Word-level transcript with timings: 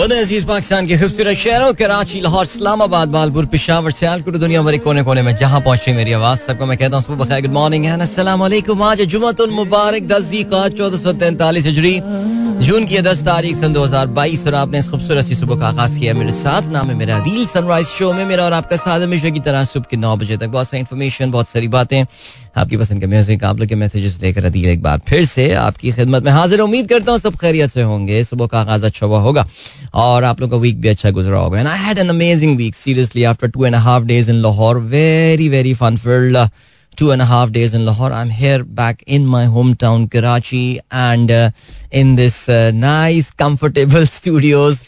अज़ीज़ 0.00 0.46
पाकिस्तान 0.46 0.86
के 0.86 0.96
खूबसूरत 0.96 1.36
शहरों 1.36 1.72
कराची, 1.76 2.20
लाहौर, 2.20 2.44
इस्लामाबाद, 2.44 3.08
बालपुर, 3.12 3.46
पिशावर, 3.52 3.90
सियालकोट, 3.92 4.36
दुनिया 4.36 4.62
भर 4.62 4.76
कोने 4.80 5.02
कोने 5.04 5.22
में 5.22 5.36
जहाँ 5.36 5.60
पहुँचे 5.60 5.92
मेरी 5.92 6.12
आवाज़, 6.16 6.38
सबको 6.40 6.66
मैं 6.66 6.76
कहता 6.78 6.96
हूँ 6.96 7.16
बखैर 7.18 7.40
गुड 7.42 7.52
मॉर्निंग 7.52 7.84
है 7.84 8.00
आज 8.80 9.00
जुमतुल 9.04 9.50
मुबारक, 9.50 10.02
दस 10.08 10.24
चौदह 10.72 10.96
सौ 10.96 11.12
तैंतालीस 11.12 11.64
हिजरी। 11.66 11.94
जून 12.60 12.84
की 12.86 12.98
दस 13.00 13.22
तारीख 13.24 13.56
सन 13.56 13.72
दो 13.72 13.82
हज़ार 13.84 14.06
बाईस 14.16 14.46
और 14.46 14.54
आपने 14.54 14.78
इस 14.78 14.88
खूबसूरत 14.90 15.24
सी 15.24 15.34
सुबह 15.34 15.58
का 15.60 15.66
आगाज़ 15.68 15.98
किया 15.98 16.12
मेरे 16.14 16.32
साथ। 16.32 16.68
नाम 16.72 16.90
है 16.90 16.94
मेरा 16.96 17.16
अदील 17.16 17.46
सनराइज 17.46 17.86
शो 17.88 18.12
में 18.12 18.24
मेरा 18.26 18.44
और 18.44 18.52
आपका 18.52 18.76
साथ 18.76 19.00
हमेशा 19.00 19.30
की 19.30 19.40
तरह 19.40 19.64
सुबह 19.64 19.86
के 19.90 19.96
नौ 19.96 20.14
बजे 20.16 20.36
तक। 20.36 20.48
बहुत 20.48 20.68
सारी 20.68 20.80
इन्फॉर्मेशन 20.80 21.30
बहुत 21.30 21.48
सारी 21.48 21.68
बातें, 21.68 22.04
आपकी 22.56 22.76
पसंद 22.76 23.00
के 23.00 23.06
म्यूज़िक 23.06 23.44
आप 23.44 23.60
लोग 23.60 23.68
के 23.68 23.74
मैसेजेस 23.74 24.20
लेकर 24.22 24.44
अदील 24.44 24.68
एक 24.68 24.82
बार 24.82 25.00
फिर 25.08 25.24
से 25.24 25.52
आपकी 25.54 25.92
खिदमत 25.92 26.24
में 26.24 26.32
हाजिर। 26.32 26.60
उम्मीद 26.60 26.88
करता 26.88 27.12
हूँ 27.12 27.18
सब 27.20 27.36
खैरियत 27.40 27.70
से 27.70 27.82
होंगे। 27.82 28.22
सुबह 28.24 28.46
का 28.46 28.60
आगाज़ 28.60 28.84
अच्छा 28.86 29.06
हुआ 29.06 29.20
होगा 29.20 29.46
और 29.96 30.24
आप 30.24 30.40
लोग 30.40 30.50
का 30.50 30.56
वीक 30.58 30.80
भी 30.80 30.88
अच्छा 30.88 31.10
गुजरा 31.10 31.38
होगा। 31.38 31.58
And 31.58 31.68
I 31.68 31.78
had 31.78 31.98
an 31.98 32.08
amazing 32.08 32.56
week 32.56 32.74
seriously 32.74 33.24
after 33.24 33.48
two 33.48 33.64
and 33.66 33.74
half 33.76 34.04
days 34.04 34.30
in 34.30 34.42
Lahore 34.42 34.78
very 34.90 35.48
very 35.48 35.74
fun 35.74 35.96
filled 35.96 36.36
two 37.00 37.12
and 37.12 37.22
a 37.22 37.24
half 37.24 37.50
days 37.50 37.72
in 37.72 37.86
Lahore. 37.86 38.12
I'm 38.12 38.28
here 38.28 38.62
back 38.62 39.02
in 39.06 39.24
my 39.24 39.46
hometown, 39.46 40.02
Karachi, 40.10 40.80
and 40.90 41.30
uh, 41.30 41.50
in 41.90 42.16
this 42.16 42.46
uh, 42.46 42.72
nice, 42.74 43.30
comfortable 43.30 44.04
studios. 44.04 44.82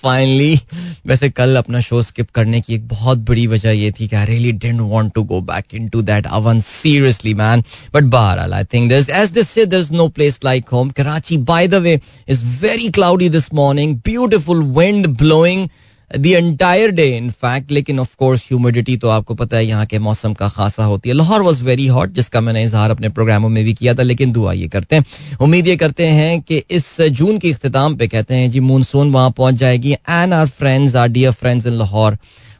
वैसे 1.07 1.31
कल 1.31 1.57
अपना 1.57 1.81
show 1.81 2.03
skip 2.03 2.31
करने 2.31 2.61
की 2.61 2.75
एक 2.75 2.87
बहुत 2.89 3.19
बड़ी 3.31 3.47
वजह 3.47 3.71
ये 3.71 3.91
थी 3.91 4.09
कि 4.09 4.17
I 4.17 4.27
really 4.27 4.53
didn't 4.53 4.89
want 4.91 5.15
to 5.15 5.25
go 5.25 5.41
back 5.41 5.73
into 5.73 6.03
that 6.11 6.27
oven 6.27 6.61
seriously, 6.61 7.33
man. 7.33 7.65
But 7.93 8.11
Bahral, 8.11 8.53
I 8.53 8.65
think 8.65 8.91
there's, 8.91 9.09
as 9.09 9.33
they 9.33 9.43
say, 9.43 9.65
there's 9.65 9.91
no 9.91 10.11
place 10.11 10.39
like 10.43 10.69
home. 10.69 10.91
Karachi, 10.91 11.39
by 11.39 11.67
the 11.67 11.81
way, 11.81 12.01
is 12.27 12.43
very 12.43 12.91
cloudy 12.91 13.29
this 13.29 13.51
morning. 13.53 13.95
Beautiful 13.95 14.63
wind 14.63 15.17
blowing. 15.17 15.71
The 16.13 16.27
entire 16.27 16.91
day 16.91 17.07
in 17.17 17.31
fact 17.33 17.71
लेकिन 17.73 18.01
of 18.01 18.15
course 18.19 18.43
humidity 18.43 18.97
तो 18.97 19.09
आपको 19.09 19.35
पता 19.35 19.57
है, 19.57 19.65
यहाँ 19.67 19.87
के 19.87 19.99
मौसम 19.99 20.35
का 20.35 20.49
खासा 20.49 20.85
होती 20.85 21.09
है। 21.09 21.15
लाहौर 21.15 21.43
वॉज़ 21.43 21.63
वेरी 21.65 21.87
हॉट 21.87 22.13
जिसका 22.13 22.41
मैंने 22.41 22.65
इजहार 22.65 22.91
अपने 22.91 23.09
प्रोग्रामों 23.11 23.49
में 23.49 23.65
भी 23.65 23.75
किया 23.75 23.95
था, 23.95 24.03
लेकिन 24.03 24.33
दुआ 24.33 24.53
ये 24.53 24.69
करते 24.69 24.97
हैं। 24.97 25.05
उम्मीद 25.41 25.67
ये 25.67 25.77
करते 25.77 26.07
हैं 26.09 26.41
कि 26.43 26.63
इस 26.71 27.01
जून 27.03 27.39
के 27.39 27.53
अख्ताम 27.53 27.97
पे 27.97 28.09
कहते 28.09 28.35
हैं, 28.35 28.51
जी 28.51 28.61
मानसून 28.63 29.13
वहाँ 29.13 29.31
पहुँच 29.33 29.55
जाएगी। 29.57 29.93
And 29.93 30.35
our 30.35 30.47
friends 30.49 30.97
our 30.97 31.09
dear 31.09 31.33
friends 31.33 31.67
in 31.67 31.73
Lahore, 31.75 32.19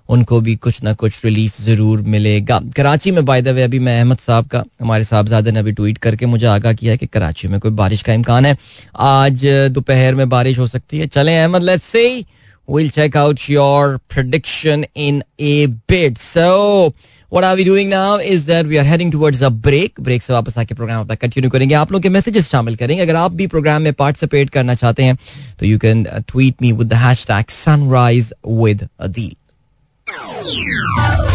उनको 0.09 0.41
भी 0.41 0.55
कुछ 0.57 0.83
ना 0.83 0.93
कुछ 0.95 1.25
रिलीफ 1.25 1.61
ज़रूर 1.61 2.01
मिलेगा। 2.05 2.61
कराची 2.77 3.11
में 3.11 3.25
बाय 3.25 3.43
वे 3.43 3.63
अभी 3.63 3.79
मैं 3.79 3.99
अहमद 3.99 4.19
साहब 4.19 4.47
का, 4.47 4.65
हमारे 4.81 5.05
साहबजादे 5.05 5.51
ने 5.51 5.59
अभी 5.59 5.73
ट्वीट 5.73 5.99
करके 5.99 6.27
मुझे 6.27 6.47
आगाह 6.49 6.73
किया 6.73 6.93
है 6.93 6.99
कि 6.99 7.07
कराची 7.09 7.49
में 7.49 7.59
कोई 7.61 7.71
बारिश 7.73 8.03
का 8.03 8.13
इम्कान 8.13 8.47
है। 8.47 8.57
आज 8.97 9.47
दोपहर 9.71 10.15
में 10.15 10.29
बारिश 10.29 10.59
हो 10.59 10.67
सकती 10.67 10.99
है। 10.99 11.07
चलें 11.09 11.39
Ahmad 11.39 11.63
let's 11.63 11.85
say 11.87 12.25
We'll 12.68 12.90
check 12.90 13.16
out 13.16 13.48
your 13.48 14.00
prediction 14.14 14.86
in 14.94 15.24
a 15.40 15.68
bit. 15.68 16.18
So, 16.18 16.94
what 17.30 17.46
are 17.46 17.56
we 17.56 17.64
doing 17.64 17.88
now 17.90 18.16
is 18.18 18.46
that 18.48 18.66
we 18.66 18.78
are 18.78 18.84
heading 18.84 19.10
towards 19.12 19.42
a 19.42 19.50
break. 19.68 20.02
Break 20.08 20.22
से 20.24 20.34
वापस 20.34 20.58
आके 20.58 20.76
प्रोग्राम 20.76 21.00
अपना 21.02 21.16
कंटिन्यू 21.22 21.50
करेंगे 21.52 21.76
आप 21.76 21.92
लोग 21.92 22.02
के 22.02 22.10
मैसेजेस 22.10 22.50
शामिल 22.50 22.76
करेंगे 22.76 23.02
अगर 23.04 23.16
आप 23.16 23.32
भी 23.42 23.48
प्रोग्राम 23.54 23.82
में 23.82 23.94
पार्टिसिपेट 24.04 24.50
करना 24.58 24.76
चाहते 24.84 25.04
हैं 25.04 25.18
तो 25.60 25.66
you 25.66 25.78
can 25.86 26.04
tweet 26.28 26.62
me 26.62 26.72
with 26.72 26.88
the 26.88 27.02
hashtag 27.08 27.50
sunrise 27.60 28.34
with 28.48 28.88
Adeel 29.00 29.36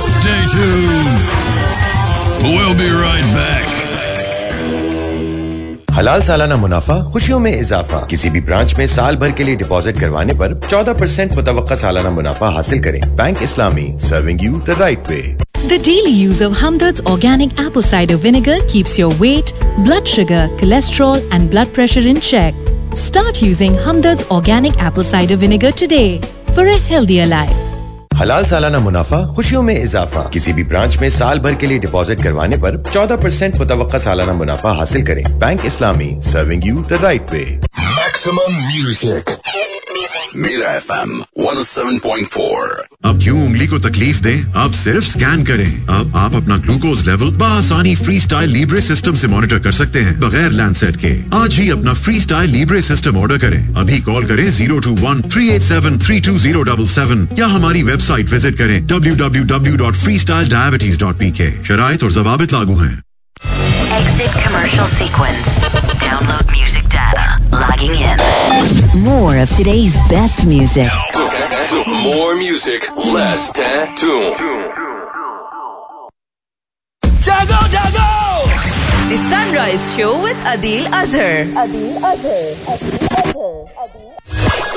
Stay 0.03 0.41
tuned. 0.53 1.17
We'll 2.45 2.75
be 2.83 2.91
right 2.91 3.29
back. 3.39 3.86
हलाल 5.98 6.22
सालाना 6.22 6.56
मुनाफा 6.56 6.96
खुशियों 7.12 7.40
में 7.40 7.52
इजाफा 7.52 8.00
किसी 8.10 8.30
भी 8.30 8.42
ब्रांच 8.48 8.74
में 8.78 8.86
साल 8.88 9.16
भर 9.18 9.32
के 9.38 9.44
लिए 9.44 9.56
डिपॉजिट 9.62 10.00
करवाने 10.00 10.34
पर 10.42 10.54
14 10.68 11.00
परसेंट 11.00 11.34
मुतव 11.36 11.76
सालाना 11.76 12.10
मुनाफा 12.18 12.50
हासिल 12.56 12.84
करें 12.84 13.00
bank 13.18 13.42
Islami 13.44 13.86
serving 14.00 14.44
you 14.44 14.60
the 14.68 14.76
right 14.80 15.08
way 15.10 15.22
The 15.72 15.80
daily 15.88 16.14
use 16.18 16.44
of 16.48 16.58
Hamdard's 16.60 17.04
organic 17.14 17.56
apple 17.64 17.86
cider 17.88 18.18
vinegar 18.26 18.58
keeps 18.74 19.00
your 19.02 19.10
weight, 19.24 19.54
blood 19.88 20.12
sugar, 20.12 20.44
cholesterol 20.62 21.26
and 21.38 21.52
blood 21.56 21.74
pressure 21.80 22.06
in 22.12 22.22
check. 22.28 22.62
Start 23.06 23.42
using 23.48 23.80
Hamdard's 23.88 24.30
organic 24.38 24.78
apple 24.90 25.10
cider 25.14 25.40
vinegar 25.46 25.74
today 25.84 26.12
for 26.54 26.68
a 26.76 26.78
healthier 26.92 27.28
life. 27.34 27.67
हलाल 28.18 28.46
सालाना 28.46 28.80
मुनाफा, 28.80 29.34
खुशियों 29.36 29.62
में 29.62 29.84
इजाफा। 29.84 30.22
किसी 30.34 30.54
भी 30.54 30.64
branch 30.64 30.98
में 30.98 31.10
साल 31.10 31.40
भर 31.40 31.56
के 31.56 31.68
लिए 31.68 31.80
डिपॉजिट 31.80 32.24
करवाने 32.24 32.58
पर 32.58 32.92
14 32.94 33.16
परसेंट 33.16 33.56
मुतव 33.56 34.00
सालाना 34.00 34.34
मुनाफा 34.34 34.72
हासिल 34.72 35.06
करें। 35.08 35.40
Bank 35.40 35.66
Islami 35.66 36.18
serving 36.22 36.66
you 36.66 36.76
the 36.76 36.94
right 36.94 37.32
way 37.32 37.60
Maximum 40.36 40.42
music. 40.42 40.52
Mira 40.52 40.82
FM 40.82 41.24
107.4. 41.36 42.86
अब 43.06 43.20
क्यों 43.24 43.42
उंगली 43.46 43.68
को 43.68 43.78
तकलीफ़ 43.80 44.22
दे 44.22 44.34
आप 44.58 44.72
सिर्फ़ 44.74 45.06
स्कैन 45.08 45.44
करें 45.46 45.88
अब 45.98 46.16
आप 46.18 46.36
अपना 46.36 46.58
ग्लूकोज 46.66 47.06
लेवल 47.08 47.32
बसानी 47.42 47.96
फ्री 47.96 48.20
स्टाइल 48.22 48.50
लीब्रे 48.50 48.82
सिस्टम 48.82 49.16
से 49.16 49.28
मॉनिटर 49.28 49.60
कर 49.64 49.72
सकते 49.72 50.00
हैं 50.08 50.20
बगैर 50.20 50.52
लैंडसेट 50.52 50.96
के 51.04 51.14
आज 51.38 51.56
ही 51.60 51.70
अपना 51.72 51.94
free 52.04 52.20
style 52.22 52.50
libre 52.52 52.82
system 52.82 53.18
order 53.22 53.38
करें 53.46 53.74
अभी 53.84 54.00
कॉल 54.10 54.26
करें 54.28 54.50
zero 54.58 54.80
two 54.88 54.96
one 55.06 55.22
three 55.32 55.50
eight 55.56 55.62
seven 55.72 56.00
three 56.06 56.20
two 56.28 56.38
zero 56.46 56.62
double 56.72 56.88
seven 56.98 57.28
या 57.40 57.48
हमारी 57.56 57.84
वेबसाइट 57.92 58.30
विज़िट 58.30 58.58
करें 58.58 58.86
W 58.88 59.16
W 59.26 59.44
W 59.56 59.76
dot 59.84 59.96
free 60.04 60.20
style 60.20 60.50
diabetes 60.50 61.00
dot 61.00 61.20
P 61.20 61.32
K 61.42 61.52
शराय 61.68 61.98
और 62.04 62.12
जवाबित 62.22 62.54
लागू 62.54 62.76
हैं 62.86 62.96
Exit 63.98 64.34
commercial 64.40 64.86
sequence. 64.94 65.54
Download 66.02 66.50
music 66.56 66.90
data. 66.96 67.24
Logging 67.60 67.96
in. 67.96 68.18
More 69.04 69.38
of 69.40 69.50
today's 69.50 69.96
best 70.10 70.46
music. 70.46 70.92
More 72.04 72.36
music, 72.36 72.88
less 72.96 73.50
tattoo. 73.52 74.36
Jago, 77.26 77.60
jago! 77.74 78.10
The 79.10 79.18
Sunrise 79.30 79.96
Show 79.96 80.22
with 80.22 80.38
Adil 80.46 80.86
Azhar. 80.94 81.46
Welcome 83.68 84.77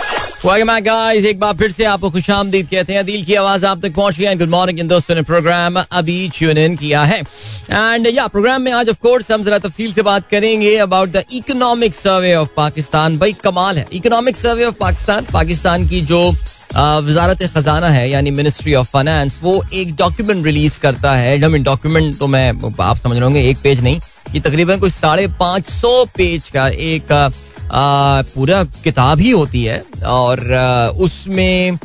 guys. 0.81 1.25
एक 1.27 1.39
बार 1.41 1.55
फिर 1.55 1.73
से 1.73 1.85
आपको 1.85 2.11
खुश 2.11 2.29
आमदीद 2.31 2.69
कहते 2.69 2.93
हैं। 2.93 3.05
दिल 3.07 3.25
की 3.25 3.35
आवाज़ 3.35 3.65
आप 3.67 3.81
तक 3.81 3.95
पहुँच 3.95 4.19
गई 4.19 4.35
गुड 4.35 4.49
मॉर्निंग 4.49 4.79
इन 4.81 4.89
दोस्तों, 4.89 5.15
ने 5.15 5.23
प्रोग्राम 5.23 5.77
अभी 5.81 6.31
ट्यून 6.37 6.59
इन 6.59 6.77
किया 6.77 7.03
है। 7.03 7.19
एंड 7.19 8.07
या 8.07 8.27
प्रोग्राम 8.27 8.63
में 8.63 8.71
आज 8.73 8.89
ऑफ़ 8.89 8.99
कोर्स 8.99 9.31
हम 9.33 9.43
जरा 9.45 9.59
तफसील 9.59 9.93
से 9.93 10.03
बात 10.03 10.29
करेंगे 10.31 10.77
about 10.79 11.09
the 11.09 11.25
economic 11.33 11.95
survey 11.95 12.35
of 12.35 12.49
Pakistan 12.57 13.19
भाई, 13.19 13.33
कमाल 13.45 13.79
है। 13.79 13.87
Economic 13.93 14.37
survey 14.37 14.65
of 14.65 14.77
Pakistan 14.81 15.27
Pakistan 15.33 15.87
की 15.89 16.01
जो 16.03 16.31
वजारत 16.71 17.43
खजाना 17.55 17.89
है, 17.89 18.09
यानी 18.11 18.31
मिनिस्ट्री 18.31 18.75
ऑफ़ 18.75 18.91
फाइनेंस 18.91 19.39
वो 19.43 19.63
एक 19.75 19.95
डॉक्यूमेंट 19.97 20.45
रिलीज़ 20.47 20.81
करता 20.81 21.15
है। 21.17 21.39
डॉक्यूमेंट 21.39 22.19
तो 22.19 22.27
मैं, 22.27 22.49
आप 22.81 22.97
समझ 22.97 23.13
रहे 23.13 23.25
होंगे, 23.25 23.49
एक 23.51 23.59
पेज 23.63 23.83
नहीं। 23.83 24.01
ये 24.33 24.41
तकरीबन 24.41 24.79
कोई 24.79 24.91
साढ़े 24.91 25.27
पाँच 25.41 25.71
सौ 25.71 26.05
पेज 26.17 26.51
का 26.51 26.69
एक 26.69 27.33
पूरा 27.73 28.63
किताब 28.85 29.21
ही 29.21 29.31
होती 29.31 29.65
है 29.65 29.83
और 30.09 30.41
उसमें 31.01 31.79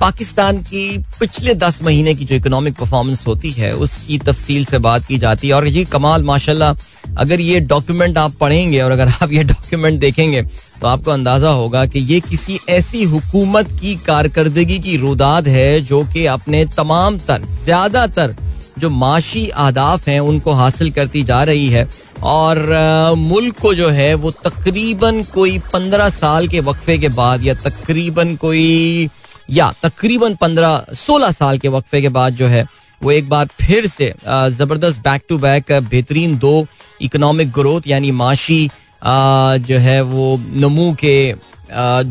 पाकिस्तान 0.00 0.58
की 0.62 0.98
पिछले 1.20 1.54
दस 1.54 1.82
महीने 1.82 2.14
की 2.14 2.24
जो 2.24 2.34
इकोनॉमिक 2.34 2.74
परफॉर्मेंस 2.76 3.26
होती 3.26 3.50
है, 3.50 3.72
उसकी 3.74 4.18
तफसील 4.18 4.64
से 4.64 4.78
बात 4.78 5.06
की 5.06 5.18
जाती 5.18 5.48
है। 5.48 5.54
और 5.54 5.68
जी 5.68 5.84
कमाल, 5.86 6.22
माशाल्लाह, 6.22 6.74
अगर 7.18 7.40
ये 7.40 7.60
डॉक्यूमेंट 7.62 8.18
आप 8.18 8.34
पढ़ेंगे 8.40 8.80
और 8.80 8.90
अगर 8.90 9.08
आप 9.22 9.32
ये 9.32 9.44
डॉक्यूमेंट 9.44 10.00
देखेंगे 10.00 10.42
तो 10.80 10.86
आपको 10.86 11.10
अंदाज़ा 11.10 11.50
होगा 11.50 11.84
कि 11.86 11.98
ये 12.12 12.20
किसी 12.20 12.58
ऐसी 12.68 13.02
हुकूमत 13.04 13.70
की 13.80 13.94
कारकर्दगी 14.06 14.78
की 14.78 14.96
रुदाद 14.96 15.48
है 15.48 15.80
जो 15.82 16.02
कि 16.12 16.26
अपने 16.26 16.64
तमाम 16.76 17.18
तर, 17.18 17.42
ज़्यादातर 17.64 18.34
जो 18.78 18.90
माशी 18.92 19.48
आदाफ 19.48 20.08
हैं, 20.08 20.18
उनको 20.22 20.52
हासिल 20.52 20.90
करती 20.92 21.22
जा 21.24 21.42
रही 21.44 21.68
है। 21.68 21.88
और 22.24 23.14
मुल्क 23.18 23.58
को 23.60 23.74
जो 23.74 23.88
है, 23.90 24.12
वो 24.14 24.30
तकरीबन 24.44 25.22
कोई 25.34 25.58
पंद्रह 25.72 26.08
साल 26.10 26.48
के 26.48 26.60
वक्फे 26.62 26.98
के 26.98 27.08
बाद 27.10 27.44
या 27.44 27.54
तकरीबन 27.56 28.34
कोई, 28.36 29.08
या 29.50 29.72
तकरीबन 29.82 30.34
पंद्रह, 30.34 30.84
सोलह 30.96 31.30
साल 31.32 31.58
के 31.58 31.68
वक्फे 31.68 32.00
के 32.02 32.08
बाद 32.10 32.34
जो 32.34 32.46
है, 32.46 32.66
वो 33.00 33.10
एक 33.12 33.28
बार 33.28 33.46
फिर 33.60 33.86
से 33.86 34.12
ज़बरदस्त 34.28 35.00
बैक 35.00 35.22
टू 35.28 35.38
बैक 35.38 35.72
बेहतरीन 35.90 36.36
दो 36.38 36.66
इकोनॉमिक 37.02 37.52
ग्रोथ 37.52 37.86
यानी 37.86 38.10
माशी 38.12 38.68
जो 39.04 39.78
है, 39.78 40.00
वो 40.02 40.40
नमू 40.54 40.92
के 40.94 41.34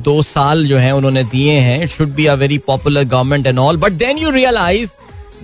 दो 0.05 0.21
साल 0.23 0.65
जो 0.67 0.77
है 0.77 0.91
उन्होंने 0.95 1.23
दिए 1.23 1.51
हैं। 1.59 1.81
It 1.83 1.89
should 1.89 2.13
be 2.15 2.25
a 2.25 2.33
very 2.35 2.57
popular 2.67 3.03
government 3.05 3.47
and 3.47 3.59
all 3.59 3.77
but 3.77 3.91
then 3.93 4.17
you 4.17 4.29
realise 4.31 4.89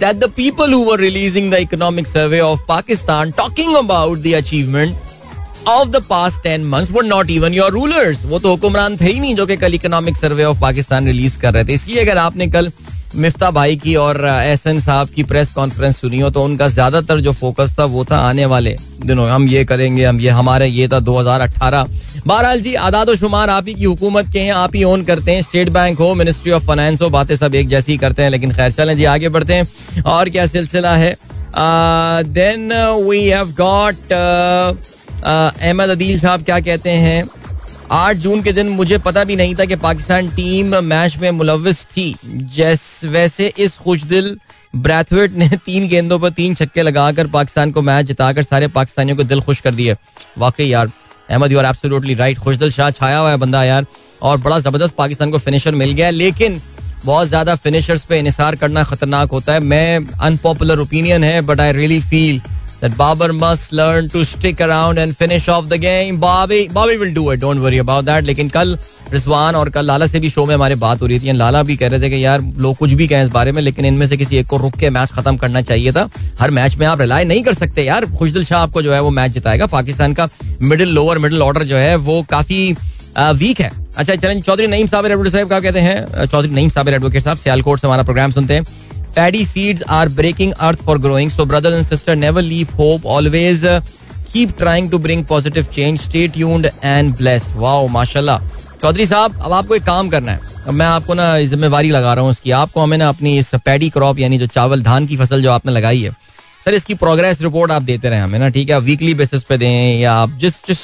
that 0.00 0.20
the 0.20 0.28
people 0.28 0.66
who 0.66 0.80
were 0.86 0.96
releasing 1.02 1.50
the 1.50 1.60
economic 1.60 2.06
survey 2.06 2.40
of 2.40 2.64
Pakistan 2.68 3.32
talking 3.32 3.76
about 3.76 4.22
the 4.22 4.34
achievement 4.34 4.96
of 5.68 5.92
the 5.92 6.00
past 6.10 6.42
10 6.44 6.64
months 6.64 6.90
were 6.96 7.06
not 7.12 7.30
even 7.36 7.52
your 7.52 7.70
rulers 7.76 8.24
वो 8.32 8.38
तो 8.38 8.50
हुक्मरान 8.56 8.96
थे 8.96 9.12
ही 9.12 9.20
नहीं 9.20 9.34
जो 9.36 9.46
कि 9.46 9.56
कल 9.56 9.74
economic 9.74 10.16
survey 10.16 10.44
of 10.44 10.60
Pakistan 10.60 11.06
release 11.06 11.36
कर 11.44 11.54
रहे 11.54 11.64
थे 11.64 11.72
इसलिए 11.72 12.02
अगर 12.04 12.18
आपने 12.18 12.46
कल 12.56 12.70
मिफ्ता 13.15 13.49
भाई 13.51 13.75
की 13.75 13.95
और 13.95 14.25
एहसन 14.25 14.79
साहब 14.79 15.07
की 15.07 15.23
प्रेस 15.23 15.51
कॉन्फ्रेंस 15.53 15.99
सुनी 16.01 16.19
हो 16.19 16.29
तो 16.29 16.43
उनका 16.43 16.67
ज़्यादातर 16.67 17.19
जो 17.19 17.31
फोकस 17.31 17.75
था 17.79 17.85
वो 17.85 18.05
था 18.05 18.17
आने 18.19 18.45
वाले 18.45 18.75
दिनों 19.05 19.27
हम 19.29 19.47
ये 19.47 19.63
करेंगे, 19.65 20.03
हम 20.05 20.19
ये, 20.19 20.29
हमारे 20.29 20.67
ये 20.67 20.87
था 20.87 20.99
2018 20.99 21.87
बहरहाल 22.27 22.61
जी, 22.61 22.73
आदाद 22.75 23.13
शुमार, 23.15 23.49
आप 23.49 23.67
ही 23.67 23.73
की 23.73 23.83
हुकूमत 23.83 24.31
के 24.33 24.39
हैं, 24.39 24.51
आप 24.53 24.75
ही 24.75 24.83
ओन 24.83 25.03
करते 25.03 25.31
हैं, 25.31 25.41
स्टेट 25.41 25.69
बैंक 25.69 25.99
हो 25.99 26.13
मिनिस्ट्री 26.15 26.51
ऑफ़ 26.51 26.65
फाइनेंस 26.67 27.01
हो, 27.01 27.09
बातें 27.09 27.35
सब 27.35 27.55
एक 27.55 27.67
जैसी 27.67 27.97
करते 27.97 28.23
हैं, 28.23 28.29
लेकिन 28.29 28.51
खैर, 28.53 28.71
चलें 28.71 28.95
जी, 28.97 29.03
आगे 29.05 29.29
बढ़ते 29.29 29.53
हैं। 29.53 30.03
और 30.03 30.29
क्या 30.29 30.45
सिलसिला 30.45 30.95
है? 30.95 31.15
Then 32.29 32.71
we 33.09 33.25
have 33.27 33.53
got 33.57 34.13
Ahmed 35.23 35.89
Adeel 35.89 36.19
sahab 36.19 36.43
क्या 36.43 36.59
कहते 36.59 36.89
हैं? 36.89 37.23
आठ 37.91 38.17
जून 38.17 38.41
के 38.41 38.51
दिन 38.53 38.69
मुझे 38.69 38.97
पता 38.97 39.23
भी 39.23 39.35
नहीं 39.35 39.55
था 39.55 39.65
कि 39.65 39.75
पाकिस्तान 39.75 40.27
टीम 40.29 40.75
मैच 40.83 41.15
में 41.17 41.29
मुलविस 41.31 41.83
थी। 41.85 42.15
जैस, 42.25 43.01
वैसे 43.05 43.51
इस 43.57 43.77
खुशदिल 43.77 44.37
ब्रैथवेट 44.75 45.31
ने 45.31 45.47
तीन 45.65 45.87
गेंदों 45.87 46.19
पर 46.19 46.29
तीन 46.29 46.55
छक्के 46.55 46.81
लगाकर 46.81 47.27
पाकिस्तान 47.27 47.71
को 47.71 47.81
मैच 47.81 48.05
जिताकर 48.05 48.43
सारे 48.43 48.67
पाकिस्तानियों 48.69 49.17
को 49.17 49.23
दिल 49.23 49.41
खुश 49.41 49.61
कर 49.61 49.73
दिए। 49.73 49.95
वाकई 50.37 50.65
यार, 50.65 50.91
Ahmed 51.29 51.51
you 51.51 51.59
are 51.59 51.65
absolutely 51.65 52.13
right 52.13 52.37
Khushdil 52.37 52.71
Shah 52.71 52.91
छाया 52.91 53.17
हुआ 53.17 53.29
है 53.29 53.37
बंदा 53.37 53.63
यार, 53.63 53.85
और 54.21 54.37
बड़ा 54.37 54.59
ज़बरदस्त 54.59 54.95
पाकिस्तान 54.95 55.31
को 55.31 55.37
फिनिशर 55.39 55.75
मिल 55.75 55.91
गया 55.91 56.09
लेकिन 56.09 56.61
बहुत 57.05 57.27
ज़्यादा 57.27 57.55
फिनिशर्स 57.57 58.03
पे 58.05 58.19
इनिसार 58.19 58.55
करना 58.55 58.83
खतरनाक 58.83 59.31
होता 59.31 59.53
है। 59.53 59.59
मैं 59.59 60.07
अनपॉपुलर 60.21 60.79
ओपिनियन 60.79 61.23
है 61.23 61.41
but 61.41 61.59
I 61.59 61.71
really 61.71 61.99
feel 62.01 62.41
that 62.81 62.97
Babar 62.97 63.31
must 63.33 63.71
learn 63.71 64.09
to 64.09 64.23
stick 64.25 64.59
around 64.59 64.97
and 64.97 65.15
finish 65.15 65.47
off 65.47 65.69
the 65.69 65.77
game. 65.77 66.19
Bobby, 66.19 66.67
Bobby 66.69 66.97
will 66.97 67.13
do 67.13 67.29
it. 67.29 67.39
Don't 67.39 67.61
worry 67.61 67.79
about 67.79 68.05
that. 68.05 68.23
लेकिन 68.23 68.49
कल 68.49 68.77
रिजवान 69.13 69.55
और 69.55 69.69
कल 69.69 69.85
लाला 69.85 70.05
से 70.07 70.19
भी 70.19 70.29
शो 70.29 70.45
में 70.45 70.53
हमारे 70.55 70.75
बात 70.75 71.01
हो 71.01 71.07
रही 71.07 71.19
थी 71.19 71.31
लाला 71.33 71.61
भी 71.63 71.75
कह 71.77 71.87
रहे 71.87 72.01
थे 72.01 72.09
कि 72.09 72.23
यार 72.25 72.41
लोग 72.57 72.75
कुछ 72.77 72.93
भी 72.93 73.07
कहें 73.07 73.23
इस 73.23 73.29
बारे 73.29 73.51
में 73.51 73.61
लेकिन 73.61 73.85
इनमें 73.85 74.05
से 74.07 74.17
किसी 74.17 74.37
एक 74.37 74.47
को 74.47 74.57
रुक 74.57 74.75
के 74.79 74.89
मैच 74.89 75.11
खत्म 75.11 75.35
करना 75.37 75.61
चाहिए 75.61 75.91
था 75.91 76.09
हर 76.39 76.51
मैच 76.51 76.75
में 76.77 76.85
आप 76.87 77.01
रिलाई 77.01 77.25
नहीं 77.25 77.43
कर 77.43 77.53
सकते 77.53 77.83
यार 77.83 78.05
खुशदिल 78.17 78.45
शाह 78.45 78.61
आपको 78.61 78.81
जो 78.81 78.93
है 78.93 79.01
वो 79.01 79.09
मैच 79.11 79.31
जिताएगा 79.31 79.65
पाकिस्तान 79.67 80.13
का 80.13 80.29
मिडिल 80.63 80.93
लोअर 80.93 81.17
मिडिल 81.19 81.41
ऑर्डर 81.41 81.63
जो 81.63 81.77
है 81.77 81.95
वो 82.07 82.21
काफ़ी 82.29 82.75
वीक 83.17 83.59
है 83.61 83.71
अच्छा 83.97 84.15
चलें 84.15 84.41
चौधरी 84.41 84.67
नईम 84.67 84.87
साबिर 84.87 85.11
एडवोकेट 85.11 85.33
साहब 85.33 85.47
क्या 85.47 85.59
कहते 85.59 85.79
हैं 85.79 86.25
चौधरी 86.25 86.53
नईम 86.53 86.69
साबिर 86.69 86.93
एडवोकेट 86.93 87.23
साहब 87.23 87.37
सियालकोट 87.37 87.79
से 87.79 87.87
हमारा 87.87 88.03
प्रोग्राम 88.03 88.31
सुनते 88.31 88.53
हैं 88.53 88.65
Seeds 89.13 89.83
are 89.83 90.07
breaking 90.09 90.53
earth 90.61 90.81
for 90.81 90.97
growing. 90.97 91.29
So, 91.29 91.45
brothers 91.45 91.73
and 91.73 91.85
sisters, 91.85 92.17
never 92.17 92.41
leave 92.41 92.69
hope. 92.71 93.05
Always 93.05 93.65
uh, 93.65 93.81
keep 94.25 94.55
trying 94.55 94.89
to 94.89 94.99
bring 94.99 95.23
positive 95.25 95.69
change. 95.69 95.99
Stay 96.01 96.27
tuned 96.29 96.69
and 96.81 97.17
blessed. 97.17 97.53
माशाल्लाह. 97.55 98.39
चौधरी 98.81 99.05
साहब 99.05 99.41
अब 99.41 99.53
आपको 99.53 99.75
एक 99.75 99.83
काम 99.83 100.09
करना 100.09 100.31
है 100.31 100.39
अब 100.67 100.73
मैं 100.73 100.85
आपको 100.85 101.13
ना 101.13 101.25
जिम्मेवारी 101.45 101.89
लगा 101.91 102.13
रहा 102.13 102.23
हूँ 102.23 102.29
उसकी 102.29 102.51
आपको 102.51 102.81
हमें 102.81 102.97
ना 102.97 103.09
अपनी 103.09 103.37
इस 103.37 103.53
पैडी 103.65 103.89
क्रॉप 103.89 104.19
यानी 104.19 104.37
जो 104.37 104.47
चावल 104.47 104.81
धान 104.83 105.07
की 105.07 105.17
फ़सल 105.17 105.41
जो 105.41 105.51
आपने 105.51 105.71
लगाई 105.71 106.01
है 106.01 106.11
सर 106.65 106.73
इसकी 106.73 106.93
प्रोग्रेस 106.93 107.41
रिपोर्ट 107.41 107.71
आप 107.71 107.81
देते 107.81 108.09
रहे 108.09 108.19
हमें 108.19 108.37
ना 108.39 108.49
ठीक 108.49 108.69
है 108.69 108.79
वीकली 108.79 109.13
बेसिस 109.13 109.43
पे 109.43 109.57
दें 109.57 109.99
या 109.99 110.13
आप 110.13 110.37
जिस 110.41 110.65
जिस 110.67 110.79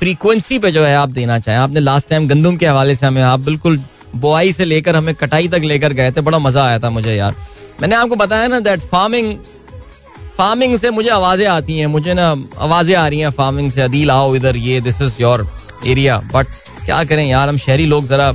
फ्रीक्वेंसी 0.00 0.58
पे 0.58 0.70
जो 0.72 0.84
है 0.84 0.94
आप 0.96 1.08
देना 1.08 1.38
चाहें 1.38 1.58
आपने 1.58 1.80
लास्ट 1.80 2.08
टाइम 2.08 2.28
गंदुम 2.28 2.56
के 2.56 2.66
हवाले 2.66 2.94
से 2.94 3.06
हमें 3.06 3.22
आप 3.22 3.40
बिल्कुल 3.40 3.82
बुआई 4.16 4.52
से 4.52 4.64
लेकर 4.64 4.96
हमें 4.96 5.14
कटाई 5.14 5.48
तक 5.48 5.62
लेकर 5.64 5.92
गए 5.92 6.10
थे 6.12 6.20
बड़ा 6.20 6.38
मज़ा 6.38 6.64
आया 6.66 6.78
था 6.78 6.90
मुझे 6.90 7.16
यार 7.16 7.34
मैंने 7.80 7.94
आपको 7.94 8.16
बताया 8.16 8.46
ना 8.48 8.60
दैट 8.60 8.80
फ़ार्मिंग 8.82 9.36
फ़ार्मिंग 10.36 10.76
से 10.78 10.90
मुझे 10.90 11.08
आवाज़ें 11.10 11.46
आती 11.46 11.78
हैं, 11.78 11.86
मुझे 11.86 12.14
ना 12.14 12.28
आवाज़ें 12.58 12.94
आ 12.94 13.06
रही 13.08 13.20
हैं 13.20 13.30
फ़ार्मिंग 13.32 13.70
से, 13.70 13.80
अदील 13.82 14.10
आओ 14.10 14.34
इधर, 14.36 14.56
ये 14.56 14.80
this 14.80 15.00
is 15.02 15.22
your 15.22 15.46
area 15.86 16.18
but 16.32 16.46
क्या 16.84 17.02
करें 17.04 17.24
यार, 17.26 17.48
हम 17.48 17.58
शहरी 17.58 17.86
लोग 17.86 18.06
जरा 18.06 18.32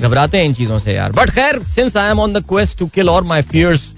घबराते 0.00 0.38
हैं 0.38 0.44
इन 0.44 0.54
चीज़ों 0.54 0.78
से 0.78 0.94
यार। 0.94 1.12
बट 1.12 1.30
खैर 1.30 1.62
since 1.64 1.96
I 1.96 2.10
am 2.10 2.20
on 2.20 2.32
the 2.32 2.44
quest 2.48 2.78
to 2.78 2.86
kill 2.94 3.10
और 3.10 3.24
my 3.24 3.42
fears 3.42 3.92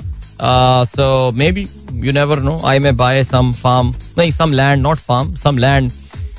so 0.91 1.31
maybe 1.53 1.67
you 2.05 2.13
never 2.13 2.39
know 2.43 2.61
I 2.67 2.79
may 2.79 2.93
buy 2.95 3.23
some 3.25 3.53
farm 3.53 3.95
नहीं 4.19 4.31
some 4.31 4.53
land 4.53 4.83
not 4.83 4.99
farm 4.99 5.35
some 5.37 5.59
land 5.59 5.91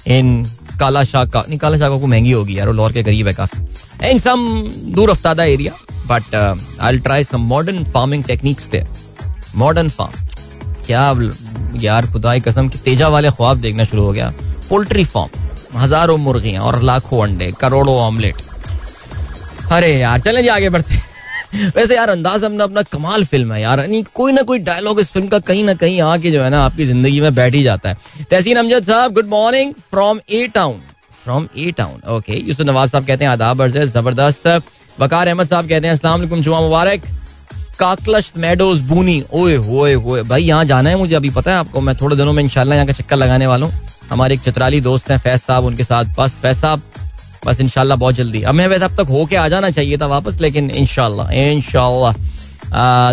in 0.08 0.46
Kala 0.80 1.04
Shah 1.04 1.26
का 1.26 1.44
नहीं 1.48 1.60
काला 1.60 1.78
शाह 1.78 1.98
को 2.00 2.08
महँगी 2.08 2.32
होगी 2.32 2.58
यार, 2.58 2.68
वो 2.68 2.74
लाहौर 2.74 2.92
के 2.94 3.04
करीब 3.04 3.28
है 3.28 3.34
काफ़ी। 3.34 4.10
इन 4.10 4.18
सम 4.20 4.40
दूर 4.96 5.10
अफ्तादा 5.10 5.44
area 5.44 5.74
but 6.08 6.36
I 6.36 6.98
try 7.00 7.24
some 7.24 7.42
modern 7.48 7.84
farming 7.86 8.24
techniques 8.24 8.70
थे 8.74 8.84
मॉडर्न 9.56 9.90
फार्म 9.90 10.24
क्या 10.86 11.04
यार 11.82 12.06
खुदाई 12.12 12.40
कसम 12.42 12.68
की 12.70 12.78
तेजा 12.80 13.08
वाले 13.08 13.30
ख्वाब 13.32 13.62
देखना 13.62 13.84
शुरू 13.84 14.04
हो 14.04 14.12
गया। 14.14 14.34
पोल्ट्री 14.70 15.04
फार्म 15.06 15.78
हज़ारों 15.78 16.18
मुर्गियाँ 16.18 16.64
और 16.64 16.82
लाखों 16.82 17.22
अंडे, 17.24 17.52
करोड़ों 17.60 17.96
ऑमलेट 17.98 18.36
अरे 19.72 19.92
यार, 20.00 20.20
चले 20.20 20.44
जी 20.44 20.48
आगे 20.50 20.70
बढ़ते 20.70 21.00
वैसे 21.76 21.96
यार, 21.96 22.10
अंदाज 22.10 22.44
हमने 22.44 22.64
अपना 22.64 22.82
कमाल 22.84 23.24
फ़िल्म 23.26 23.54
है 23.54 23.62
यार। 23.62 23.86
नहीं 23.88 24.04
कोई 24.14 24.32
ना 24.32 24.42
कोई 24.42 24.60
डायलॉग 24.60 25.00
इस 25.00 25.12
फ़िल्म 25.12 25.28
का 25.28 25.40
कहीं 25.42 25.64
ना 25.64 25.74
कहीं 25.74 26.02
आके 26.02 26.32
जो 26.32 26.42
है 26.44 26.50
ना 26.50 26.64
आपकी 26.66 26.86
ज़िंदगी 26.86 27.20
में 27.22 27.34
बैठ 27.36 27.54
ही 27.56 27.64
जाता 27.64 27.90
है। 27.90 27.98
Tehseen 28.30 28.58
Amjad 28.58 28.84
sahab 28.86 29.14
good 29.14 29.28
morning 29.30 29.74
from 29.92 30.20
a 30.30 30.48
town 30.56 30.80
from 31.24 31.48
a 31.58 31.72
town 31.78 32.02
okay 32.16 32.40
Yousuf 32.40 32.66
Nawaz 32.68 32.92
sahab 32.92 33.06
कहते 33.08 33.26
हैं, 33.26 33.32
आदाब 33.32 33.68
ज़बरदस्त। 33.68 34.48
वकार 35.00 35.28
अहमद 35.28 35.48
साहब 35.48 35.68
कहते 35.70 35.88
हैं, 35.88 35.94
अस्सलाम 35.94 36.26
जुमा 36.26 36.60
मुबारक। 36.62 37.02
काकलश 37.80 38.32
मेडोज, 38.38 38.82
बूनी। 38.82 39.24
ओए 39.34 39.56
होए 39.58 39.94
होए 39.96 40.22
भाई, 40.24 40.44
यहाँ 40.44 40.66
जाना 40.66 40.90
है 40.90 40.96
मुझे 40.96 41.16
अभी, 41.16 41.30
पता 41.30 41.52
है 41.52 41.58
आपको? 41.58 41.82
मैं 41.82 41.96
थोड़े 41.96 42.16
दिनों 42.16 42.34
में 42.34 42.44
इंशाल्लाह 42.44 42.76
यहाँ 42.76 42.88
का 42.88 42.94
चक्कर 42.94 43.16
लगाने 43.16 43.48
वाला 43.48 43.66
हूँ। 43.66 43.74
हमारे 44.10 44.36
एक 44.36 44.42
चित्राली 44.42 44.80
दोस्त 44.82 45.12
हैं, 45.12 45.18
फैज 45.18 45.40
साहब, 45.42 45.66
उनके 45.66 45.84
साथ। 45.84 46.16
बस, 46.18 46.38
फैज 46.42 46.58
साहब, 46.58 46.82
बस 47.46 47.60
इंशाल्लाह 47.62 47.98
बहुत 47.98 48.16
जल्दी। 48.16 48.42
अब 48.44 48.56
मैं 48.56 48.68
वैसे 48.68 48.86
अब 48.86 48.96
तक 48.98 49.10
होके 49.10 49.36
आ 49.36 49.48
जाना 49.50 49.70
चाहिए 49.72 49.98
था 49.98 50.08
वापस, 50.08 50.40
लेकिन 50.42 50.72
इनशाला 50.72 51.30
इनशाला 51.34 52.14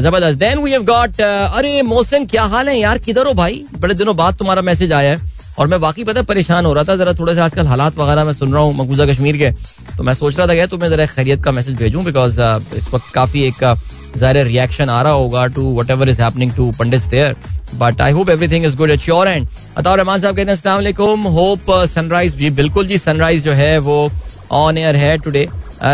ज़बरदस्त। 0.00 0.38
देन 0.38 0.58
वी 0.58 0.70
हैव 0.70 0.85
गॉट 0.85 1.20
अरे, 1.20 1.82
मोहसिन, 1.82 2.26
क्या 2.26 2.44
हाल 2.44 2.69
है? 2.69 2.78
यार, 2.78 2.99
किधर 2.99 3.26
हो 3.26 3.32
भाई? 3.35 3.64
बड़े 3.78 3.94
दिनों 3.94 4.17
बाद 4.17 4.35
तुम्हारा 4.35 4.62
मैसेज 4.62 4.93
आया 4.93 5.11
है। 5.11 5.31
और 5.58 5.66
मैं 5.66 5.76
वाकई 5.78 6.04
पता 6.04 6.22
परेशान 6.25 6.66
हो 6.66 6.72
रहा 6.72 6.84
था 6.84 6.96
जरा 6.96 7.12
थोड़े 7.14 7.34
से 7.34 7.40
आजकल 7.40 7.66
हालात 7.66 7.99
वगैरह 7.99 8.25
मैं 8.25 8.32
सुन 8.32 8.52
रहा 8.52 8.62
हूँ 8.62 8.75
मकबूजा 8.75 9.06
कश्मीर 9.06 9.37
के 9.37 9.50
तो 9.96 10.02
मैं 10.02 10.14
सोच 10.14 10.38
रहा 10.38 10.46
था 10.46 10.66
कि 10.66 10.76
मैं 10.76 10.88
जरा 10.90 11.06
खैरियत 11.06 11.44
का 11.44 11.52
मैसेज 11.52 11.75
भेजूं 11.76 12.04
बिकॉज़ 12.04 12.40
uh, 12.40 12.75
इस 12.75 12.93
वक्त 12.94 13.12
काफ़ी 13.14 13.43
एक 13.43 13.64
uh, 13.64 13.76
ज़ाहिर 14.16 14.46
रिएक्शन 14.46 14.90
आ 14.90 15.00
रहा 15.02 15.12
होगा 15.12 15.46
to 15.49 15.62
whatever 15.90 16.08
is 16.08 16.22
happening 16.22 16.52
to 16.52 16.70
Pandit 16.78 17.02
there 17.10 17.37
but 17.75 18.00
I 18.00 18.12
hope 18.12 18.31
everything 18.31 18.64
is 18.64 18.76
good 18.76 18.90
at 18.90 19.08
your 19.08 19.28
end 19.28 19.46
Ataur 19.76 19.99
Rahman 19.99 20.20
साहब 20.20 20.37
कहते 20.37 20.70
हैं 20.70 21.31
होप 21.31 21.70
सनराइज 21.88 22.37
जी 22.37 22.50
बिल्कुल 22.52 22.87
जी 22.87 22.99
सनराइज 22.99 23.44
जो 23.44 23.52
है 23.52 23.76
वो 23.81 24.10
ऑन 24.52 24.78
एयर 24.78 24.96
है 24.96 25.16
टुडे 25.19 25.46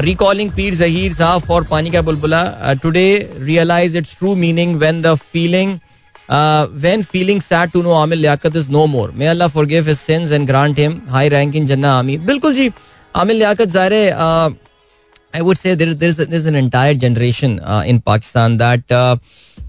रिकॉलिंग 0.02 0.50
पीर 0.50 0.74
जहीर 0.74 1.12
साहब 1.12 1.40
फॉर 1.40 1.64
पानी 1.64 1.90
का 1.90 2.02
बुलबुला 2.02 2.42
today 2.82 3.08
realize 3.38 3.96
it's 3.96 4.16
true 4.18 4.34
meaning 4.36 4.76
when 4.76 5.02
the 5.02 5.14
feeling 5.24 5.78
when 6.28 7.02
feeling 7.02 7.40
sad 7.40 7.72
to 7.72 7.82
know 7.82 7.92
Amir 7.92 8.18
Liaquat 8.18 8.54
is 8.54 8.68
no 8.68 8.86
more. 8.86 9.10
May 9.12 9.28
Allah 9.28 9.48
forgive 9.48 9.86
his 9.86 10.00
sins 10.00 10.30
and 10.30 10.46
grant 10.46 10.76
him 10.76 11.06
high 11.06 11.28
rank 11.28 11.54
in 11.54 11.66
Jannah. 11.66 12.00
Ameen. 12.00 12.20
बिल्कुल 12.26 12.54
जी 12.54 12.70
आमिर 13.16 13.36
लियाकत 13.36 13.68
ज़ाहिर 13.68 14.58
there's 15.98 16.46
an 16.46 16.54
entire 16.54 16.94
generation 16.94 17.60
uh, 17.60 17.82
in 17.86 18.00
Pakistan 18.00 18.58
that 18.58 18.82
uh, 18.90 19.16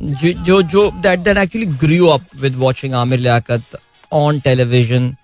जो 0.01 0.61
जो 0.61 1.01
that 1.01 1.27
actually 1.27 1.65
grew 1.65 2.09
up 2.09 2.21
with 2.41 2.57
watching 2.57 2.93
Amir 2.93 3.17
Liaquat 3.19 3.61
on 4.11 4.41
television 4.41 5.15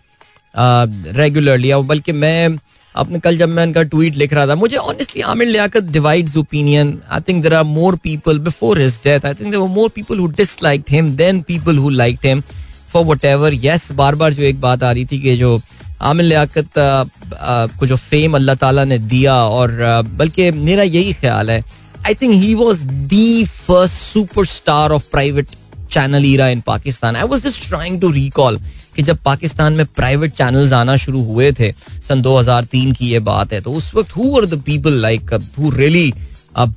uh, 0.56 0.88
regularly. 1.16 1.72
बल्कि 1.84 2.12
मैं 2.12 2.58
आपने 2.98 3.20
कल 3.20 3.38
जब 3.38 3.50
मैं 3.50 3.66
उनका 3.66 3.82
ट्वीट 3.84 4.16
लिख 4.16 4.34
रहा 4.34 4.48
था, 4.48 4.56
मुझे 4.56 4.78
honestly 4.78 5.22
Aamir 5.22 5.48
Liaquat 5.48 5.84
divides 5.92 6.38
opinion 6.38 6.98
I 7.12 7.22
think 7.28 7.42
there 7.44 7.54
are 7.54 7.64
more 7.64 7.96
people 8.04 8.40
before 8.40 8.82
his 8.82 9.00
death 9.04 9.26
I 9.26 9.34
think 9.34 9.52
there 9.52 9.60
more 9.76 9.90
people 9.96 10.20
who 10.20 10.28
disliked 10.38 10.92
him 10.92 11.16
than 11.16 11.42
people 11.48 11.78
who 11.78 11.90
liked 12.02 12.26
him 12.26 12.42
for 12.94 13.06
whatever 13.26 13.54
yes 13.66 13.92
बार 13.94 14.16
बार 14.16 14.34
जो 14.34 14.44
एक 14.44 14.62
बात 14.62 14.84
आ 14.84 14.92
रही 14.92 15.06
थी 15.06 15.20
कि 15.22 15.36
जो 15.38 15.60
आमिर 16.02 16.26
लियाकत 16.26 16.70
को 17.80 17.86
जो 17.88 17.96
फेम 17.96 18.36
अल्लाह 18.36 18.56
ताला 18.56 18.84
ने 18.86 18.98
दिया 19.12 19.36
और 19.58 19.78
बल्कि 20.18 20.50
मेरा 20.52 20.84
यही 20.84 21.14
ख्याल 21.14 21.52
है 21.52 21.64
I 22.08 22.14
think 22.22 22.34
he 22.34 22.54
was 22.56 22.86
the 23.14 23.46
first 23.46 23.96
super 23.96 24.46
star 24.46 24.92
of 24.92 25.10
private 25.12 25.48
channel 25.92 26.26
era 26.26 26.48
in 26.50 26.62
Pakistan 26.68 27.16
I 27.16 27.28
was 27.28 27.44
just 27.44 27.68
trying 27.68 28.00
to 28.02 28.12
recall 28.12 28.60
कि 28.96 29.02
जब 29.02 29.18
पाकिस्तान 29.26 29.74
में 29.74 29.86
प्राइवेट 29.96 30.34
चैनल्स 30.34 30.74
आना 30.74 30.96
शुरू 30.98 31.24
हुए 31.24 31.52
थे 31.60 31.72
सन 32.08 32.22
2003 32.24 32.96
की 32.98 33.10
ये 33.10 33.20
बात 33.30 33.54
है 33.54 33.62
तो 33.62 33.74
उस 33.74 33.94
वक्त 33.96 34.16
who 34.18 34.30
were 34.30 34.46
the 34.46 34.62
people 34.66 35.02
like 35.02 35.34
who 35.58 35.70
really 35.72 36.12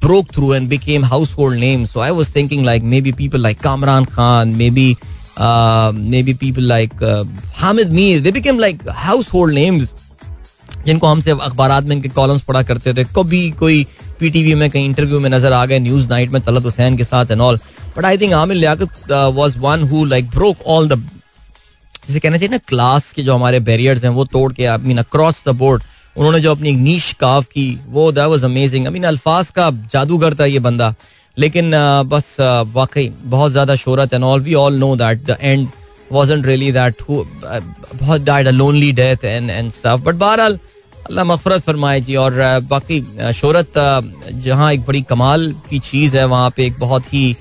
broke 0.01 0.33
through 0.33 0.53
and 0.53 0.69
became 0.69 1.05
household 1.05 1.57
names. 1.57 1.91
So 1.91 2.01
I 2.01 2.11
was 2.11 2.31
thinking 2.31 2.65
like 2.65 2.83
maybe 2.85 3.13
people 3.13 3.41
like 3.41 3.63
Kamran 3.63 4.07
Khan, 4.07 4.57
maybe 4.57 4.97
uh, 5.39 5.93
maybe 5.95 6.35
people 6.35 6.65
like 6.65 7.01
uh, 7.01 7.25
Hamid 7.55 7.93
Mir. 7.93 8.19
They 8.19 8.33
became 8.33 8.59
like 8.59 8.87
household 8.89 9.55
names. 9.55 9.95
जिनको 10.87 11.07
हमसे 11.07 11.31
अखबार 11.31 11.85
में 11.85 11.95
इनके 11.97 12.09
columns 12.09 12.43
पढ़ा 12.43 12.63
करते 12.63 12.93
थे 12.95 13.05
कभी 13.17 13.51
कोई 13.59 13.87
पीटीवी 14.21 14.55
में 14.55 14.69
कहीं 14.71 14.85
इंटरव्यू 14.85 15.19
में 15.21 15.29
नज़र 15.31 15.53
आ 15.53 15.65
गए 15.67 15.79
न्यूज़ 15.79 16.09
नाइट 16.09 16.31
में 16.31 16.41
तलत 16.43 16.65
हुसैन 16.65 16.97
के 16.97 17.05
साथ 17.05 17.31
and 17.31 17.41
all 17.41 17.59
but 17.97 18.05
I 18.05 18.19
think 18.19 18.33
Aamir 18.35 18.57
Liaquat 18.57 19.13
was 19.37 19.57
one 19.59 19.83
who 19.89 20.05
like 20.05 20.31
broke 20.31 20.63
all 20.67 20.89
the 20.89 21.03
जैसे 22.09 22.21
कहना 22.21 22.37
चाहिए 22.37 22.53
ना 22.53 22.59
क्लास 22.69 23.13
के 23.13 23.23
जो 23.23 23.35
हमारे 23.35 23.61
बैरियर्स 23.61 24.05
हैं 24.05 24.11
वो 24.11 24.25
तोड़ 24.25 24.53
के 24.53 24.65
I 24.65 24.79
mean 24.89 24.99
across 24.99 25.43
the 25.47 25.55
board 25.63 25.83
उन्होंने 26.17 26.41
जो 26.41 26.51
अपनी 26.51 26.73
नीश 26.77 27.13
काफ 27.21 27.47
की 27.47 27.69
वो 27.89 28.11
that 28.13 28.29
was 28.29 28.45
amazing 28.45 28.87
I 28.87 28.93
mean 28.93 29.05
अल्फाज 29.05 29.51
का 29.59 29.71
जादूगर 29.93 30.35
था 30.35 30.45
ये 30.45 30.59
बंदा। 30.59 30.95
लेकिन 31.37 31.71
uh, 31.71 32.05
बस 32.13 32.37
uh, 32.41 32.75
वाकई 32.75 33.09
बहुत 33.25 33.53
ज़्यादा 33.53 33.75
शोहरत 33.83 34.15
and 34.15 34.25
all 34.25 34.41
we 34.43 34.55
all 34.55 34.79
know 34.79 34.95
that 34.97 35.25
the 35.27 35.37
end 35.41 35.69
wasn't 36.13 36.47
that 36.75 37.01
who 37.07 37.17
uh, 37.21 37.61
बहुत 37.95 38.23
died 38.27 38.47
a 38.47 38.53
lonely 38.53 38.93
death 38.99 39.25
and 39.31 39.51
and 39.51 39.73
stuff. 39.73 40.05
But 40.05 40.15
बहरहाल 40.23 40.59
अल्लाह 41.09 41.25
मफरत 41.25 41.63
फरमाए 41.63 42.01
जी 42.01 42.17
और 42.17 42.33
बाकी 42.71 43.01
uh, 43.01 44.03
जहाँ 44.47 44.73
एक 44.73 44.85
बड़ी 44.87 45.03
कमाल 45.11 45.53
की 45.71 45.79
चीज़ 45.79 46.17
है 46.17 46.25
वहाँ 46.27 46.51
पे 46.57 46.67
एक 46.67 46.79
बहुत 46.79 47.13
ही 47.13 47.37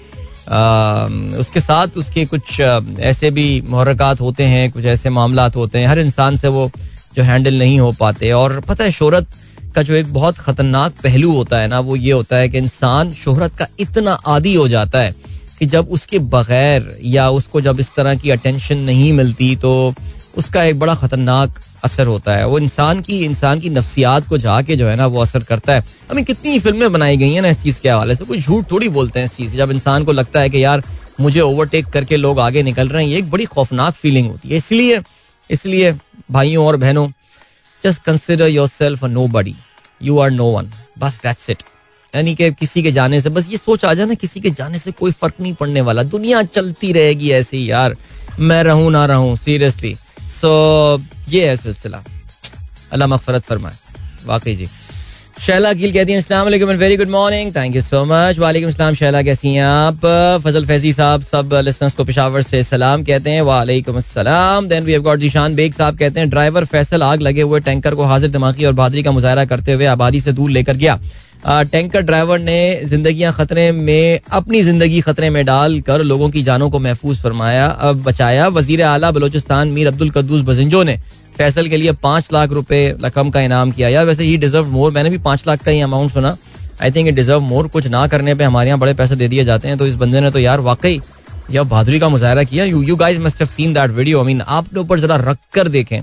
उसके 1.40 1.60
साथ 1.60 1.98
उसके 1.98 2.26
कुछ 2.26 2.60
ऐसे 2.60 3.32
भी 3.32 3.64
महरक़ात 3.70 4.22
होते 4.22 4.44
हैं, 4.44 4.72
कुछ 4.72 4.86
ऐसे 4.86 5.10
मामला 5.10 5.50
होते 5.56 5.80
हैं। 5.80 5.88
हर 5.88 6.00
इंसान 6.00 6.36
से 6.36 6.48
वो 6.48 6.70
जो 7.16 7.24
हैंडल 7.24 7.58
नहीं 7.60 7.80
हो 7.80 7.92
पाते। 7.92 8.32
और 8.32 8.60
पता 8.60 8.84
है, 8.84 8.92
शहरत 8.92 9.28
का 9.76 9.82
जो 9.82 9.94
एक 9.94 10.14
बहुत 10.14 10.38
खतरनाक 10.38 10.94
पहलू 11.04 11.32
होता 11.32 11.60
है 11.60 11.68
ना, 11.68 11.80
वो 11.80 11.96
ये 11.96 12.12
होता 12.12 12.38
है 12.38 12.50
कि 12.50 12.58
इंसान 12.58 13.14
शहरत 13.14 13.56
का 13.56 13.68
इतना 13.80 14.14
आदि 14.28 14.54
हो 14.56 14.68
जाता 14.68 15.00
है 15.00 15.16
कि 15.60 15.66
जब 15.66 15.90
उसके 15.90 16.20
बगैर 16.20 16.98
या 17.04 17.30
उसको 17.30 17.62
जब 17.62 17.80
इस 17.80 17.92
तरह 17.96 18.16
की 18.16 18.30
अटेंशन 18.30 18.78
नहीं 18.80 19.12
मिलती 19.14 19.56
तो 19.56 19.94
उसका 20.38 20.64
एक 20.64 20.80
बड़ा 20.80 20.96
खतरनाक 20.96 21.60
असर 21.84 22.08
होता 22.08 22.36
है। 22.36 22.46
वो 22.48 22.60
इंसान 22.60 23.02
की 23.02 23.20
इंसान 23.26 23.60
की 23.60 23.70
नफ्सियात 23.70 24.28
को 24.28 24.38
जाके 24.38 24.76
जो 24.76 24.88
है 24.88 24.96
ना 24.96 25.06
वो 25.06 25.22
असर 25.22 25.44
करता 25.44 25.74
है। 25.74 25.84
हमें 26.12 26.24
कितनी 26.26 26.60
फ़िल्में 26.60 26.92
बनाई 26.92 27.18
गई 27.18 27.32
हैं 27.34 27.42
ना 27.42 27.48
इस 27.48 27.62
चीज़ 27.64 27.80
के 27.82 27.90
हवाले 27.90 28.16
से, 28.16 28.26
कोई 28.26 28.40
झूठ 28.40 28.72
थोड़ी 28.72 28.90
बोलते 28.90 29.20
हैं 29.20 29.26
इस 29.26 29.36
चीज़ 29.36 29.56
जब 29.56 29.72
इंसान 29.72 30.04
को 30.04 30.12
लगता 30.12 30.40
है 30.40 30.50
कि 30.50 30.64
यार, 30.64 30.84
मुझे 31.20 31.40
ओवरटेक 31.42 31.86
करके 31.86 32.18
लोग 32.18 32.40
आगे 32.40 32.64
निकल 32.64 32.88
रहे 32.88 33.04
हैं, 33.04 33.12
ये 33.12 33.18
एक 33.18 33.30
बड़ी 33.32 33.46
खौफनाक 33.46 33.94
फीलिंग 33.94 34.30
होती 34.30 34.50
है। 34.50 34.58
इसलिए 34.58 35.02
इसलिए 35.50 35.96
भाइयों 36.32 36.66
और 36.68 36.78
बहनों 36.78 37.08
just 37.84 38.04
consider 38.04 38.48
yourself 38.68 39.04
nobody 39.28 39.56
you 40.04 40.20
are 40.20 40.32
no 40.32 40.46
one 40.48 40.72
बस 41.00 41.20
दैट्स 41.24 41.50
इट 41.50 41.64
यानी 42.14 42.34
कि 42.36 42.52
किसी 42.52 42.82
के 42.84 42.92
जाने 42.92 43.20
से, 43.22 43.30
बस 43.30 43.48
ये 43.50 43.58
सोच 43.58 43.86
आ 43.86 43.94
जाए 43.94 44.06
ना, 44.06 44.14
किसी 44.14 44.40
के 44.40 44.50
जाने 44.50 44.80
से 44.80 44.92
कोई 44.92 45.12
फ़र्क 45.12 45.34
नहीं 45.42 45.54
पड़ने 45.54 45.82
वाला। 45.82 46.04
दुनिया 46.06 46.42
चलती 46.44 46.92
रहेगी 46.92 47.32
ऐसे 47.32 47.58
ही 47.58 47.70
यार। 47.72 47.96
मैं 48.40 48.64
रहूँ 48.64 48.92
ना 48.92 49.06
रहूँ 49.06 49.36
सीरियसली 49.36 49.96
सो 50.30 50.50
ये 51.30 51.50
है 51.50 51.56
सिलसिला। 51.56 52.04
अल्लाह 52.92 53.08
मगफरत 53.08 53.44
फरमाए। 53.44 53.76
वाकई 54.26 54.56
जी। 54.56 54.70
शैला 55.38 55.72
गिल 55.74 55.92
कहती 55.94 56.12
हैं, 56.12 56.20
अस्सलाम 56.20 56.44
वालेकुम 56.44 56.70
and 56.72 56.80
very 56.80 56.96
good 56.98 57.10
morning 57.10 57.52
thank 57.56 57.76
you 57.76 57.82
so 57.82 58.04
much 58.06 58.40
वालेकुम 58.40 58.70
अस्सलाम 58.70 58.94
शैला 58.96 59.22
कैसी 59.22 59.50
हैं 59.50 59.64
आप? 59.64 60.06
फजल 60.44 60.66
फैजी 60.66 60.94
साहब, 60.94 61.22
सब 61.24 61.54
लिसनर्स 61.66 61.94
को 61.94 62.04
पेशावर 62.04 62.42
से 62.42 62.62
सलाम 62.64 63.04
कहते 63.04 63.30
हैं। 63.30 63.42
वालेकुम 63.44 63.98
अस्सलाम 63.98 64.68
then 64.68 64.84
we 64.84 64.92
have 64.92 65.02
got 65.04 65.20
Zeeshan 65.20 65.56
Baig 65.56 65.74
साहब 65.74 65.98
कहते 65.98 66.20
हैं, 66.20 66.30
ड्राइवर 66.30 66.66
फैसल 66.66 67.04
आग 67.04 67.22
लगे 67.22 67.42
हुए 67.42 67.60
टैंकर 67.60 67.96
को 67.96 68.04
हाजिर 68.06 68.30
दिमागी 68.30 68.66
और 68.66 68.74
बहादरी 68.74 69.04
का 69.04 69.12
मुजाहरा 69.12 69.46
करते 69.46 69.74
हुए 69.74 69.86
आबादी 69.88 70.20
से 70.22 70.32
दूर 70.32 70.50
लेकर 70.52 70.76
गया। 70.76 71.00
टैंकर 71.46 72.02
ड्राइवर 72.02 72.40
ने 72.40 72.82
जिंदगियाँ 72.86 73.34
खतरे 73.34 73.72
में, 73.72 74.20
अपनी 74.32 74.62
ज़िंदगी 74.64 75.02
खतरे 75.02 75.30
में 75.30 75.44
डाल 75.46 75.80
कर 75.82 76.02
लोगों 76.04 76.30
की 76.30 76.42
जानों 76.44 76.70
को 76.70 76.80
महफूज 76.80 77.18
फरमाया 77.18 77.92
बचाया। 78.06 78.48
वज़ीर 78.50 78.82
आला 78.84 79.12
बलोचिस्तान 79.12 79.68
मीर 79.70 79.88
अब्दुल 79.88 80.10
कद्दूस 80.12 80.42
बजिंजो 80.44 80.84
ने 80.84 80.98
फैसल 81.38 81.68
के 81.68 81.78
लिए 81.78 81.92
पाँच 81.94 82.30
लाख 82.34 82.52
रुपए 82.52 82.80
रकम 83.04 83.30
का 83.30 83.42
इनाम 83.42 83.72
किया। 83.72 83.90
यार 83.90 84.06
वैसे 84.06 84.24
ही 84.24 84.38
डिजर्व 84.38 84.68
मोर 84.68 84.92
मैंने 84.92 85.10
भी 85.10 85.18
पाँच 85.20 85.44
लाख 85.48 85.64
का 85.64 85.72
ही 85.72 85.82
अमाउंट 85.82 86.12
सुना। 86.12 86.36
आई 86.82 86.92
थिंक 86.92 87.10
डिजर्व 87.10 87.42
मोर 87.42 87.68
कुछ 87.68 87.88
ना 87.88 88.06
करने 88.08 88.36
पे 88.36 88.44
हमारे 88.44 88.70
यहाँ 88.70 88.80
बड़े 88.80 88.94
पैसे 88.94 89.16
दे 89.16 89.28
दिए 89.28 89.44
जाते 89.44 89.68
हैं। 89.68 89.78
तो 89.78 89.88
इस 89.88 89.96
बंदे 89.96 90.22
ने 90.22 90.32
तो 90.32 90.40
यार 90.40 90.60
वाकई 90.62 91.00
यह 91.52 91.64
बहादुरी 91.64 92.00
का 92.00 92.10
मुजाहरा 92.10 92.44
किया। 92.44 92.66
You 92.66 92.82
you 92.82 92.96
guys 92.96 93.20
must 93.20 93.40
have 93.40 93.48
seen 93.48 93.74
that 93.74 93.92
video 93.92 94.20
I 94.20 94.26
mean 94.26 94.42
आपने 94.42 94.80
ऊपर 94.80 95.00
जरा 95.00 95.16
रख 95.22 95.38
कर 95.54 95.68
देखें। 95.68 96.00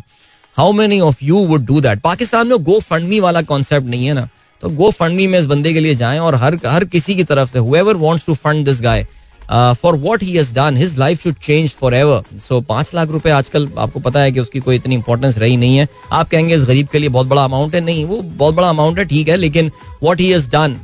How 0.57 0.73
many 0.73 1.01
of 1.01 1.25
you 1.25 1.39
would 1.47 1.65
do 1.67 1.81
that 1.81 2.01
Pakistan 2.01 2.49
में 2.49 2.63
गो 2.65 2.79
फंड 2.81 3.21
वाला 3.21 3.43
कॉन्सेप्ट 3.43 3.87
नहीं 3.87 4.07
है 4.07 4.15
ना? 4.15 4.29
तो 4.63 4.69
गो 4.71 4.91
फंड 4.91 5.21
में 5.21 5.39
इस 5.39 5.47
बंदे 5.47 5.73
के 5.73 5.81
लिए 5.81 5.95
जाएँ 5.95 6.19
और 6.19 6.35
हर 6.35 6.59
हर 6.67 6.85
किसी 6.85 7.15
की 7.15 7.25
तरफ़ 7.25 7.51
से 7.53 7.59
whoever 7.59 7.97
wants 7.97 8.27
to 8.27 8.35
fund 8.35 8.65
this 8.65 8.81
guy 8.83 9.07
for 9.51 9.95
what 9.97 10.23
he 10.23 10.33
has 10.33 10.53
done 10.55 10.77
his 10.77 10.97
life 10.99 11.23
should 11.23 11.35
change 11.43 11.71
forever 11.95 12.39
so 12.39 12.61
पाँच 12.63 12.91
लाख 12.95 13.11
रुपए 13.11 13.31
आजकल 13.31 13.69
आपको 13.79 14.01
पता 14.01 14.21
है 14.21 14.33
कि 14.33 14.41
उसकी 14.41 14.61
कोई 14.61 14.77
इतनी 14.77 14.95
इंपॉर्टेंस 14.95 15.39
रही 15.39 15.57
नहीं 15.57 15.77
है। 15.77 15.89
आप 16.13 16.29
कहेंगे 16.29 16.55
इस 16.55 16.65
गरीब 16.65 16.89
के 16.89 16.99
लिए 16.99 17.09
बहुत 17.09 17.27
बड़ा 17.27 17.45
अमाउंट 17.45 17.75
है? 17.75 17.81
नहीं 17.81 18.05
वो 18.05 18.21
बहुत 18.23 18.55
बड़ा 18.55 18.69
अमाउंट 18.69 18.99
है 18.99 19.05
ठीक 19.05 19.29
है 19.29 19.37
लेकिन 19.37 19.71
what 20.03 20.21
he 20.21 20.31
has 20.31 20.49
done 20.51 20.77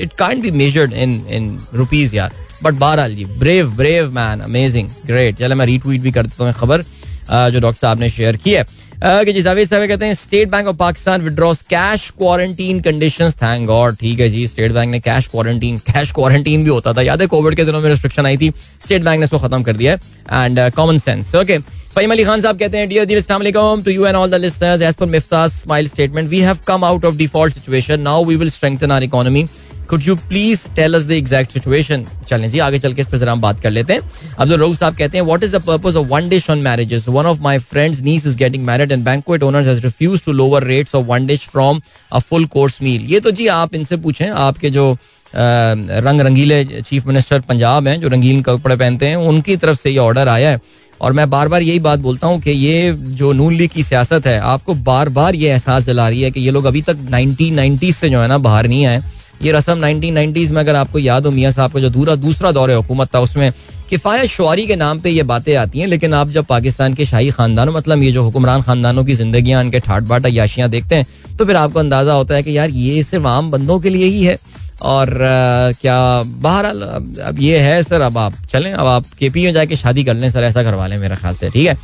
it 0.00 0.12
can't 0.18 0.42
be 0.42 0.50
measured 0.52 0.92
in 0.92 1.22
in 1.30 1.58
rupees 1.74 2.16
यार। 2.16 2.32
बट 2.62 2.74
बहरहाल 2.74 3.14
जी 3.14 3.24
brave 3.24 3.70
brave 3.76 4.10
man 4.12 4.40
amazing 4.40 4.88
great 5.06 5.36
चले 5.38 5.54
मैं 5.54 5.66
रीट्वीट 5.66 6.00
भी 6.00 6.12
कर 6.12 6.26
देता 6.26 6.44
हूँ 6.44 6.52
खबर 6.52 6.82
uh, 6.82 7.50
जो 7.50 7.60
डॉक्टर 7.60 7.80
साहब 7.80 8.00
ने 8.00 8.10
शेयर 8.10 8.36
की 8.36 8.52
है। 8.52 8.66
कि 9.00 9.32
जी 9.32 9.42
जावेद 9.42 9.68
साहब, 9.68 9.86
कहते 9.88 10.04
हैं 10.04 10.14
State 10.14 10.48
Bank 10.50 10.68
of 10.68 10.76
Pakistan 10.76 11.22
withdraws 11.22 11.60
cash 11.70 12.08
quarantine 12.18 12.80
conditions 12.80 13.34
thank 13.42 13.66
God 13.66 13.96
ठीक 13.96 14.20
है 14.20 14.28
जी 14.30 14.46
स्टेट 14.46 14.72
बैंक 14.72 14.90
ने 14.92 15.00
कैश 15.00 15.28
क्वारंटीन 15.28 15.76
कैश 15.86 16.12
क्वारंटीन 16.12 16.64
भी 16.64 16.70
होता 16.70 16.92
था। 16.92 17.02
याद 17.02 17.20
है 17.20 17.26
कोविड 17.26 17.56
के 17.56 17.64
दिनों 17.64 17.80
में 17.80 17.88
रिस्ट्रिक्शन 17.90 18.26
आई 18.26 18.36
थी? 18.36 18.50
स्टेट 18.84 19.02
बैंक 19.02 19.18
ने 19.20 19.24
इसको 19.24 19.38
खत्म 19.38 19.62
कर 19.62 19.76
दिया 19.76 19.92
है। 19.92 20.44
And 20.44 20.60
common 20.76 20.98
sense 20.98 21.34
okay 21.34 21.58
Faheem 21.94 22.12
Ali 22.12 22.24
Khan 22.24 22.40
साहब 22.40 22.58
कहते 22.58 22.78
हैं 22.78 22.88
डियर 22.88 23.04
दिल 23.04 23.18
अस्सलाम 23.18 23.82
to 23.82 23.90
you 23.90 24.06
and 24.06 24.16
all 24.16 24.30
the 24.30 24.34
listeners 24.34 24.82
as 24.82 24.94
per 24.94 25.06
Miftah 25.06 25.46
Ismail 25.48 25.88
statement 25.88 26.28
we 26.30 26.40
have 26.40 26.58
come 26.66 26.84
out 26.84 27.04
of 27.04 27.16
default 27.16 27.54
situation 27.54 28.00
now 28.00 28.24
we 28.24 28.36
will 28.36 28.50
strengthen 28.50 28.90
our 28.90 29.02
economy 29.02 29.46
could 29.90 30.02
you 30.04 30.14
please 30.28 30.66
tell 30.76 30.94
us 30.94 31.04
the 31.06 31.10
exact 31.12 31.52
situation 31.52 32.04
चलें 32.28 32.48
जी, 32.50 32.58
आगे 32.58 32.78
चल 32.78 32.92
के 32.92 33.00
इस 33.02 33.06
पर 33.08 33.18
जरा 33.18 33.32
हम 33.32 33.40
बात 33.40 33.60
कर 33.60 33.70
लेते 33.70 33.92
हैं। 33.92 34.00
अब्दुल 34.38 34.60
रऊफ 34.60 34.76
साहब 34.78 34.96
कहते 34.96 35.18
हैं 35.18 35.24
what 35.24 35.44
is 35.44 35.56
the 35.56 35.60
purpose 35.66 35.96
of 35.96 36.06
one 36.06 36.28
dish 36.28 36.48
on 36.50 36.58
marriages 36.62 37.08
one 37.08 37.26
of 37.26 37.40
my 37.42 37.58
friends 37.60 38.00
niece 38.02 38.26
is 38.26 38.36
getting 38.38 38.64
married 38.64 38.92
and 38.92 39.04
banquet 39.04 39.42
owners 39.42 39.66
has 39.68 39.82
refused 39.82 40.24
to 40.24 40.32
lower 40.32 40.64
rates 40.64 40.94
of 40.94 41.06
one 41.06 41.26
dish 41.26 41.46
from 41.48 41.80
a 42.12 42.18
full 42.18 42.44
course 42.48 42.80
meal 42.82 43.06
ये 43.12 43.20
तो 43.20 43.30
जी 43.30 43.46
आप 43.48 43.74
इनसे 43.74 43.96
पूछें, 43.96 44.28
आपके 44.28 44.70
जो 44.70 44.96
रंग 45.34 46.20
रंगीले 46.20 46.64
chief 46.64 47.06
minister 47.06 47.40
Punjab 47.40 47.88
हैं, 47.88 48.00
जो 48.00 48.08
रंगीन 48.08 48.42
कपड़े 48.42 48.76
पहनते 48.76 49.06
हैं, 49.06 49.16
उनकी 49.16 49.56
तरफ़ 49.56 49.78
से 49.78 49.90
ये 49.90 49.98
ऑर्डर 49.98 50.28
आया 50.28 50.50
है। 50.50 50.60
और 51.00 51.12
मैं 51.12 51.28
बार 51.30 51.48
बार 51.48 51.62
यही 51.62 51.78
बात 51.78 51.98
बोलता 51.98 52.26
हूँ 52.26 52.40
कि 52.40 52.50
ये 52.50 52.92
जो 52.92 53.32
नून 53.32 53.54
लीग 53.54 53.70
की 53.70 53.82
सियासत 53.82 54.26
है, 54.26 54.38
आपको 54.40 54.74
बार 54.74 55.08
बार 55.08 55.34
ये 55.34 55.50
एहसास 55.50 55.84
दिला 55.84 56.08
रही 56.08 56.22
है 56.22 56.30
कि 56.30 56.40
ये 56.40 56.50
लोग 56.50 56.64
अभी 56.64 56.82
तक 56.82 57.06
नाइनटीन 57.10 57.92
से 57.92 58.08
जो 58.10 58.20
है 58.20 58.28
ना 58.28 58.38
बाहर 58.38 58.68
नहीं 58.68 58.86
आए। 58.86 59.02
ये 59.42 59.52
रसम 59.52 59.86
1990s 59.86 60.50
में 60.50 60.60
अगर 60.60 60.76
आपको 60.76 60.98
याद 60.98 61.26
हो 61.26 61.30
मियाँ 61.32 61.50
साहब 61.52 61.72
का 61.72 61.80
जो 61.80 61.90
दूरा 61.90 62.14
दूसरा 62.16 62.52
दौर 62.52 62.72
हुकूमत 62.72 63.14
था 63.14 63.20
उसमें 63.20 63.50
किफ़ायत 63.90 64.26
शुरी 64.30 64.66
के 64.66 64.76
नाम 64.76 65.00
पे 65.00 65.10
ये 65.10 65.22
बातें 65.22 65.54
आती 65.56 65.78
हैं 65.78 65.86
लेकिन 65.86 66.14
आप 66.14 66.28
जब 66.30 66.44
पाकिस्तान 66.44 66.94
के 66.94 67.04
शाही 67.04 67.30
खानदानों 67.30 67.72
मतलब 67.72 68.02
ये 68.02 68.10
जो 68.12 68.22
हुक्मरान 68.22 68.62
खानदानों 68.62 69.04
की 69.04 69.14
जिंदगियाँ 69.14 69.62
इनके 69.64 69.80
ठाट 69.80 70.02
बाट 70.10 70.26
अयाशियाँ 70.26 70.68
देखते 70.70 70.94
हैं 70.94 71.36
तो 71.38 71.44
फिर 71.44 71.56
आपको 71.56 71.78
अंदाज़ा 71.78 72.12
होता 72.12 72.34
है 72.34 72.42
कि 72.42 72.56
यार 72.56 72.70
ये 72.70 73.02
सिर्फ़ 73.02 73.26
आम 73.26 73.50
बंदों 73.50 73.78
के 73.80 73.90
लिए 73.90 74.06
ही 74.06 74.24
है। 74.24 74.38
और 74.82 75.08
आ, 75.22 75.72
क्या 75.80 76.22
बहरहाल 76.24 76.82
अब 77.28 77.38
ये 77.40 77.58
है 77.58 77.82
सर 77.82 78.00
अब 78.00 78.18
आप 78.18 78.34
चलें 78.50 78.72
अब 78.72 78.86
आप 78.86 79.06
के 79.18 79.30
पी 79.30 79.44
में 79.44 79.52
जाके 79.52 79.76
शादी 79.76 80.04
कर 80.04 80.14
लें 80.14 80.30
सर 80.30 80.44
ऐसा 80.44 80.62
करवा 80.62 80.86
लें 80.86 80.98
मेरे 80.98 81.16
ख्याल 81.16 81.34
से 81.34 81.50
ठीक 81.50 81.66
है? 81.66 81.74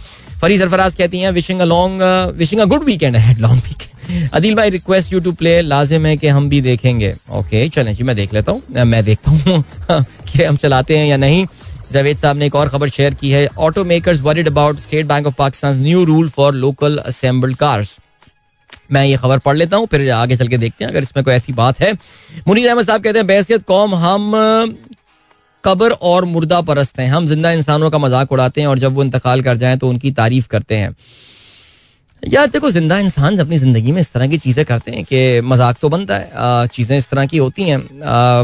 फरी 0.41 0.59
सरफराज 0.59 0.95
कहती 0.95 1.21
हैं 1.21 1.31
wishing 1.33 1.61
a 1.61 1.65
long 1.65 2.03
wishing 2.39 2.61
a 2.61 2.65
good 2.75 2.85
weekend 2.85 3.17
है 3.17 3.39
लॉन्ग 3.41 3.63
वीकेंड 3.69 3.94
अदिल 4.35 4.55
भाई 4.55 4.71
रिक्वेस्ट 4.71 5.13
यू 5.13 5.21
टू 5.21 5.33
प्ले 5.33 5.61
लाजिम 5.63 6.07
है 6.07 6.17
कि 6.17 6.29
हम 6.29 6.49
भी 6.49 6.61
देखेंगे. 6.61 7.15
ओके 7.31 7.69
चलें 7.69 7.95
जी, 7.95 8.03
मैं 8.03 8.17
देख 8.17 8.35
लेता 8.35 8.53
हूँ. 8.53 8.85
मैं 8.85 9.05
देखता 9.05 9.31
हूँ 9.31 9.65
कि 10.33 10.43
हम 10.43 10.57
चलाते 10.57 10.99
हैं 10.99 11.07
या 11.07 11.17
नहीं. 11.17 11.47
जावेद 11.93 12.19
साहब 12.19 12.37
ने 12.37 12.47
एक 12.47 12.55
और 12.55 12.69
खबर 12.69 12.89
शेयर 12.89 13.15
की 13.15 13.31
है. 13.31 13.47
Auto 13.59 13.85
makers 13.85 14.21
worried 14.21 14.49
about 14.49 14.79
State 14.79 15.07
Bank 15.07 15.27
of 15.27 15.35
Pakistan 15.39 15.83
new 15.83 16.05
rule 16.05 16.29
for 16.29 16.55
local 16.55 16.99
assembled 16.99 17.57
cars 17.57 17.97
मैं 18.93 19.05
ये 19.07 19.17
खबर 19.17 19.39
पढ़ 19.39 19.57
लेता 19.57 19.77
हूँ, 19.77 19.87
फिर 19.87 20.11
आगे 20.11 20.37
चल 20.37 20.49
के 20.49 20.59
देखते 20.59 20.85
हैं, 20.85 20.91
अगर 20.91 21.03
इसमें 21.03 21.25
कोई 21.25 21.35
ऐसी 21.35 21.53
बात 21.53 21.81
है. 21.81 21.93
मुनीर 22.49 22.69
अहमद 22.69 22.87
साहब 22.87 23.03
कहते 23.03 23.19
हैं 23.19 23.27
बैसियत 23.27 23.63
कौम, 23.63 23.95
हम, 23.95 24.33
कब्र 25.65 25.91
और 25.91 26.25
मुर्दा 26.25 26.61
परस्त 26.61 26.99
हैं. 27.01 27.09
हम 27.09 27.27
ज़िंदा 27.27 27.51
इंसानों 27.51 27.91
का 27.91 27.99
मज़ाक 27.99 28.33
उड़ाते 28.33 28.61
हैं 28.61 28.69
और 28.69 28.79
जब 28.79 28.95
वो 28.95 29.05
इंतकाल 29.05 29.43
कर 29.43 29.57
जाएँ 29.57 29.77
तो 29.77 29.89
उनकी 29.89 30.11
तारीफ़ 30.11 30.49
करते 30.49 30.75
हैं. 30.75 30.95
यार 32.29 32.47
देखो 32.47 32.71
ज़िंदा 32.71 32.99
इंसान 32.99 33.37
अपनी 33.39 33.57
ज़िंदगी 33.59 33.93
में 33.93 34.01
इस 34.01 34.13
तरह 34.13 34.27
की 34.29 34.37
चीज़ें 34.39 34.65
करते 34.65 34.91
हैं 34.91 35.03
कि 35.05 35.41
मज़ाक 35.45 35.79
तो 35.81 35.89
बनता 35.89 36.17
है 36.17 36.67
चीज़ें 36.67 36.97
इस 36.97 37.09
तरह 37.09 37.27
की 37.27 37.39
होती 37.39 37.63
हैं 37.63 37.81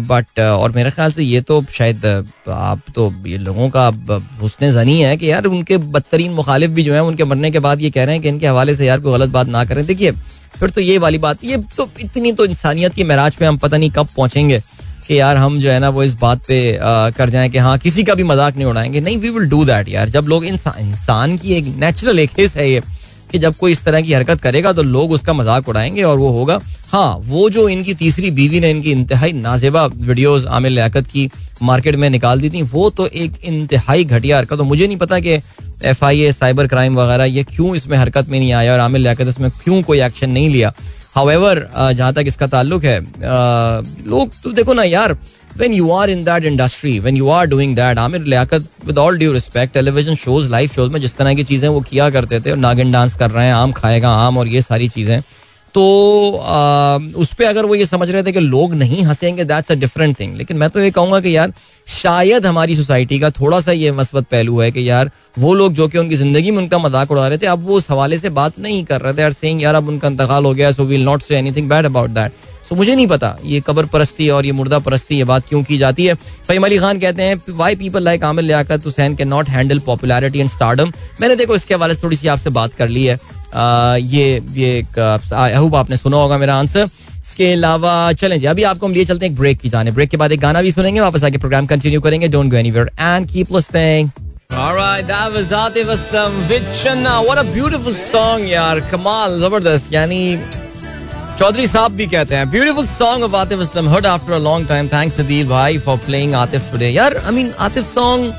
बट 0.07 0.41
और 0.41 0.73
मेरे 0.73 0.91
ख्याल 0.91 1.13
से 1.13 1.23
ये 1.23 1.41
तो 1.41 1.63
शायद 1.73 2.05
आप 2.49 2.81
तो 2.95 3.13
ये 3.27 3.39
लोगों 3.39 3.69
का 3.77 3.87
हुसन 4.41 4.71
जनी 4.73 5.01
है 5.01 5.17
कि 5.17 5.31
यार 5.31 5.45
उनके 5.47 5.77
बदतरीन 5.79 6.33
मुखालिफ 6.33 6.71
भी 6.71 6.85
जो 6.85 6.95
है 6.95 7.03
उनके 7.05 7.25
मरने 7.25 7.51
के 7.51 7.59
बाद 7.59 7.83
ये 7.83 7.91
कह 7.91 8.05
रहे 8.05 8.15
हैं 8.15 8.23
कि 8.23 8.29
इनके 8.29 8.47
हवाले 8.47 8.75
से 8.75 8.87
यार 8.87 9.01
कोई 9.01 9.13
गलत 9.13 9.31
बात 9.31 9.49
ना 9.49 9.65
करें। 9.65 9.85
देखिए 9.87 10.13
फिर 10.59 10.71
तो 10.71 10.81
ये 10.81 10.99
वाली 10.99 11.19
बात 11.19 11.45
ये 11.45 11.57
तो 11.77 11.89
इतनी 12.01 12.33
तो 12.33 12.45
इंसानियत 12.45 12.95
की 12.95 13.05
महराज 13.05 13.35
पे 13.35 13.47
हम 13.47 13.59
पता 13.59 13.77
नहीं 13.77 13.91
कब 13.91 14.09
पहुँचेंगे 14.17 14.63
कि 15.07 15.19
यार 15.21 15.37
हम 15.37 15.61
जो 15.61 15.71
है 15.71 15.79
ना 15.81 15.89
वो 15.89 16.03
इस 16.03 16.15
बात 16.17 16.45
पे 16.49 16.77
आ, 16.77 17.11
कर 17.11 17.31
जाएँ 17.31 17.51
कि 17.51 17.59
हाँ 17.59 17.79
किसी 17.79 18.05
का 18.05 18.15
भी 18.15 18.23
मज़ाक 18.25 18.57
नहीं 18.57 18.67
उड़ाएँगे। 18.67 19.01
नहीं 19.01 19.19
वी 19.19 19.31
विल 19.31 19.49
डू 19.51 19.65
दैट 19.65 19.89
यार। 19.89 20.09
जब 20.09 20.27
लोग 20.29 20.45
इंसान 20.47 20.81
इंसान 20.83 21.37
की 21.39 21.55
एक 21.55 21.75
नेचुरल 21.79 22.19
एक 22.19 22.31
हिस्स 22.39 22.57
है 22.57 22.71
ये 22.71 22.83
कि 23.31 23.39
जब 23.39 23.57
कोई 23.57 23.73
इस 23.73 23.85
तरह 23.85 24.01
की 24.01 24.13
हरकत 24.13 24.41
करेगा 24.41 24.73
तो 24.73 24.83
लोग 24.83 25.13
उसका 25.13 25.33
मज़ाक 25.33 25.69
उड़ाएँगे 25.69 26.03
और 26.03 26.19
वो 26.19 26.29
होगा। 26.31 26.61
हाँ 26.93 27.17
वो 27.25 27.49
जो 27.51 27.69
इनकी 27.69 27.95
तीसरी 27.95 28.31
बीवी 28.31 28.61
ने 28.61 28.71
इनकी 28.71 28.93
इंतहाई 28.93 29.33
नाजेबा 29.33 29.85
वीडियोस 29.87 30.47
आमिर 30.49 30.71
लियाकत 30.71 31.07
की 31.07 31.29
मार्केट 31.63 31.97
में 31.97 32.09
निकाल 32.11 32.41
दी 32.41 32.51
थी, 32.51 32.63
वो 32.63 32.91
तो 32.91 33.07
एक 33.07 33.33
इंतहाई 33.45 34.05
घटिया 34.05 34.37
हरकत 34.37 34.57
तो 34.57 34.65
मुझे 34.65 34.87
नहीं 34.87 34.97
पता 34.97 35.21
कि 35.21 35.41
F 35.83 36.05
I 36.05 36.21
A 36.21 36.33
cyber 36.33 36.67
crime 36.67 36.97
वगैरह 36.99 37.25
ये 37.25 37.43
क्यों 37.47 37.75
इसमें 37.77 37.97
हरकत 37.99 38.29
में 38.29 38.39
नहीं 38.39 38.53
आया 38.53 38.73
और 38.73 38.81
आमिर 38.81 39.01
लियाकत 39.01 39.29
इसमें 39.29 39.51
क्यों 39.55 39.83
कोई 39.83 40.01
एक्शन 40.01 40.31
नहीं 40.31 40.49
लिया। 40.51 40.73
हावेवर 41.15 41.69
जहाँ 41.93 42.13
तक 42.15 42.25
इसका 42.27 42.47
ताल्लुक 42.47 42.85
है 42.85 43.01
लोग 44.09 44.33
तो 44.43 44.53
देखो 44.53 44.75
ना 44.75 44.83
यार 44.85 45.17
when 45.57 45.73
you 45.73 45.91
are 45.93 46.09
in 46.09 46.25
that 46.25 46.45
industry, 46.45 47.01
when 47.01 47.17
you 47.17 47.29
are 47.31 47.47
doing 47.47 47.75
that 47.75 47.99
Aamir 47.99 48.25
Liaquat 48.25 48.67
with 48.87 48.99
all 48.99 49.19
due 49.19 49.33
respect 49.35 49.75
television 49.75 50.15
shows 50.17 50.51
live 50.51 50.69
shows 50.69 50.91
में 50.93 51.01
जिस 51.01 51.17
तरह 51.17 51.35
की 51.35 51.45
चीज़ें 51.45 51.69
वो 51.69 51.81
किया 51.81 52.09
करते 52.11 52.41
थे, 52.41 52.51
और 52.51 52.57
नागिन 52.59 52.93
डांस 52.93 53.17
कर 53.17 53.31
रहे 53.31 53.47
हैं, 53.47 53.53
आम 53.55 53.73
खाएगा, 53.73 54.11
आम 54.27 54.39
और 54.39 54.49
ये 54.49 54.63
सारी 54.63 54.89
चीज़ें 54.89 55.21
तो 55.75 55.83
उस 57.23 57.33
पर 57.35 57.45
अगर 57.45 57.67
वो 57.67 57.75
ये 57.75 57.85
समझ 57.87 58.11
रहे 58.11 58.23
थे 58.23 58.33
कि 58.33 58.41
लोग 58.41 58.75
नहीं 58.75 59.03
हंसेंगे 59.05 59.45
दैट्स 59.45 59.71
अ 59.73 59.75
डिफरेंट 59.75 60.19
थिंग 60.21 60.35
लेकिन 60.37 60.57
मैं 60.57 60.69
तो 60.71 60.81
ये 60.81 60.91
कहूँगा 60.91 61.21
कि 61.21 61.37
यार, 61.37 61.53
शायद 61.89 62.47
हमारी 62.47 62.77
सोसाइटी 62.77 63.19
का 63.21 63.31
थोड़ा 63.31 63.61
सा 63.61 63.73
ये 63.73 63.93
मस्बत 63.93 64.27
पहलू 64.31 64.59
है 64.61 64.71
कि 64.71 64.89
यार, 64.89 65.11
वो 65.39 65.55
लोग 65.55 65.73
जो 65.75 65.89
कि 65.89 65.99
उनकी 65.99 66.17
ज़िंदगी 66.17 66.51
में 66.51 66.59
उनका 66.59 66.79
मज़ाक 66.79 67.11
उड़ा 67.11 67.27
रहे 67.29 67.39
थे, 67.39 67.47
अब 67.47 67.67
वो 67.67 67.77
उस 67.77 67.91
हवाले 67.91 68.19
से 68.19 68.31
बात 68.31 68.59
नहीं 68.59 68.85
कर 68.85 69.01
रहे 69.01 69.15
थे 69.15 69.21
यार 69.23 69.33
सेइंग 69.33 69.63
यार, 69.63 69.75
अब 69.75 69.89
उनका 69.89 70.09
इंतकाल 70.09 70.45
हो 70.45 70.55
गया 70.55 70.73
so 70.73 70.85
will 70.85 71.05
not 71.05 71.23
say 71.23 71.37
anything 71.39 71.69
bad 71.69 71.87
about 71.87 72.11
that 72.11 72.33
so 72.71 72.77
मुझे 72.77 72.95
नहीं 72.95 73.07
पता 73.07 73.29
ये 73.45 73.61
कबर 73.67 73.87
परस्ती 73.93 74.29
और 74.31 74.47
ये 74.47 74.53
मुर्दा 74.53 74.79
परस्ती 74.79 75.17
ये 75.17 75.25
बात 75.25 75.49
क्यों 75.49 75.63
की 75.65 75.79
जाती 75.79 76.05
है। 76.07 76.15
फहीम 76.49 76.65
अली 76.65 76.79
खान 76.79 76.99
कहते 77.01 77.23
हैं 77.23 77.41
why 77.57 77.77
people 77.77 78.03
like 78.05 78.25
Aamir 78.25 78.45
Liaquat 78.45 78.87
Hussain 78.87 79.15
can 79.17 79.29
not 79.29 79.49
handle 79.49 79.79
popularity 79.87 80.39
and 80.41 80.51
stardom 80.51 80.93
मैंने 81.21 81.37
देखो 81.37 81.55
इसके 81.55 81.75
हवाले 81.75 81.95
से 81.95 82.03
थोड़ी 82.03 82.17
सी 82.17 82.29
आपसे 82.29 82.51
बात 82.51 82.75
कर 82.75 82.89
ली 82.89 83.05
है। 83.05 83.19
आ, 83.55 83.97
ये 83.97 84.43
ये 84.55 84.87
आई 85.35 85.55
होप 85.55 85.75
आपने 85.75 85.97
सुना 85.97 86.17
होगा 86.17 86.39
मेरा 86.39 86.55
आंसर। 86.59 86.89
इसके 87.25 87.53
अलावा 87.53 88.13
चलें 88.21 88.39
जी 88.41 88.47
अभी 88.47 88.63
आपको 88.65 88.87
हम 88.87 88.95
लिए 88.95 89.05
चलते 89.05 89.27
हैं 89.27 89.35
ब्रेक 89.37 89.59
की 89.61 89.69
जाने। 89.69 89.91
ब्रेक 89.91 90.11
के 90.11 90.17
बाद 90.17 90.33
एक 90.33 90.41
गाना 90.41 90.63
भी 90.63 90.73
सुनेंगे 90.73 91.01
वापस 91.01 91.25
आके 91.25 91.39
प्रोग्राम 91.39 91.67
कंटिन्यू 91.67 92.01
करेंगे। 92.01 92.29
Don't 92.29 92.51
go 92.51 92.57
anywhere 92.57 92.91
and 93.01 93.31
keep 93.31 93.53
listening 93.53 94.11
Alright, 94.53 95.07
that 95.09 95.33
was 95.33 95.53
Atif 95.57 95.91
Aslam 95.95 96.39
with 96.49 96.65
Channa. 96.79 97.11
What 97.27 97.39
a 97.39 97.45
beautiful 97.51 97.95
song, 97.99 98.41
यार 98.49 98.81
कमाल 98.91 99.39
ज़बरदस्त 99.41 99.93
यानी 99.93 100.23
चौधरी 101.41 101.67
साहब 101.67 101.93
भी 101.97 102.07
कहते 102.07 102.35
हैं 102.35 102.51
beautiful 102.51 102.87
song 102.87 103.25
of 103.25 103.35
Atif 103.37 103.59
Aslam 103.61 103.89
heard 103.89 104.07
after 104.07 104.33
a 104.33 104.39
long 104.39 104.69
time 104.69 104.89
thanks 104.89 105.21
Adeel 105.21 105.47
भाई 105.49 105.79
फॉर 105.85 105.97
प्लेइंग 105.99 106.35
आतिफ 106.35 106.71
टुडे 106.73 106.89
यार 106.91 107.17
आई 107.17 107.33
मीन 107.35 107.53
आतिफ 107.67 107.85
सॉन्ग 107.93 108.33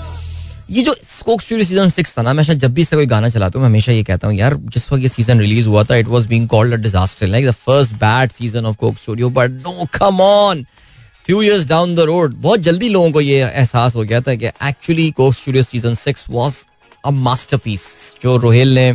ये 0.72 0.84
जो 0.84 0.93
स्कोक 1.03 1.41
स्टूडियो 1.41 1.67
सीज़न 1.67 1.89
सिक्स 1.89 2.17
था 2.17 2.22
ना, 2.22 2.34
मैं 2.34 2.43
शायद 2.43 2.60
जब 2.60 2.74
भी 2.74 2.81
इससे 2.81 2.96
कोई 2.96 3.05
गाना 3.05 3.29
चलाता 3.29 3.60
हूँ, 3.60 3.63
मैं 3.63 3.70
हमेशा 3.70 3.91
ये 3.91 4.03
कहता 4.03 4.27
हूँ, 4.27 4.36
यार, 4.36 4.55
जिस 4.74 4.91
वक्त 4.91 5.03
ये 5.03 5.10
सीज़न 5.10 5.39
रिलीज़ 5.39 5.67
हुआ 5.67 5.84
था 5.84 5.96
it 5.96 6.08
was 6.08 6.27
being 6.27 6.48
called 6.50 6.74
a 6.74 6.77
disaster 6.77 7.27
like 7.27 7.48
the 7.48 7.51
first 7.51 7.93
bad 8.03 8.31
season 8.31 8.65
of 8.65 8.77
Coke 8.79 8.98
Studio 8.98 9.29
but 9.29 9.51
no 9.65 9.88
come 9.93 10.22
on 10.22 10.63
few 11.25 11.41
years 11.41 11.65
down 11.67 11.96
the 11.96 12.00
road 12.10 12.36
बहुत 12.41 12.60
जल्दी 12.70 12.89
लोगों 12.89 13.12
को 13.12 13.22
ये 13.22 13.41
एहसास 13.43 13.96
हो 13.96 14.03
गया 14.03 14.22
था 14.22 14.36
कि 14.36 14.46
actually 14.46 15.10
Coke 15.17 15.34
Studio 15.36 15.63
season 15.63 15.93
six 16.03 16.25
was 16.29 16.63
a 17.05 17.12
masterpiece 17.25 17.89
जो 18.24 18.38
रोहेल 18.38 18.74
ने 18.75 18.91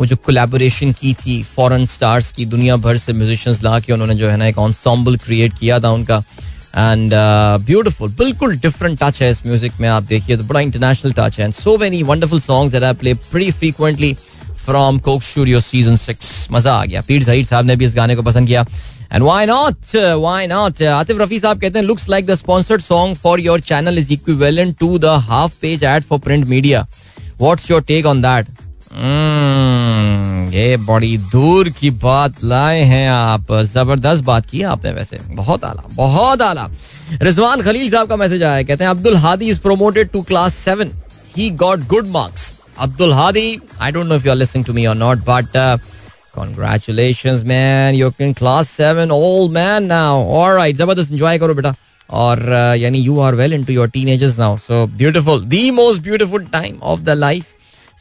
वो 0.00 0.06
जो 0.06 0.16
कोलेबोरेशन 0.16 0.92
की 0.92 1.12
थी 1.14 1.42
फॉरेन 1.46 1.84
स्टार्स 1.86 2.30
की 2.32 2.44
दुनिया 2.46 2.76
भर 2.84 2.96
से 2.98 3.12
म्यूजिशियंस 3.12 3.62
ला 3.62 3.78
के 3.80 3.92
उन्होंने 3.92 4.14
जो 4.14 4.28
है 4.28 4.36
ना 4.36 4.46
एक 4.46 4.58
ऑनसॉम्बल 4.58 5.16
क्रिएट 5.16 5.58
किया 5.58 5.78
था 5.80 5.90
उनका। 5.92 6.22
एंड 6.76 7.12
ब्यूटिफुल 7.64 8.10
बिल्कुल 8.18 8.56
डिफरेंट 8.58 8.98
टच 9.00 9.20
है 9.22 9.30
इस 9.30 9.44
म्यूज़िक 9.46 9.72
में, 9.80 9.88
आप 9.88 10.02
देखिए 10.04 10.36
तो 10.36 10.44
बड़ा 10.44 10.60
इंटरनेशनल 10.60 11.12
टच 11.12 11.38
है। 11.38 11.44
And 11.44 11.54
so 11.54 11.76
many 11.78 12.02
wonderful 12.02 12.40
songs 12.40 12.72
that 12.72 12.82
I 12.82 12.94
play 12.94 13.14
pretty 13.14 13.50
frequently 13.50 14.14
from 14.64 14.98
Coke 15.00 15.22
Studio 15.22 15.60
season 15.60 15.96
six 15.96 16.46
मज़ा 16.52 16.74
आ 16.74 16.84
गया। 16.84 17.00
पीर 17.08 17.22
जहीर 17.24 17.44
साहब 17.44 17.66
ने 17.66 17.76
भी 17.76 17.84
इस 17.84 17.94
गाने 17.96 18.16
को 18.16 18.22
पसंद 18.22 18.48
किया। 18.48 18.64
And 19.12 19.22
why 19.22 19.46
not 19.46 19.94
why 19.94 20.46
not 20.46 20.82
Atif 20.84 21.20
Rafi 21.20 21.38
साहब 21.40 21.60
कहते 21.60 21.78
हैं 21.78 21.86
looks 21.86 22.08
like 22.08 22.26
the 22.26 22.34
sponsored 22.36 22.82
song 22.82 23.16
for 23.16 23.40
your 23.40 23.60
channel 23.62 23.98
is 23.98 24.12
equivalent 24.12 24.76
to 24.80 24.98
the 24.98 25.16
half 25.28 25.54
page 25.62 25.84
ad 25.84 26.02
for 26.02 26.18
print 26.20 26.46
media 26.48 26.86
what's 27.40 27.70
your 27.70 27.82
take 27.82 28.06
on 28.06 28.22
that 28.22 28.46
ये 28.90 30.76
बड़ी 30.76 31.16
दूर 31.32 31.68
की 31.70 31.90
बात 32.02 32.42
लाए 32.44 32.80
हैं 32.82 33.08
आप। 33.10 33.52
ज़बरदस्त 33.64 34.22
बात 34.24 34.46
की 34.46 34.62
आपने 34.62 34.92
वैसे। 34.92 35.18
बहुत 35.32 35.64
आला 35.64 35.82
बहुत 35.94 36.42
आला। 36.42 36.66
रिजवान 37.22 37.62
खलील 37.62 37.90
साहब 37.90 38.08
का 38.08 38.16
मैसेज 38.16 38.42
आया 38.42 38.62
कहते 38.62 38.84
हैं, 38.84 38.90
Abdul 38.90 39.16
Hadi 39.16 39.48
is 39.50 39.60
promoted 39.60 40.10
to 40.10 40.22
class 40.22 40.54
seven 40.54 40.90
he 41.36 41.50
got 41.62 41.86
good 41.88 42.08
marks 42.08 42.52
Abdul 42.78 43.12
Hadi 43.12 43.58
I 43.80 43.92
don't 43.92 44.06
know 44.06 44.14
if 44.14 44.24
you 44.26 44.30
are 44.30 44.36
listening 44.38 44.64
to 44.66 44.72
me 44.72 44.86
or 44.86 44.96
not 44.96 45.18
but 45.28 45.56
congratulation 46.34 47.42
man 47.46 47.94
you 47.94 48.10
in 48.20 48.34
class 48.42 48.74
7 48.80 49.14
old 49.18 49.52
man 49.52 49.88
all 49.92 50.56
right, 50.58 50.76
ज़बरदस्त 50.76 51.12
enjoy 51.12 51.38
करो 51.40 51.54
बेटा। 51.54 51.74
और 52.10 52.42
यानी 52.78 52.98
you 52.98 53.20
are 53.20 53.34
well 53.34 53.52
into 53.54 53.72
your 53.72 53.88
teenagers 53.88 54.38
now 54.38 54.56
so 54.58 54.86
beautiful 54.98 55.44
the 55.46 55.70
most 55.74 56.02
beautiful 56.02 56.44
time 56.52 56.78
of 56.82 57.00
the 57.00 57.10
life 57.18 57.44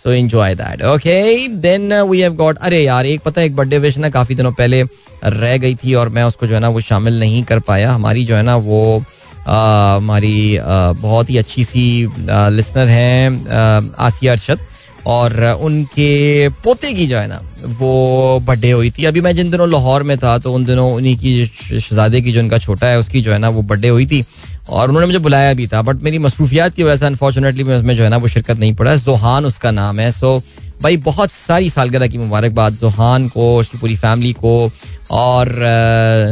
so 0.04 0.12
enjoy 0.12 0.56
that 0.56 0.84
okay 0.86 1.48
then 1.60 1.94
we 2.02 2.20
have 2.22 2.34
got 2.36 2.58
अरे 2.58 2.84
यार, 2.84 3.06
एक 3.06 3.22
पता 3.22 3.42
एक 3.42 3.56
बर्थडे 3.56 3.78
विश 3.80 3.98
ना, 3.98 4.10
काफ़ी 4.10 4.36
दिनों 4.36 4.52
पहले 4.54 4.82
रह 5.26 5.58
गई 5.58 5.76
थी 5.76 5.94
और 5.94 6.10
मैं 6.10 6.24
उसको 6.24 6.48
जो 6.48 6.56
है 6.56 6.62
ना, 6.62 6.70
वो 6.70 6.82
शामिल 6.82 7.20
नहीं 7.20 7.44
कर 7.44 7.60
पाया। 7.60 7.92
हमारी 7.92 8.26
जो 8.26 8.36
है 8.36 8.44
ना, 8.44 8.56
वो 8.58 9.04
हमारी 9.48 10.58
बहुत 11.02 11.30
ही 11.30 11.38
अच्छी 11.38 11.64
सी 11.64 11.86
लिसनर 12.30 12.88
हैं 12.88 13.94
आसिया 14.00 14.32
अरशद 14.32 14.60
और 15.08 15.44
उनके 15.64 16.50
पोते 16.64 16.92
की 16.94 17.06
जो 17.08 17.18
है 17.18 17.28
ना, 17.28 17.42
वो 17.80 18.40
बर्थडे 18.48 18.72
हुई 18.72 18.90
थी। 18.92 19.06
अभी 19.06 19.22
मैं 19.22 19.36
जिन 19.36 19.50
दिनों 19.52 19.70
लाहौर 19.70 20.04
में 20.04 20.18
था 20.18 20.38
तो 20.38 20.54
उन 20.54 20.66
दिनों 20.66 20.92
उन्हीं 20.94 21.16
की, 21.18 21.46
शहजादे 21.46 22.22
की 22.22 22.32
जो 22.32 22.40
उनका 22.40 22.58
छोटा 22.58 22.88
है, 22.88 23.00
उसकी 23.00 23.22
जो 23.22 23.32
है 23.32 23.40
ना, 23.40 23.50
वो 23.50 23.62
बर्थडे 23.62 23.88
हुई 23.88 24.06
थी। 24.06 24.24
और 24.70 24.88
उन्होंने 24.88 25.08
मुझे 25.08 25.20
बुलाया 25.20 25.54
भी 25.54 25.68
था 25.68 25.82
बट 25.82 26.04
मेरी 26.04 26.20
मसरूफियात 26.20 26.74
की 26.76 26.84
वजह 26.84 26.96
से 26.96 27.06
अनफॉर्चुनेटली 27.06 27.64
उसमें 27.64 27.96
जो 27.96 28.04
है 28.04 28.10
ना 28.10 28.18
वो 28.18 28.28
शिरकत 28.28 28.60
नहीं 28.60 28.74
पड़ा। 28.76 28.96
जोहान 28.96 29.46
उसका 29.46 29.72
नाम 29.72 30.00
है। 30.00 30.12
सो 30.12 30.42
भाई, 30.84 30.98
बहुत 30.98 31.32
सारी 31.32 31.70
सालगिरह 31.70 32.08
की 32.08 32.18
मुबारकबाद 32.18 32.74
जोहान 32.74 33.28
को, 33.30 33.58
उसकी 33.58 33.78
पूरी 33.78 33.96
फैमिली 33.96 34.34
को 34.34 34.72
और 35.12 35.50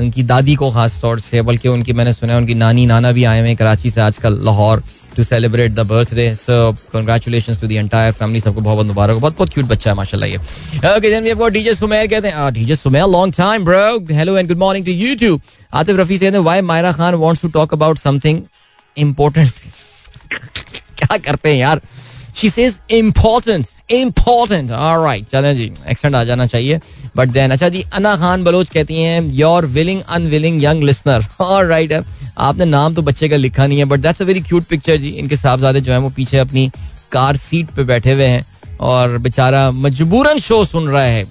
उनकी 0.01 0.23
दादी 0.23 0.55
को 0.55 0.71
खास 0.71 0.99
तौर 1.01 1.19
से, 1.19 1.41
बल्कि 1.41 1.67
उनकी 1.67 1.93
मैंने 1.93 2.13
सुना 2.13 2.33
है, 2.33 2.39
उनकी 2.39 2.53
नानी 2.53 2.85
नाना 2.85 3.11
भी 3.11 3.23
आए 3.23 3.39
हुए 3.39 3.47
हैं 3.47 3.57
कराची 3.57 3.89
से 3.89 4.01
आजकल 4.01 4.39
Lahore. 4.43 4.83
To 5.17 5.23
celebrate 5.23 5.71
the 5.71 5.85
birthday 5.87 6.33
so 6.35 6.71
congratulation 6.93 7.55
to 7.61 7.67
the 7.67 7.71
entire 7.71 8.11
family 8.13 8.39
सबको 8.39 8.61
बहुत 8.61 8.75
बहुत 8.75 8.87
मुबारक। 8.87 9.15
बहुत 9.17 9.37
बहुत 9.37 9.53
क्यूट 9.53 9.65
बच्चा 9.65 9.89
है, 9.89 9.95
माशाल्लाह 9.97 10.29
ये। 10.29 10.37
Okay 10.95 11.09
then 11.09 11.23
we 11.23 11.49
DJ 11.51 11.73
Sumer 11.75 12.07
कहते 12.07 12.27
हैं 12.27 12.53
DJ 12.53 12.75
Sumer 12.75 13.07
long 13.07 13.33
time 13.37 13.65
bro 13.65 14.15
hello 14.15 14.37
and 14.37 14.47
good 14.47 14.57
morning 14.57 14.85
to 14.85 14.91
you 14.93 15.15
too 15.21 15.39
Atif 15.73 15.99
Rafi 15.99 16.17
कहते 16.17 16.37
हैं 16.37 16.43
why 16.43 16.61
Maira 16.71 16.91
Khan 16.91 17.15
wants 17.23 17.41
to 17.41 17.47
talk 17.49 17.73
about 17.73 17.97
something 17.99 18.41
important 18.97 19.51
क्या 20.97 21.17
करते 21.17 21.49
हैं 21.49 21.57
यार? 21.57 21.81
She 22.35 22.49
says 22.49 22.79
important 22.91 23.65
important 23.91 24.71
alright 24.71 25.25
चलें 25.31 25.55
जी 25.55 25.71
एक्सेंट 25.89 26.15
आ 26.15 26.23
जाना 26.23 26.45
चाहिए। 26.45 26.79
बट 27.17 27.29
देन 27.29 27.51
अच्छा 27.51 27.69
जी 27.69 27.83
अना 27.93 28.15
खान 28.17 28.43
बलोच 28.43 28.69
कहती 28.69 28.95
हैं 28.95 29.21
your 29.33 29.65
willing 29.75 30.01
unwilling 30.07 30.63
young 30.63 30.83
listener 30.83 31.25
alright 31.41 31.93
आपने 32.37 32.65
नाम 32.65 32.93
तो 32.93 33.01
बच्चे 33.01 33.29
का 33.29 33.35
लिखा 33.35 33.65
नहीं 33.67 33.77
है 33.79 33.85
but 33.85 33.99
that's 33.99 34.21
a 34.21 34.25
very 34.25 34.41
cute 34.41 34.63
picture 34.65 34.97
जी। 34.97 35.09
इनके 35.09 35.35
साहबजादे 35.35 35.81
जो 35.81 35.91
है, 35.91 35.97
वो 35.99 36.09
पीछे 36.09 36.37
अपनी 36.37 36.69
कार 37.11 37.35
सीट 37.37 37.69
पे 37.71 37.83
बैठे 37.85 38.13
हुए 38.13 38.25
हैं 38.25 38.45
और 38.81 39.17
बेचारा 39.19 39.69
मजबूरन 39.73 40.39
शो 40.39 40.63
सुन 40.65 40.87
रहा 40.89 41.03
है। 41.03 41.23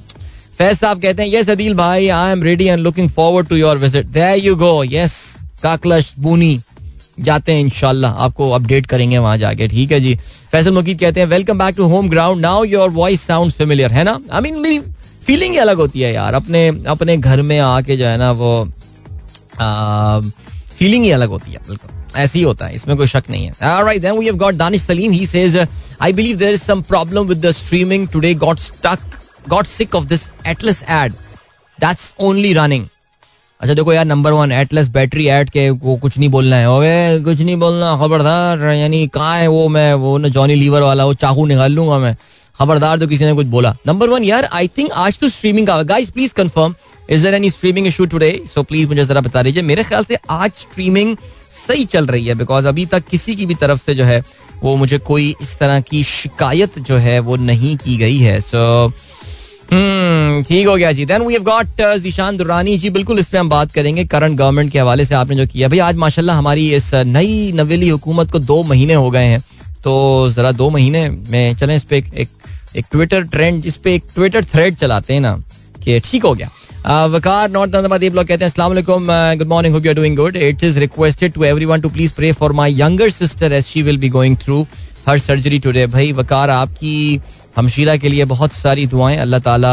फैज 0.58 0.76
साहब 0.78 1.00
कहते 1.00 1.22
हैं 1.22 1.30
यस 1.30 1.50
अदील 1.50 1.74
भाई 1.76 2.08
I 2.10 2.32
am 2.32 2.42
ready 2.42 2.66
and 2.66 2.80
looking 2.80 3.08
forward 3.10 3.48
to 3.48 3.56
your 3.56 3.78
visit 3.78 4.06
there 4.08 4.44
you 4.44 4.54
go 4.56 4.82
yes 4.84 5.14
Kalash, 5.62 6.12
Booni 6.18 6.60
जाते 7.20 7.52
हैं 7.52 7.60
इनशाला 7.60 8.08
आपको 8.08 8.50
अपडेट 8.52 8.86
करेंगे 8.86 9.18
वहाँ 9.18 9.36
जाके, 9.38 9.68
ठीक 9.68 9.92
है 9.92 10.00
जी। 10.00 10.14
फैसल 10.52 10.72
मुकीद 10.74 11.00
कहते 11.00 11.20
हैं 11.20 11.26
welcome 11.26 11.58
back 11.58 11.76
to 11.76 11.84
home 11.88 12.08
ground 12.08 12.40
now 12.40 12.64
your 12.64 12.90
voice 12.90 13.26
sound 13.26 13.52
familiar 13.52 13.92
है 13.92 14.04
ना? 14.04 14.18
आई 14.32 14.40
मीन 14.40 14.58
मेरी 14.60 14.80
फीलिंग 15.26 15.52
ही 15.52 15.58
अलग 15.58 15.76
होती 15.76 16.00
है 16.00 16.12
यार। 16.14 16.34
अपने 16.34 16.66
अपने 16.88 17.16
घर 17.16 17.42
में 17.42 17.58
आके 17.60 17.96
जो 17.96 18.06
है 18.06 18.16
ना 18.18 18.30
वो 18.32 18.52
फीलिंग 20.78 21.04
ही 21.04 21.10
अलग 21.10 21.28
होती 21.28 21.52
है 21.52 21.58
बिल्कुल 21.68 21.90
ऐसे 22.16 22.38
ही 22.38 22.44
होता 22.44 22.66
है 22.66 22.74
इसमें 22.74 22.96
कोई 22.96 23.06
शक 23.06 23.30
नहीं 23.30 23.46
है 23.46 23.52
Alright, 23.68 24.02
then 24.02 24.18
we 24.18 24.26
have 24.26 24.38
got 24.38 24.58
Danish 24.58 24.82
Salim. 24.82 25.12
He 25.12 25.26
says, 25.26 25.56
I 26.00 26.12
believe 26.12 26.38
there 26.38 26.56
is 26.56 26.62
some 26.62 26.82
problem 26.84 27.26
with 27.26 27.40
the 27.42 27.52
streaming 27.52 28.06
today. 28.08 28.34
Got 28.36 28.60
stuck, 28.60 29.00
got 29.48 29.66
sick 29.68 29.94
of 29.94 30.08
this 30.08 30.28
Atlas 30.46 30.82
ad. 30.98 31.16
That's 31.78 32.12
only 32.20 32.52
running. 32.54 32.86
अच्छा 33.60 33.74
देखो 33.74 33.92
यार 33.92 34.04
number 34.04 34.32
one 34.32 34.52
Atlas 34.52 34.88
battery 34.94 35.26
ad 35.28 35.50
के 35.50 35.68
वो 35.70 35.96
कुछ 35.96 36.16
नहीं 36.18 36.28
बोलना 36.30 36.56
है 36.56 36.70
okay 36.70 37.22
कुछ 37.24 37.38
नहीं 37.40 37.56
बोलना 37.56 37.94
खबरदार 37.96 38.64
यानी 38.74 39.06
कहाँ 39.14 39.36
है 39.38 39.46
वो 39.48 39.68
मैं 39.76 39.92
वो 40.02 40.16
ना 40.18 40.28
जॉनी 40.28 40.54
लीवर 40.54 40.82
वाला 40.82 41.04
वो 41.04 41.14
चाकू 41.22 41.46
निकाल 41.46 41.72
लूँगा 41.72 41.98
मैं 41.98 42.14
खबरदार 42.58 42.98
तो 42.98 43.06
किसी 43.06 43.24
ने 43.24 43.32
कुछ 43.34 43.46
बोला 43.54 43.74
नंबर 43.86 44.08
वन 44.08 44.24
यार 44.24 44.48
आई 44.52 44.68
थिंक 44.78 44.90
आज 45.04 45.18
तो 45.20 45.28
स्ट्रीमिंग 45.28 45.66
का 45.66 45.82
guys 45.92 46.10
please 46.10 46.34
confirm 46.34 46.74
is 47.10 47.22
there 47.22 47.34
any 47.34 47.50
streaming 47.50 47.86
issue 47.86 48.06
today 48.06 48.30
so 48.54 48.62
please 48.62 48.88
मुझे 48.88 49.04
जरा 49.04 49.20
बता 49.20 49.42
दीजिए। 49.42 49.62
मेरे 49.62 49.82
ख्याल 49.84 50.04
से 50.04 50.18
आज 50.30 50.50
स्ट्रीमिंग 50.52 51.16
सही 51.56 51.84
चल 51.86 52.06
रही 52.06 52.26
है 52.26 52.34
बिकॉज़ 52.34 52.66
अभी 52.68 52.86
तक 52.86 53.04
किसी 53.10 53.34
की 53.36 53.46
भी 53.46 53.54
तरफ़ 53.56 53.84
से 53.84 53.94
जो 53.94 54.04
है 54.04 54.22
वो 54.62 54.76
मुझे 54.76 54.98
कोई 55.00 55.34
इस 55.42 55.58
तरह 55.58 55.80
की 55.80 56.02
शिकायत 56.04 56.78
जो 56.78 56.96
है 56.96 57.18
वो 57.20 57.36
नहीं 57.36 57.76
की 57.76 57.96
गई 57.96 58.18
है। 58.18 58.40
सो 58.40 58.86
so, 58.86 58.92
ठीक 60.48 60.66
हो 60.66 60.74
गया 60.76 60.90
जी। 60.92 61.04
Then 61.06 61.22
we 61.22 61.32
have 61.34 61.42
got 61.42 61.80
Zeeshan 62.00 62.36
Durrani 62.36 62.76
ji 62.78 62.90
बिल्कुल 62.90 63.18
इस 63.18 63.28
पे 63.28 63.38
हम 63.38 63.48
बात 63.48 63.72
करेंगे। 63.72 64.04
करंट 64.04 64.38
गवर्नमेंट 64.38 64.72
के 64.72 64.78
हवाले 64.78 65.04
से 65.04 65.14
आपने 65.14 65.36
जो 65.36 65.46
किया। 65.46 65.68
भाई 65.68 65.78
आज 65.78 65.96
माशाल्लाह 65.96 66.36
हमारी 66.36 66.70
इस 66.74 66.94
नई 66.94 67.52
नवेली 67.54 67.88
हुकूमत 67.88 68.30
को 68.32 68.38
दो 68.40 68.62
महीने 68.64 68.94
हो 68.94 69.10
गए 69.10 69.24
हैं। 69.24 69.40
तो 69.84 69.94
जरा 70.30 70.52
दो 70.52 70.68
महीने 70.70 71.08
में 71.08 71.54
चलें 71.56 71.74
इस 71.76 71.82
पे 71.82 71.96
एक 72.16 72.84
ट्विटर 72.90 73.22
ट्रेंड 73.24 73.66
इस 73.66 73.76
पे 73.76 73.94
एक 73.94 74.04
ट्विटर 74.14 74.44
थ्रेड 74.44 74.76
चलाते 74.76 75.14
हैं 75.14 75.20
ना 75.20 75.36
कि 75.84 76.00
ठीक 76.04 76.24
हो 76.24 76.34
गया। 76.34 76.50
वकार 76.86 77.50
नॉर्थ 77.50 77.74
नंदबाद 77.74 78.00
ब्लॉग 78.02 78.26
कहते 78.26 78.44
हैं 78.44 78.50
अस्सलाम 78.50 78.68
वालेकुम 78.70 79.06
good 79.38 79.48
morning 79.48 79.74
hope 79.74 79.84
you 79.84 79.90
are 79.90 79.94
doing 79.96 80.16
good 80.16 80.36
it 80.38 80.64
is 80.64 80.78
requested 80.80 81.32
to 81.32 81.44
everyone 81.44 81.80
to 81.80 81.88
please 81.90 82.12
pray 82.16 82.30
for 82.32 82.52
my 82.60 82.80
younger 82.80 83.10
sister 83.10 83.52
as 83.52 83.64
she 83.64 83.82
will 83.82 83.98
be 83.98 84.08
going 84.08 84.36
through 84.44 84.66
her 85.08 85.18
surgery 85.18 85.58
today 85.58 85.86
भाई 85.86 86.12
वकार 86.12 86.50
आपकी 86.50 87.20
हमशीरा 87.56 87.96
के 87.96 88.08
लिए 88.08 88.24
बहुत 88.26 88.52
सारी 88.52 88.86
दुआएँ 88.86 89.16
अल्लाह 89.16 89.40
ताला 89.40 89.72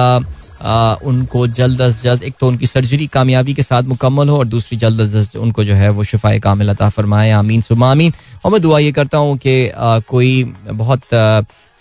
आ, 0.61 0.93
उनको 1.03 1.45
जल्द 1.59 1.81
अज 1.81 2.01
जल्द 2.03 2.23
एक 2.23 2.33
तो 2.39 2.47
उनकी 2.47 2.67
सर्जरी 2.67 3.07
कामयाबी 3.13 3.53
के 3.53 3.61
साथ 3.61 3.83
मुकम्मल 3.83 4.29
हो 4.29 4.37
और 4.37 4.45
दूसरी 4.47 4.77
जल्द 4.79 5.01
अज 5.01 5.11
जल्द 5.13 5.35
उनको 5.41 5.63
जो 5.63 5.73
है 5.75 5.89
वो 5.89 6.03
शिफाए 6.11 6.39
कामिल 6.39 6.69
अता 6.69 6.89
फरमाए 6.89 7.31
आमीन 7.39 7.61
सुमा 7.61 7.89
आमीन 7.91 8.13
और 8.45 8.51
मैं 8.51 8.61
दुआ 8.61 8.79
ये 8.79 8.91
करता 8.91 9.17
हूँ 9.17 9.37
कि 9.37 9.71
कोई 10.09 10.31
बहुत 10.73 11.01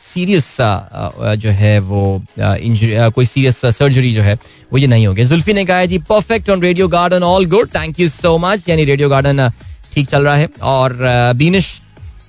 सीरियस 0.04 0.44
सा 0.46 1.34
जो 1.36 1.50
है 1.52 1.78
वो 1.80 2.02
इंजरी 2.36 3.10
कोई 3.10 3.26
सीरियस 3.26 3.60
सर्जरी 3.68 4.12
जो 4.14 4.22
है, 4.22 4.34
वो 4.72 4.78
ये 4.78 4.86
नहीं 4.86 5.06
होगी। 5.06 5.24
जुल्फी 5.24 5.52
ने 5.52 5.64
कहा 5.64 5.76
है 5.76 5.86
जी 5.86 5.98
perfect 6.08 6.50
on 6.50 6.62
radio 6.62 6.88
garden 6.88 7.22
all 7.24 7.46
good 7.48 7.68
thank 7.74 8.00
you 8.00 8.08
so 8.10 8.36
much 8.38 8.68
यानी 8.68 8.84
रेडियो 8.84 9.08
गार्डन 9.08 9.48
ठीक 9.94 10.08
चल 10.08 10.22
रहा 10.22 10.36
है। 10.36 10.48
और 10.62 10.98
बीनिश 11.36 11.70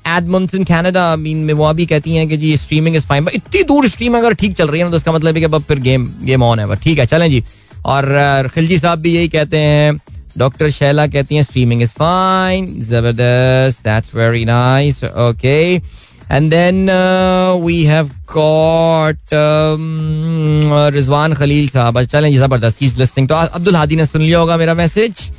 एडमंटन 0.07 0.63
कनाडा 0.63 1.15
मीन 1.15 1.37
में 1.39 1.53
वो 1.53 1.65
अभी 1.65 1.85
कहती 1.85 2.15
हैं 2.15 2.27
कि 2.27 2.37
जी 2.37 2.55
स्ट्रीमिंग 2.57 2.95
इज़ 2.95 3.05
फाइन 3.07 3.27
इतनी 3.33 3.63
दूर 3.63 3.87
स्ट्रीम 3.89 4.17
अगर 4.17 4.33
ठीक 4.35 4.55
चल 4.55 4.67
रही 4.67 4.81
है 4.81 4.89
तो 4.89 4.95
उसका 4.97 5.11
मतलब 5.11 5.35
है 5.35 5.41
कि 5.41 5.45
अब 5.45 5.61
फिर 5.63 5.79
गेम 5.79 6.07
गेम 6.23 6.43
ऑन 6.43 6.59
है। 6.59 6.75
ठीक 6.75 6.99
है, 6.99 7.05
चलें 7.05 7.29
जी। 7.31 7.43
और 7.85 8.49
खिलजी 8.53 8.77
साहब 8.79 8.99
भी 8.99 9.15
यही 9.15 9.27
कहते 9.29 9.57
हैं, 9.59 9.99
डॉक्टर 10.37 10.69
शैला 10.71 11.05
कहती 11.07 11.35
हैं 11.35 11.43
स्ट्रीमिंग 11.43 11.81
इज़ 11.81 11.89
फाइन 11.91 12.67
ज़बरदस्त 12.81 13.83
that's 13.83 14.15
very 14.15 14.45
nice 14.45 15.03
okay 15.03 15.77
and 16.31 16.49
then 16.51 16.89
we 17.65 17.83
have 17.85 18.09
got 18.33 19.33
Rizwan 20.93 21.33
Khalil 21.33 21.67
साहब। 21.69 22.01
चलें 22.03 22.31
जी, 22.31 22.37
ज़बरदस्त। 22.37 22.81
ही 22.81 22.91
लिस्टिंग 22.97 23.27
तो 23.27 23.35
अब्दुल 23.35 23.75
हादी 23.75 23.95
ने 23.95 24.05
सुन 24.05 24.21
लिया 24.21 24.39
होगा 24.39 24.57
मेरा 24.57 24.73
मैसेज 24.73 25.31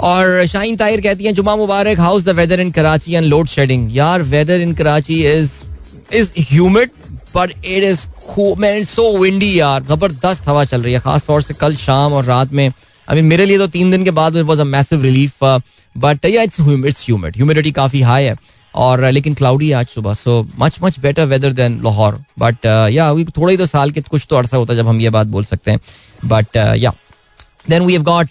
और 0.00 0.46
शाहीन 0.46 0.76
ताहिर 0.76 1.00
कहती 1.00 1.24
हैं 1.24 1.34
जुमा 1.34 1.56
मुबारक 1.56 2.00
how's 2.00 2.24
the 2.24 2.28
weather 2.36 2.60
in 2.60 2.70
Karachi 2.72 3.14
and 3.14 3.26
load 3.26 3.46
shedding 3.48 3.96
यार 3.96 4.22
weather 4.30 4.60
in 4.60 4.74
Karachi 4.74 5.22
is 5.26 5.52
is 6.12 6.30
humid 6.50 6.90
but 7.36 7.50
it 7.50 7.84
is 7.84 8.06
man 8.58 8.84
so 8.84 9.16
windy 9.18 9.58
यार। 9.58 9.82
ज़बरदस्त 9.84 10.48
हवा 10.48 10.64
चल 10.64 10.82
रही 10.82 10.92
है 10.92 11.00
खास 11.00 11.26
तौर 11.26 11.42
से 11.42 11.54
कल 11.54 11.76
शाम 11.76 12.12
और 12.12 12.24
रात 12.24 12.52
में। 12.52 12.70
अभी 13.08 13.22
मेरे 13.22 13.46
लिए 13.46 13.58
तो 13.58 13.66
तीन 13.68 13.90
दिन 13.90 14.04
के 14.04 14.10
बाद 14.10 14.36
was 14.48 14.60
a 14.60 14.64
massive 14.64 15.02
relief 15.02 15.44
but 15.96 16.24
yeah 16.24 16.42
it's 16.42 16.60
it's 16.60 17.04
humid 17.06 17.36
humidity 17.36 17.72
काफ़ी 17.72 18.00
हाई 18.02 18.24
है। 18.24 18.36
और 18.74 19.04
लेकिन 19.10 19.34
क्लाउडी 19.34 19.70
आज 19.72 19.86
सुबह 19.86 20.14
so 20.14 20.46
much 20.58 20.78
much 20.82 20.98
better 21.00 21.24
weather 21.24 21.52
than 21.52 21.80
Lahore 21.84 22.18
but 22.38 22.66
yeah 22.92 23.12
थोड़ा 23.36 23.50
ही 23.50 23.56
तो 23.56 23.66
साल 23.66 23.90
के 23.90 24.00
कुछ 24.00 24.26
तो 24.30 24.36
अरसा 24.36 24.56
होता 24.56 24.72
है 24.72 24.76
जब 24.76 24.88
हम 24.88 25.00
ये 25.00 25.10
बात 25.10 25.26
बोल 25.26 25.44
सकते 25.44 25.70
हैं। 25.70 25.80
But 26.24 26.56
yeah 26.56 26.92
then 27.70 27.82
we 27.82 27.92
have 27.92 28.02
got 28.02 28.28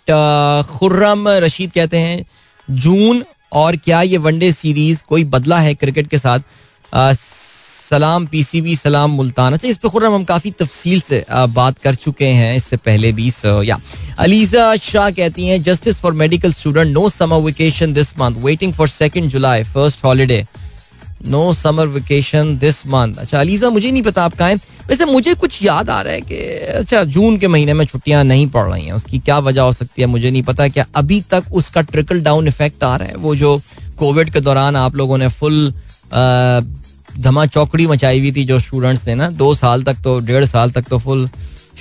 Khurram 0.69 1.27
Rashid 1.27 1.71
कहते 1.71 1.97
हैं 1.97 2.25
जून 2.71 3.23
और 3.53 3.75
क्या 3.75 4.01
ये 4.01 4.17
वनडे 4.17 4.51
सीरीज़ 4.51 5.01
कोई 5.09 5.23
बदला 5.23 5.59
है 5.59 5.73
क्रिकेट 5.75 6.07
के 6.07 6.17
साथ? 6.17 6.39
Uh, 6.93 7.13
सलाम 7.93 8.25
पीसीबी 8.27 8.75
सलाम, 8.75 9.11
मुल्तान। 9.11 9.53
अच्छा 9.53 9.67
इस 9.67 9.77
पे 9.77 9.89
खुर्रम 9.89 10.13
हम 10.13 10.23
काफ़ी 10.25 10.51
तफसील 10.59 11.01
से 11.01 11.23
बात 11.29 11.77
कर 11.79 11.95
चुके 11.95 12.25
हैं, 12.27 12.55
इससे 12.55 12.77
पहले 12.79 13.11
भी 13.13 13.29
सो 13.31 13.61
या 13.63 13.79
अलीजा 14.19 14.75
शाह 14.81 15.09
कहती 15.11 15.47
हैं 15.47 15.61
justice 15.63 15.99
for 16.01 16.13
medical 16.15 16.53
student 16.53 16.93
no 16.93 17.07
summer 17.11 17.41
vacation 17.43 17.93
this 17.93 18.17
month 18.19 18.43
waiting 18.43 18.73
for 18.73 18.87
second 18.89 19.29
July 19.29 19.63
first 19.65 20.03
holiday 20.05 20.45
no 21.27 21.41
summer 21.53 21.87
vacation 21.89 22.57
this 22.57 22.85
month 22.87 23.15
अच्छा 23.17 23.39
अलीजा, 23.39 23.69
मुझे 23.69 23.91
नहीं 23.91 24.03
पता 24.03 24.23
आप 24.23 24.33
कहा 24.35 24.49
वैसे 24.89 25.05
मुझे 25.05 25.33
कुछ 25.35 25.61
याद 25.63 25.89
आ 25.89 26.01
रहा 26.01 26.13
है 26.13 26.21
कि 26.21 26.37
अच्छा 26.73 27.03
जून 27.05 27.37
के 27.37 27.47
महीने 27.47 27.73
में 27.73 27.85
छुट्टियाँ 27.85 28.23
नहीं 28.23 28.47
पड़ 28.49 28.67
रही 28.71 28.85
हैं, 28.85 28.93
उसकी 28.93 29.19
क्या 29.19 29.37
वजह 29.39 29.61
हो 29.61 29.71
सकती 29.73 30.01
है, 30.01 30.07
मुझे 30.07 30.31
नहीं 30.31 30.43
पता। 30.43 30.67
क्या 30.67 30.85
अभी 30.95 31.21
तक 31.31 31.43
उसका 31.53 31.81
ट्रिकल 31.83 32.21
डाउन 32.23 32.47
इफ़ेक्ट 32.47 32.83
आ 32.83 32.95
रहा 32.95 33.07
है? 33.07 33.15
वो 33.15 33.35
जो 33.35 33.61
कोविड 33.99 34.31
के 34.33 34.39
दौरान 34.41 34.75
आप 34.75 34.95
लोगों 34.95 35.17
ने 35.17 35.27
फुल 35.29 35.73
धमा 37.19 37.45
चौकड़ी 37.47 37.87
मचाई 37.87 38.19
हुई 38.19 38.31
थी 38.31 38.43
जो 38.45 38.59
स्टूडेंट्स 38.59 39.07
ने 39.07 39.15
ना, 39.15 39.29
दो 39.29 39.53
साल 39.55 39.83
तक 39.83 39.97
तो 40.03 40.19
डेढ़ 40.21 40.45
साल 40.45 40.71
तक 40.71 40.85
तो 40.89 40.97
फुल 40.99 41.29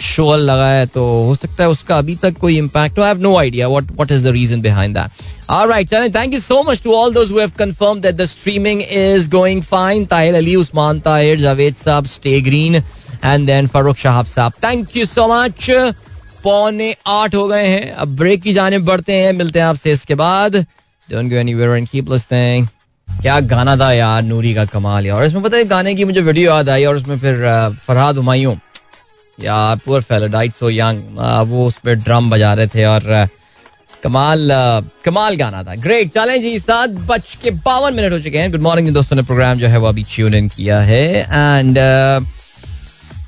शोल 0.01 0.41
लगा 0.41 0.69
है 0.69 0.85
तो 0.87 1.05
हो 1.27 1.35
सकता 1.35 1.63
है 1.63 1.69
उसका 1.71 1.97
अभी 1.99 2.15
तक 2.17 2.37
कोई 2.41 2.57
इम्पैक्ट 2.59 2.99
हो। 2.99 3.03
I 3.05 3.09
have 3.09 3.21
no 3.23 3.37
idea 3.37 3.69
what 3.69 3.91
what 3.91 4.13
is 4.13 4.25
the 4.25 4.31
reason 4.33 4.61
behind 4.63 4.95
that 4.97 5.51
alright 5.51 5.89
चलें 5.89 6.13
thank 6.15 6.35
you 6.35 6.41
so 6.41 6.63
much 6.63 6.83
to 6.83 6.95
all 6.95 7.13
those 7.15 7.31
have 7.31 7.51
confirm 7.59 8.01
that 8.01 8.15
the 8.15 8.25
streaming 8.25 8.83
is 8.83 9.29
going 9.31 9.63
fine 9.63 10.05
Tahir 10.07 10.35
Ali, 10.35 10.57
Usman 10.57 11.01
Tahir, 11.01 11.39
Javed 11.41 11.75
साहब 11.75 12.07
stay 12.07 12.41
green 12.41 12.75
and 13.25 13.47
then 13.47 13.67
Farooq 13.67 13.97
Shahab 13.97 14.27
साहब. 14.27 14.53
Thank 14.65 14.97
you 14.97 15.05
so 15.07 15.29
much 15.29 15.71
पौने 16.45 16.95
आठ 17.07 17.35
हो 17.35 17.47
गए 17.49 17.67
हैं। 17.67 17.91
अब 17.93 18.17
break 18.17 18.43
की 18.43 18.53
जाने, 18.53 18.79
बढ़ते 18.81 19.13
हैं, 19.15 19.33
मिलते 19.33 19.59
हैं 19.59 19.67
आपसे 19.67 19.93
इसके 19.93 20.15
बाद। 20.15 20.57
Don't 21.09 21.31
go 21.31 21.37
anywhere 21.37 21.77
and 21.77 21.89
keep 21.89 22.11
listening 22.13 22.67
क्या 23.21 23.39
गाना 23.41 23.77
था 23.77 23.93
यार, 23.93 24.23
नूरी 24.23 24.55
का 24.55 24.65
कमाल 24.67 25.07
यार। 25.07 25.17
और 25.17 25.25
इसमें 25.25 25.43
पता 25.43 25.57
है, 25.57 25.65
गाने 25.67 25.95
की 25.95 26.05
मुझे 26.05 26.21
वीडियो 26.23 26.51
याद 26.51 26.69
आई 26.71 26.85
और 26.85 26.97
उसमें 26.97 27.19
फिर 27.19 27.37
Farhad 27.87 28.17
Humayun, 28.17 28.55
yeah 29.39 29.75
poor 29.85 30.01
fellow 30.03 30.27
died 30.29 30.53
so 30.55 30.71
young 30.71 31.19
वो 31.49 31.67
उस 31.67 31.79
पर 31.79 31.95
ड्रम 31.97 32.31
बजा 32.31 32.53
रहे 32.55 32.67
थे 32.67 32.85
और 32.87 33.29
कमाल 34.03 34.49
कमाल 35.05 35.37
गाना 35.37 35.63
था। 35.65 35.75
ग्रेट 35.77 36.13
चलें 36.15 36.41
जी, 36.43 36.59
सात 36.59 36.91
बज 37.09 37.35
के 37.43 37.51
बावन 37.51 37.95
मिनट 37.95 38.13
हो 38.13 38.19
चुके 38.21 38.39
हैं। 38.39 38.51
गुड 38.51 38.63
मॉर्निंग 38.63 38.89
दोस्तों, 38.91 39.17
ने 39.17 39.23
प्रोग्राम 39.23 39.59
जो 39.59 39.69
है 39.69 39.79
वो 39.79 39.87
अभी 39.87 40.05
ट्यून 40.11 40.35
इन 40.35 40.49
किया 40.49 40.81
है। 40.83 41.05
एंड 41.17 41.79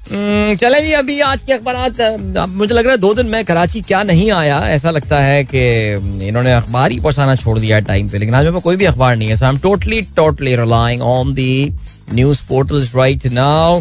चले 0.06 0.80
जी 0.82 0.92
अभी 0.92 1.18
आज 1.22 1.40
के 1.42 1.52
अखबार 1.52 2.46
मुझे 2.48 2.74
लग 2.74 2.84
रहा 2.84 2.92
है 2.92 2.98
दो 2.98 3.12
दिन 3.14 3.26
में 3.26 3.44
कराची 3.44 3.80
क्या 3.80 4.02
नहीं 4.02 4.30
आया, 4.32 4.58
ऐसा 4.68 4.90
लगता 4.90 5.20
है 5.20 5.44
कि 5.44 6.26
इन्होंने 6.28 6.52
अखबार 6.52 6.90
ही 6.90 6.98
पहुंचाना 7.00 7.36
छोड़ 7.36 7.58
दिया 7.58 7.76
है 7.76 7.82
टाइम 7.84 8.08
पे, 8.08 8.18
लेकिन 8.18 8.34
आज 8.34 8.46
में 8.46 8.60
कोई 8.60 8.76
भी 8.76 8.84
अखबार 8.84 9.16
नहीं 9.16 9.28
है। 9.28 9.36
So 9.36 9.44
I 9.44 9.52
am 9.52 9.58
totally 9.58 10.00
totally 10.16 10.54
relying 10.56 11.02
on 11.02 11.32
the 11.34 11.72
news 12.12 12.42
portals 12.48 12.94
right 12.96 13.26
now 13.32 13.80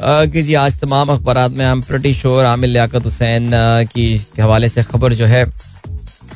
कि 0.00 0.42
जी, 0.42 0.54
आज 0.54 0.78
तमाम 0.80 1.08
अखबार 1.12 1.48
में 1.48 1.64
हम 1.64 1.82
प्रटी 1.82 2.14
श्योर 2.14 2.44
आमिर 2.44 2.70
लियाकत 2.70 3.04
हुसैन 3.04 3.50
की 3.86 4.14
हवाले 4.40 4.68
से 4.68 4.82
खबर 4.82 5.12
जो 5.14 5.26
है, 5.26 5.44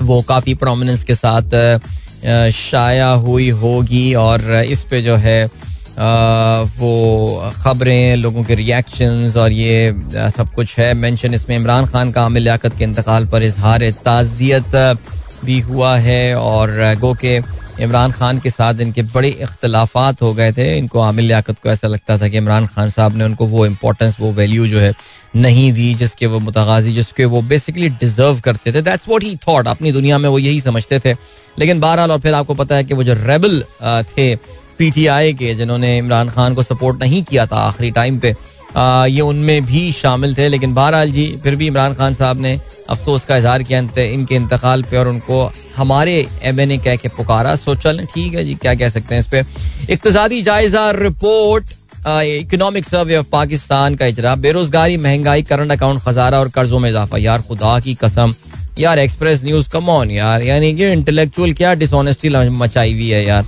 वो 0.03 0.21
काफ़ी 0.29 0.55
प्रोमिनेंस 0.57 1.05
के 1.05 1.15
साथ 1.15 1.57
शाया 2.53 3.09
हुई 3.09 3.49
होगी, 3.63 4.13
और 4.17 4.53
इस 4.67 4.85
पे 4.85 5.03
जो 5.03 5.17
है 5.17 5.41
वो 5.99 7.53
खबरें, 7.57 8.17
लोगों 8.17 8.45
के 8.45 8.55
रिएक्शंस 8.55 9.37
और 9.37 9.53
ये 9.53 9.93
सब 10.31 10.53
कुछ 10.55 10.79
है। 10.79 10.93
मेंशन 10.97 11.35
इसमें 11.35 11.57
इमरान 11.57 11.87
खान 11.87 12.13
का 12.13 12.23
आमिर 12.23 12.43
लियाकत 12.43 12.77
के 12.79 12.85
इंतकाल 12.85 13.27
पर 13.27 13.43
इजहार, 13.43 13.91
ताज़ियत, 14.05 14.77
भी 15.45 15.59
हुआ 15.61 15.97
है 15.99 16.35
और 16.37 16.71
गो 17.01 17.13
के 17.15 17.41
इमरान 17.81 18.13
खान 18.13 18.39
के 18.41 18.51
साथ 18.51 18.81
इनके 18.81 19.03
बड़े 19.05 19.29
इख्तलाफात 19.31 20.23
हो 20.23 20.33
गए 20.35 20.53
थे। 20.53 20.77
इनको 20.79 21.01
आमिर 21.01 21.25
लियाकत 21.25 21.59
को 21.63 21.69
ऐसा 21.69 21.89
लगता 21.89 22.17
था 22.19 22.29
कि 22.29 22.37
इमरान 22.37 22.67
खान 22.67 22.91
साहब 22.91 23.17
ने 23.17 23.25
उनको 23.25 23.47
वो 23.47 23.67
इम्पोर्टेंस 23.67 24.17
वो 24.21 24.33
वैल्यू 24.33 24.67
जो 24.69 24.81
है, 24.81 24.93
नहीं 25.37 25.73
दी, 25.73 25.93
जिसके 25.95 26.27
वो 26.27 26.39
मुतगाजी, 26.41 26.93
जिसके 26.95 27.25
वो 27.25 27.43
बेसिकली 27.45 27.89
डिजर्व 27.91 28.41
करते 28.41 28.73
थे। 28.73 28.83
दैट्स 28.83 29.09
वॉट 29.09 29.23
ही 29.23 29.35
थॉट 29.47 29.69
अपनी 29.69 29.93
दुनिया 29.93 30.19
में 30.19 30.29
वो 30.29 30.39
यही 30.39 30.61
समझते 30.61 30.99
थे। 30.99 31.13
लेकिन 31.59 31.81
बहरहाल, 31.81 32.11
और 32.13 32.21
फिर 32.21 32.35
आपको 32.35 32.55
पता 32.55 32.77
है 32.77 32.85
कि 32.85 32.95
वो 32.95 33.05
जो 33.05 33.15
रेबल 33.17 33.63
थे 34.17 34.35
पीटीआई 34.79 35.33
के 35.35 35.55
जिन्होंने 35.55 35.97
इमरान 35.99 36.29
खान 36.31 36.55
को 36.55 36.63
सपोर्ट 36.63 37.03
नहीं 37.03 37.23
किया 37.23 37.47
था 37.47 37.57
आखिरी 37.59 37.91
टाइम 37.91 38.19
पे। 38.19 38.35
आ, 38.77 39.07
ये 39.07 39.21
उनमें 39.21 39.65
भी 39.67 39.91
शामिल 39.93 40.35
थे 40.37 40.49
लेकिन 40.49 40.75
बहरहाल 40.75 41.11
जी 41.13 41.27
फिर 41.43 41.57
भी 41.57 41.67
इमरान 41.67 41.95
खान 41.95 42.15
साहब 42.15 42.41
ने 42.41 42.59
अफसोस 42.91 43.25
का 43.25 43.37
इजहार 43.37 43.63
किया 43.63 43.79
इनके 43.79 44.35
इंतकाल 44.35 44.83
पे 44.83 44.97
और 44.97 45.09
उनको 45.09 45.51
हमारे 45.77 46.15
एम 46.43 46.61
एन 46.61 46.71
ए 46.71 46.79
कह 46.79 46.97
के 46.97 47.09
पुकारा। 47.09 47.55
सो 47.57 47.75
चल 47.75 48.05
ठीक 48.15 48.35
है 48.35 48.45
जी 48.45 48.55
क्या 48.55 48.75
कह 48.75 48.89
सकते 48.89 49.15
हैं 49.15 49.21
इस 49.21 49.29
पे। 49.29 49.43
इकतदी 49.93 50.41
जायजा 50.43 50.91
report 50.93 51.77
economic 52.07 52.85
survey 52.85 53.17
of 53.17 53.27
Pakistan 53.33 53.95
का 53.95 54.07
इजरा। 54.07 54.35
बेरोजगारी 54.37 54.97
महँगाई 54.97 55.43
करंट 55.43 55.73
अकाउंट 55.73 56.01
खजारा 56.03 56.39
और 56.41 56.49
कर्जों 56.49 56.79
में 56.79 56.89
इजाफा। 56.91 57.19
यार 57.19 57.43
खुदा 57.43 57.79
की 57.81 57.95
कसम। 57.95 58.35
यार 58.79 58.99
एक्सप्रेस 58.99 59.45
न्यूज़ 59.45 59.69
कम 59.71 59.89
ऑन 59.89 60.11
यार। 60.11 60.43
यानी 60.43 60.75
कि 60.77 60.87
इंटेलेक्चुअल 60.87 61.53
क्या 61.53 61.75
डिसऑनेस्टी 61.75 62.29
मचाई 62.29 62.93
हुई 62.93 63.09
है 63.09 63.25
यार। 63.27 63.45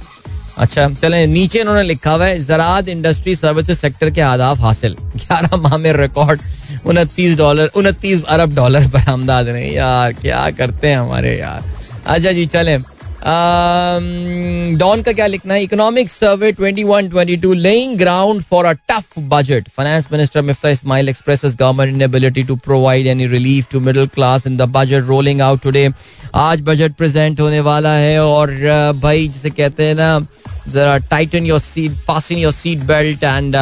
अच्छा 0.58 0.88
चले, 0.88 1.26
नीचे 1.26 1.60
इन्होंने 1.60 1.82
लिखा 1.82 2.12
हुआ 2.12 2.26
है 2.26 2.44
जरात 2.44 2.88
इंडस्ट्री 2.88 3.34
सर्विस 3.34 3.80
सेक्टर 3.80 4.10
के 4.10 4.20
आदाफ 4.20 4.60
हासिल। 4.60 4.94
ग्यारह 5.16 5.56
माह 5.56 5.76
में 5.76 5.92
रिकॉर्ड, 5.92 6.40
उनतीस 6.86 7.36
डॉलर, 7.36 7.70
उनतीस 7.74 8.24
अरब 8.24 8.54
डॉलर 8.54 8.86
बरामदाद 8.86 9.48
रहे 9.48 9.70
यार, 9.70 10.12
क्या 10.12 10.50
करते 10.50 10.88
हैं 10.88 10.98
हमारे 10.98 11.38
यार। 11.38 11.64
अच्छा 12.06 12.32
जी, 12.32 12.46
चले। 12.46 12.78
डॉन 14.78 15.02
का 15.02 15.12
क्या 15.12 15.26
लिखना 15.26 15.54
है 15.54 15.62
economic 15.62 16.10
survey 16.10 16.52
21-22 16.52 17.54
laying 17.56 17.96
ground 17.98 18.42
for 18.42 18.64
a 18.64 18.72
tough 18.88 19.18
budget 19.32 19.68
finance 19.76 20.08
minister 20.12 20.42
Miftah 20.42 20.68
Ismail 20.68 21.08
expresses 21.08 21.56
government 21.60 21.94
inability 21.94 22.44
to 22.44 22.56
provide 22.64 23.06
any 23.06 23.26
relief 23.26 23.68
to 23.72 23.80
middle 23.80 24.06
class 24.14 24.46
in 24.46 24.56
the 24.56 24.68
budget 24.76 25.06
rolling 25.08 25.40
out 25.42 25.62
today 25.62 25.88
आज 26.38 26.60
बजट 26.62 26.94
प्रेजेंट 26.96 27.40
होने 27.40 27.60
वाला 27.68 27.94
है 27.94 28.18
और 28.24 28.56
भाई 29.02 29.28
जिसे 29.28 29.50
कहते 29.50 29.86
हैं 29.86 29.94
ना 29.94 30.18
जरा 30.68 30.96
tighten 31.10 31.46
your 31.46 31.58
seat 31.60 32.00
fasten 32.06 32.38
your 32.38 32.52
seat 32.52 32.84
belt 32.86 33.24
and 33.24 33.56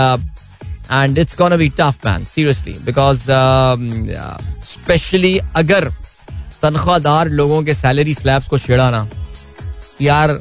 it's 1.18 1.34
gonna 1.34 1.56
be 1.58 1.68
tough 1.70 2.04
man. 2.04 2.22
Seriously. 2.26 2.76
Because 2.84 3.28
um, 3.28 3.82
specially 4.68 5.38
अगर 5.56 5.88
तनख्वाहदार 6.62 7.28
लोगों 7.30 7.62
के 7.64 7.74
सैलरी 7.74 8.14
स्लैब्स 8.14 8.48
को 8.48 8.58
छेड़ा 8.58 8.90
ना 8.90 9.08
यार 10.00 10.38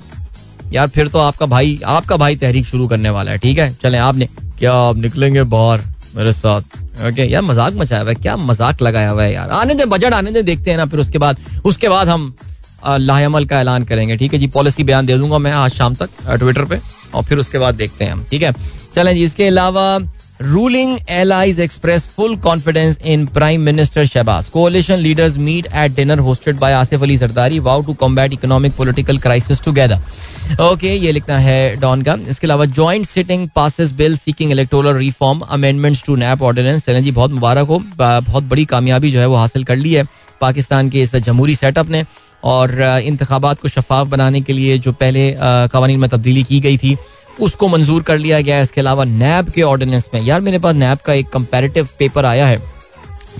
यार 0.74 0.88
फिर 0.88 1.08
तो 1.08 1.20
आपका 1.20 1.46
भाई 1.46 1.80
आपका 1.88 2.15
भाई 2.17 2.36
तहरीक 2.36 2.65
शुरू 2.65 2.88
करने 2.88 3.10
वाला 3.10 3.32
है, 3.32 3.38
ठीक 3.38 3.58
है? 3.60 3.74
चले, 3.84 3.98
आपने, 4.00 4.28
क्या 4.60 4.74
आप 4.74 4.98
निकलेंगे 4.98 5.43
बाहर 5.46 5.82
मेरे 6.15 6.32
साथ? 6.34 6.62
ओके, 7.08 7.24
यार 7.24 7.41
मज़ाक 7.43 7.74
मचाया 7.74 8.02
हुआ 8.02 8.10
है, 8.10 8.15
क्या 8.15 8.36
मज़ाक 8.38 8.82
लगाया 8.82 9.10
हुआ 9.10 9.24
है 9.24 9.34
यार? 9.34 9.50
आने 9.52 9.74
दे, 9.74 9.86
बजट 9.86 10.13
आने 10.13 10.32
दे, 10.32 10.41
देखते 10.43 10.72
हैं 10.72 10.78
ना 10.78 10.86
फिर 10.86 11.00
उसके 11.00 11.17
बाद 11.17 11.38
उसके 11.65 11.89
बाद 11.89 12.10
हम 12.10 12.34
लाहेमल 12.86 13.46
का 13.46 13.60
ऐलान 13.60 13.84
करेंगे, 13.84 14.17
ठीक 14.17 14.34
है 14.34 14.39
जी? 14.39 14.48
पॉलिसी 14.48 14.84
बयान 14.84 15.06
दे 15.06 15.17
दूँगा 15.17 15.38
मैं 15.38 15.52
आज 15.54 15.72
शाम 15.72 15.96
तक 15.96 16.10
ट्विटर 16.30 16.65
पे, 16.65 16.80
और 17.13 17.24
फिर 17.24 17.38
उसके 17.38 17.58
बाद 17.58 17.76
देखते 17.76 18.06
हैं 18.06 18.12
हम, 18.12 18.26
ठीक 18.32 18.41
है? 18.41 18.54
चलें 18.96 19.13
जी, 19.15 19.24
इसके 19.24 19.48
अलावा 19.48 19.98
ruling 20.41 20.97
allies 21.10 21.60
express 21.60 22.04
full 22.15 22.36
confidence 22.38 22.97
in 23.06 23.26
prime 23.28 23.62
minister 23.62 24.06
Shehbaz 24.06 24.50
coalition 24.50 25.00
leaders 25.00 25.38
meet 25.38 25.67
at 25.76 25.95
dinner 25.95 26.19
hosted 26.19 26.58
by 26.58 26.73
Asif 26.73 27.04
Ali 27.04 27.17
Zardari 27.17 27.60
vow 27.60 27.82
to 27.84 27.93
combat 27.93 28.34
economic 28.34 28.73
political 28.73 29.17
crisis 29.19 29.62
together 29.62 30.62
okay 30.63 30.93
ये 30.95 31.12
लिखना 31.12 31.38
है 31.38 31.76
डॉन 31.76 32.02
का 32.02 32.17
इसके 32.30 32.47
अलावा 32.47 32.65
joint 32.65 33.06
sitting 33.06 33.47
passes 33.56 33.91
bill 33.93 34.17
seeking 34.17 34.52
electoral 34.52 34.97
reform 34.97 35.39
amendments 35.50 36.04
to 36.06 36.15
NAB 36.15 36.41
ordinance 36.41 36.86
चलें 36.86 37.04
जी 37.04 37.12
बहुत 37.12 37.32
मुबारक 37.32 37.67
हो 37.67 37.82
बहुत 37.97 38.43
बड़ी 38.43 38.65
कामयाबी 38.65 39.12
जो 39.12 39.19
है 39.19 39.28
वो 39.28 39.36
हासिल 39.36 39.63
कर 39.63 39.76
ली 39.76 39.93
है 39.93 40.06
पाकिस्तान 40.41 40.89
के 40.89 41.02
इस 41.02 41.15
जमहूरी 41.15 41.56
सेटअप 41.56 41.89
ने 41.89 42.06
और 42.43 42.82
इंतबात 43.04 43.60
को 43.60 43.67
शफाफ 43.67 44.08
बनाने 44.08 44.41
के 44.41 44.54
लिए 44.54 44.78
जो 44.80 44.91
पहले 44.93 45.32
कवानीन 45.73 46.00
में 46.00 46.10
तब्दीली 46.10 46.43
की 46.43 46.60
गई 46.60 46.78
थी 46.78 46.97
उसको 47.39 47.67
मंजूर 47.67 48.04
कर 48.04 48.17
लिया 48.17 48.39
गया 48.41 48.56
है। 48.56 48.63
इसके 48.63 48.82
अलावा 48.82 49.04
नैब 49.06 49.50
के 49.50 49.62
ऑर्डिनेंस 49.63 50.10
में 50.13 50.21
यार 50.21 50.41
मेरे 50.41 50.60
पास 50.60 50.76
नैब 50.76 50.97
का 51.06 51.13
एक 51.13 51.30
कंपेरेटिव 51.30 51.88
पेपर 52.00 52.26
आया 52.26 52.47
है 52.47 52.62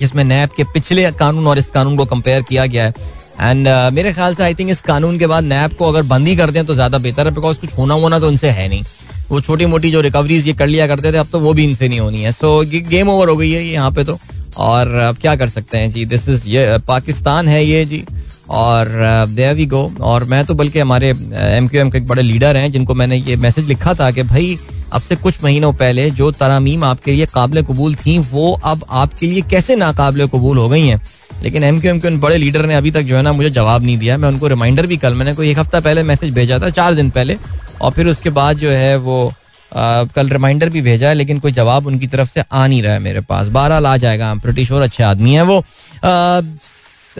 जिसमें 0.00 0.24
नैब 0.24 0.50
के 0.56 0.64
पिछले 0.72 1.10
कानून 1.14 1.46
और 1.46 1.58
इस 1.58 1.70
कानून 1.70 1.96
को 1.96 2.04
कंपेयर 2.06 2.42
किया 2.42 2.66
गया 2.66 2.84
है। 2.84 3.16
एंड 3.40 3.68
uh, 3.68 3.92
मेरे 3.92 4.12
ख्याल 4.12 4.34
से 4.34 4.42
आई 4.42 4.54
थिंक 4.54 4.70
इस 4.70 4.80
कानून 4.82 5.18
के 5.18 5.26
बाद 5.26 5.44
नैब 5.44 5.72
को 5.72 5.88
अगर 5.88 6.02
बंद 6.04 6.28
ही 6.28 6.36
कर 6.36 6.50
दें 6.50 6.64
तो 6.66 6.74
ज़्यादा 6.74 6.98
बेहतर 6.98 7.26
है 7.26 7.34
बिकॉज़ 7.34 7.58
कुछ 7.58 7.76
होना 7.78 7.94
होना 7.96 8.18
तो 8.18 8.30
इनसे 8.30 8.50
है 8.50 8.68
नहीं। 8.68 8.82
वो 9.30 9.40
छोटी 9.40 9.66
मोटी 9.66 9.90
जो 9.90 10.00
रिकवरीज 10.00 10.46
ये 10.46 10.52
कर 10.54 10.66
लिया 10.66 10.86
करते 10.86 11.12
थे 11.12 11.16
अब 11.16 11.28
तो 11.32 11.40
वो 11.40 11.52
भी 11.54 11.64
इनसे 11.64 11.88
नहीं 11.88 12.00
होनी 12.00 12.22
है। 12.22 12.32
सो 12.32 12.64
so, 12.64 12.88
गेम 12.88 13.08
ओवर 13.08 13.28
हो 13.28 13.36
गई 13.36 13.50
है 13.50 13.64
यहाँ 13.64 13.90
पे 13.90 14.04
तो। 14.04 14.18
और 14.58 14.94
अब 14.98 15.16
क्या 15.16 15.34
कर 15.36 15.48
सकते 15.48 15.78
हैं 15.78 15.90
जी 15.90 16.04
दिस 16.06 16.28
इज़ 16.28 16.46
ये 16.48 16.78
पाकिस्तान 16.88 17.48
है 17.48 17.64
ये 17.64 17.84
जी। 17.84 18.04
और 18.50 18.88
देयर 19.28 19.54
वी 19.54 19.66
गो 19.66 19.90
और 20.00 20.24
मैं 20.24 20.44
तो 20.44 20.54
बल्कि 20.54 20.78
हमारे 20.78 21.08
एम 21.34 21.68
क्यू 21.68 21.80
एम 21.80 21.90
के 21.90 21.98
एक 21.98 22.06
बड़े 22.06 22.22
लीडर 22.22 22.56
हैं 22.56 22.70
जिनको 22.72 22.94
मैंने 22.94 23.16
ये 23.16 23.36
मैसेज 23.36 23.66
लिखा 23.68 23.94
था 23.94 24.10
कि 24.10 24.22
भाई 24.22 24.58
अब 24.92 25.02
से 25.02 25.16
कुछ 25.16 25.42
महीनों 25.44 25.72
पहले 25.72 26.10
जो 26.10 26.30
तरामीम 26.30 26.84
आपके 26.84 27.12
लिए 27.12 27.26
काबिल 27.26 27.62
कबूल 27.62 27.94
थी 27.94 28.18
वो 28.18 28.52
अब 28.64 28.84
आपके 28.90 29.26
लिए 29.26 29.40
कैसे 29.50 29.76
नाकाबिल 29.76 30.26
कबूल 30.26 30.58
हो 30.58 30.68
गई 30.68 30.86
हैं? 30.86 31.00
लेकिन 31.42 31.64
एम 31.64 31.80
क्यू 31.80 31.90
एम 31.90 32.00
के 32.00 32.08
उन 32.08 32.18
बड़े 32.20 32.36
लीडर 32.36 32.66
ने 32.66 32.74
अभी 32.74 32.90
तक 32.90 33.02
जो 33.02 33.16
है 33.16 33.22
ना 33.22 33.32
मुझे 33.32 33.50
जवाब 33.50 33.84
नहीं 33.84 33.98
दिया। 33.98 34.16
मैं 34.16 34.28
उनको 34.28 34.46
रिमाइंडर 34.46 34.86
भी 34.86 34.96
कल 34.96 35.14
मैंने 35.14 35.34
कोई 35.34 35.50
एक 35.50 35.58
हफ़्ता 35.58 35.80
पहले 35.80 36.02
मैसेज 36.02 36.32
भेजा 36.34 36.58
था 36.58 36.70
चार 36.70 36.94
दिन 36.94 37.10
पहले 37.10 37.36
और 37.82 37.90
फिर 37.92 38.06
उसके 38.06 38.30
बाद 38.30 38.58
जो 38.58 38.70
है 38.70 38.96
वो 38.96 39.32
आ, 39.72 40.04
कल 40.04 40.28
रिमाइंडर 40.28 40.68
भी 40.68 40.80
भेजा 40.82 41.08
है 41.08 41.14
लेकिन 41.14 41.38
कोई 41.38 41.52
जवाब 41.52 41.86
उनकी 41.86 42.06
तरफ़ 42.06 42.30
से 42.30 42.42
आ 42.52 42.66
नहीं 42.66 42.82
रहा 42.82 42.92
है 42.92 42.98
मेरे 42.98 43.20
पास। 43.20 43.48
बारह 43.48 43.88
आ 43.88 43.96
जाएगा 43.96 44.34
ब्रिटिश 44.34 44.72
और 44.72 44.82
अच्छे 44.82 45.02
आदमी 45.04 45.34
है 45.34 45.42
वो। 45.42 45.58
आ, 45.58 46.40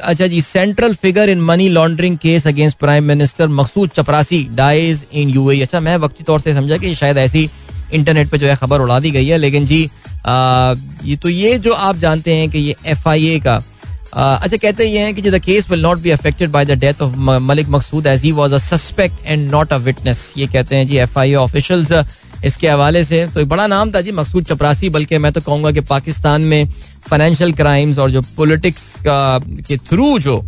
अच्छा 0.02 0.26
जी 0.26 0.40
central 0.40 0.94
figure 0.94 1.28
in 1.28 1.40
money 1.40 1.68
laundering 1.68 2.16
case 2.18 2.46
against 2.46 2.78
prime 2.78 3.04
minister 3.04 3.48
Maqsood 3.50 3.90
Chaprasi 3.90 4.42
dies 4.54 5.06
in 5.12 5.28
UAE 5.30 5.60
अच्छा 5.62 5.80
मैं 5.80 5.96
वक्ती 5.96 6.24
तौर 6.24 6.40
से 6.40 6.54
समझा 6.54 6.76
कि 6.76 6.94
शायद 6.94 7.18
ऐसी 7.18 7.48
इंटरनेट 7.94 8.30
पे 8.30 8.38
जो 8.38 8.46
है 8.46 8.56
खबर 8.56 8.80
उड़ा 8.80 8.98
दी 9.00 9.10
गई 9.10 9.26
है 9.26 9.38
लेकिन 9.38 9.66
जी 9.66 9.84
आ, 10.26 10.74
ये 11.04 11.16
तो 11.16 11.28
ये 11.28 11.58
जो 11.58 11.72
आप 11.72 11.96
जानते 11.96 12.34
हैं 12.34 12.50
कि 12.50 12.58
ये 12.58 12.74
एफ़ 12.86 13.08
आई 13.08 13.26
ए 13.26 13.38
का 13.40 13.62
आ, 14.14 14.34
अच्छा 14.34 14.56
कहते 14.56 14.84
ये 14.84 15.00
हैं 15.00 15.14
कि 15.14 15.22
the 15.22 15.38
case 15.44 15.70
will 15.70 15.82
not 15.82 15.98
be 15.98 16.10
affected 16.10 16.50
by 16.50 16.64
the 16.64 16.78
death 16.80 17.02
of 17.02 17.16
Malik 17.42 17.68
Maqsood 17.70 18.06
as 18.06 18.22
he 18.22 18.32
was 18.32 18.52
a 18.52 18.58
suspect 18.58 19.26
and 19.26 19.50
not 19.50 19.72
a 19.72 19.76
witness 19.88 20.32
ये 20.38 20.46
कहते 20.46 20.76
हैं 20.76 20.86
जी 20.86 20.96
एफ़ 20.98 21.18
आई 21.18 21.32
ए 21.32 21.34
ऑफिशियल्स 21.36 21.92
इसके 22.44 22.68
हवाले 22.68 23.02
से। 23.04 23.26
तो 23.34 23.40
एक 23.40 23.48
बड़ा 23.48 23.66
नाम 23.66 23.90
था 23.92 24.00
जी 24.00 24.12
मकसूद 24.12 24.44
चपरासी 24.46 24.88
बल्कि 24.90 25.18
मैं 25.18 25.32
तो 25.32 25.40
कहूँगा 25.40 25.70
कि 25.72 25.80
पाकिस्तान 25.88 26.40
में 26.42 26.68
फाइनेंशियल 27.08 27.52
क्राइम्स 27.52 27.98
और 27.98 28.10
जो 28.10 28.22
पॉलिटिक्स 28.36 28.94
का 29.06 29.38
के 29.68 29.76
थ्रू 29.76 30.18
जो 30.18 30.42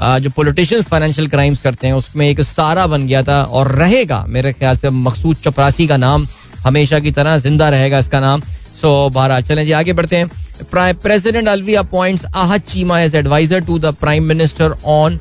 जो 0.00 0.30
पॉलिटिशियंस 0.36 0.88
फाइनेंशियल 0.88 1.28
क्राइम्स 1.28 1.60
करते 1.62 1.86
हैं 1.86 1.94
उसमें 1.94 2.28
एक 2.28 2.40
स्तारा 2.40 2.86
बन 2.86 3.06
गया 3.06 3.22
था 3.22 3.42
और 3.42 3.70
रहेगा। 3.72 4.24
मेरे 4.28 4.52
ख्याल 4.52 4.76
से 4.76 4.90
मकसूद 4.90 5.36
चपरासी 5.44 5.86
का 5.86 5.96
नाम 5.96 6.26
हमेशा 6.64 6.98
की 7.00 7.10
तरह 7.12 7.36
ज़िंदा 7.38 7.68
रहेगा 7.68 7.98
इसका 7.98 8.20
नाम। 8.20 8.40
सो 8.80 9.08
बारह 9.14 9.40
चलें 9.40 9.64
जी 9.64 9.72
आगे 9.72 9.92
बढ़ते 9.92 10.16
हैं। 10.16 10.30
President 10.72 11.48
Alvi 11.48 11.74
appoints 11.74 12.26
Ahad 12.34 12.66
Cheema 12.68 13.00
as 13.00 13.14
adviser 13.14 13.60
to 13.64 13.78
the 13.78 13.94
prime 14.00 14.24
minister 14.24 14.76
on 14.84 15.18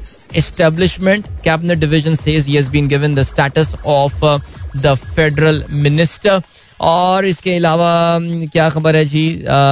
division 1.81 2.15
says 2.17 2.45
he 2.45 2.55
has 2.55 2.67
been 2.69 2.87
given 2.87 3.13
the 3.15 3.23
status 3.23 3.69
of 3.85 4.23
uh, 4.23 4.39
the 4.77 4.93
federal 4.95 5.63
minister. 5.71 6.41
और 6.79 7.25
इसके 7.25 7.55
अलावा 7.55 8.19
क्या 8.53 8.69
खबर 8.69 8.95
है 8.95 9.05
जी? 9.05 9.27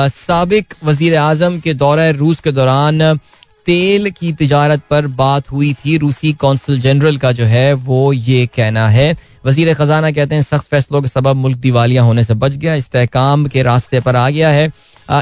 सबक 0.10 0.76
वज़ीर 0.84 1.16
आज़म 1.18 1.60
के 1.60 1.74
दौरे 1.76 2.12
रूस 2.14 2.40
के 2.40 2.52
दौरान, 2.52 3.18
तेल 3.66 4.10
की 4.12 4.32
तजारत 4.34 4.82
पर 4.90 5.08
बात 5.10 5.52
हुई 5.52 5.74
थी। 5.76 5.98
रूसी 5.98 6.32
कौंसल 6.36 6.80
जनरल 6.80 7.18
का 7.18 7.32
जो 7.32 7.46
है, 7.46 7.74
वो 7.74 8.14
ये 8.14 8.46
कहना 8.56 8.88
है। 8.90 9.16
वज़ीर 9.46 9.74
खजाना 9.74 10.12
कहते 10.12 10.36
हैं, 10.36 10.42
सख्त 10.42 10.70
फैसलों 10.70 11.02
के 11.02 11.08
सबब 11.08 11.36
मुल्क 11.36 11.58
दिवालिया 11.58 12.02
होने 12.04 12.24
से 12.24 12.34
बच 12.36 12.56
गया, 12.56 12.76
इस्तेकाम 12.76 13.46
के 13.48 13.64
रास्ते 13.64 14.00
पर 14.00 14.16
आ 14.16 14.30
गया 14.30 14.50
है। 14.50 14.72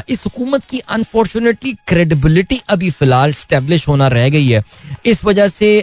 इस 0.08 0.24
हुकूमत 0.24 0.64
की 0.64 0.78
अनफॉर्चुनेटली 0.90 1.72
क्रेडिबिलिटी 1.88 2.60
अभी 2.68 2.90
फ़िलहाल 2.92 3.32
स्टेब्लिश 3.34 3.86
होना 3.88 4.08
रह 4.08 4.28
गई 4.28 4.48
है। 4.48 4.62
इस 5.06 5.24
वजह 5.24 5.48
से 5.50 5.78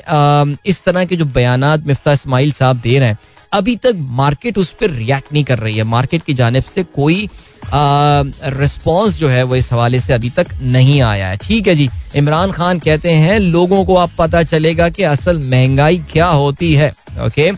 इस 0.66 0.82
तरह 0.86 1.06
के 1.06 1.16
जो 1.16 1.26
बयान 1.28 1.66
मिफ्ता 1.88 2.12
इसमाइल 2.14 2.52
साहब 2.52 2.80
दे 2.80 2.98
रहे 3.00 3.08
हैं 3.08 3.18
अभी 3.52 3.76
तक 3.76 3.96
मार्केट 4.18 4.58
उस 4.58 4.72
पर 4.72 4.90
रिएक्ट 4.92 5.34
नहीं 5.34 5.44
कर 5.44 5.60
रही 5.60 5.78
है। 5.78 5.84
मार्केट 5.86 6.24
की 6.24 6.34
जानब 6.34 6.64
से 6.66 6.84
कोई 6.96 7.30
रिस्पॉन्स 7.74 9.18
जो 9.20 9.28
है 9.30 9.44
वो 9.44 9.56
इस 9.56 9.72
हवाले 9.74 10.00
से 10.00 10.14
अभी 10.14 10.30
तक 10.30 10.48
नहीं 10.62 11.02
आया 11.02 11.28
है। 11.28 11.38
ठीक 11.38 11.68
है 11.68 11.76
जी, 11.76 11.90
इमरान 12.16 12.52
खान 12.52 12.80
कहते 12.80 13.12
हैं, 13.12 13.40
लोगों 13.40 13.84
को 13.86 13.96
आप 13.98 14.12
पता 14.18 14.44
चलेगा 14.44 14.90
कि 14.90 15.04
असल 15.06 15.40
महँगाई 15.40 15.98
क्या 16.12 16.28
होती 16.28 16.74
है। 16.74 16.94
ओके 17.26 17.52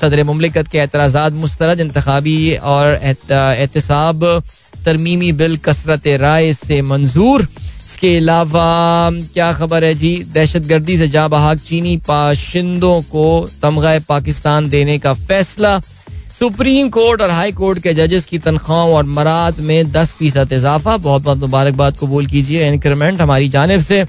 सदर 0.00 0.22
ममलिकत 0.24 0.68
के 0.68 0.78
एतराज़ा 0.78 1.28
मुस्तरद 1.30 1.80
इंतबी 1.80 2.56
और 2.56 3.00
एहतसाब, 3.02 4.24
तरमीमी 4.84 5.32
बिल 5.32 5.56
कसरत 5.58 6.06
राय 6.20 6.52
से 6.52 6.80
मंजूर। 6.82 7.46
इसके 7.88 8.16
अलावा, 8.16 9.10
क्या 9.34 9.52
खबर 9.52 9.84
है 9.84 9.94
जी? 9.94 10.12
दहशत 10.32 10.62
गर्दी 10.66 10.96
से 10.98 11.06
जा 11.08 11.26
बहाक 11.28 11.58
चीनी 11.58 11.96
पाशिंदों 12.06 13.00
को 13.02 13.26
तमगा 13.62 13.98
पाकिस्तान 14.08 14.68
देने 14.70 14.98
का 14.98 15.12
फैसला। 15.14 15.78
सुप्रीम 16.38 16.88
कोर्ट 16.90 17.22
और 17.22 17.30
हाई 17.30 17.52
कोर्ट 17.52 17.78
के 17.82 17.94
जजेस 17.94 18.26
की 18.26 18.38
तनख्वाहों 18.38 18.92
और 18.94 19.04
मरात 19.08 19.60
में 19.60 19.90
दस 19.92 20.12
फ़ीसद 20.14 20.52
इजाफा। 20.52 20.96
बहुत 20.98 21.22
बहुत 21.22 21.38
मुबारकबाद, 21.38 21.96
कबूल 22.00 22.26
कीजिए 22.26 22.68
इंक्रीमेंट 22.68 23.20
हमारी 23.20 23.48
जानब 23.48 23.80
से। 23.80 24.04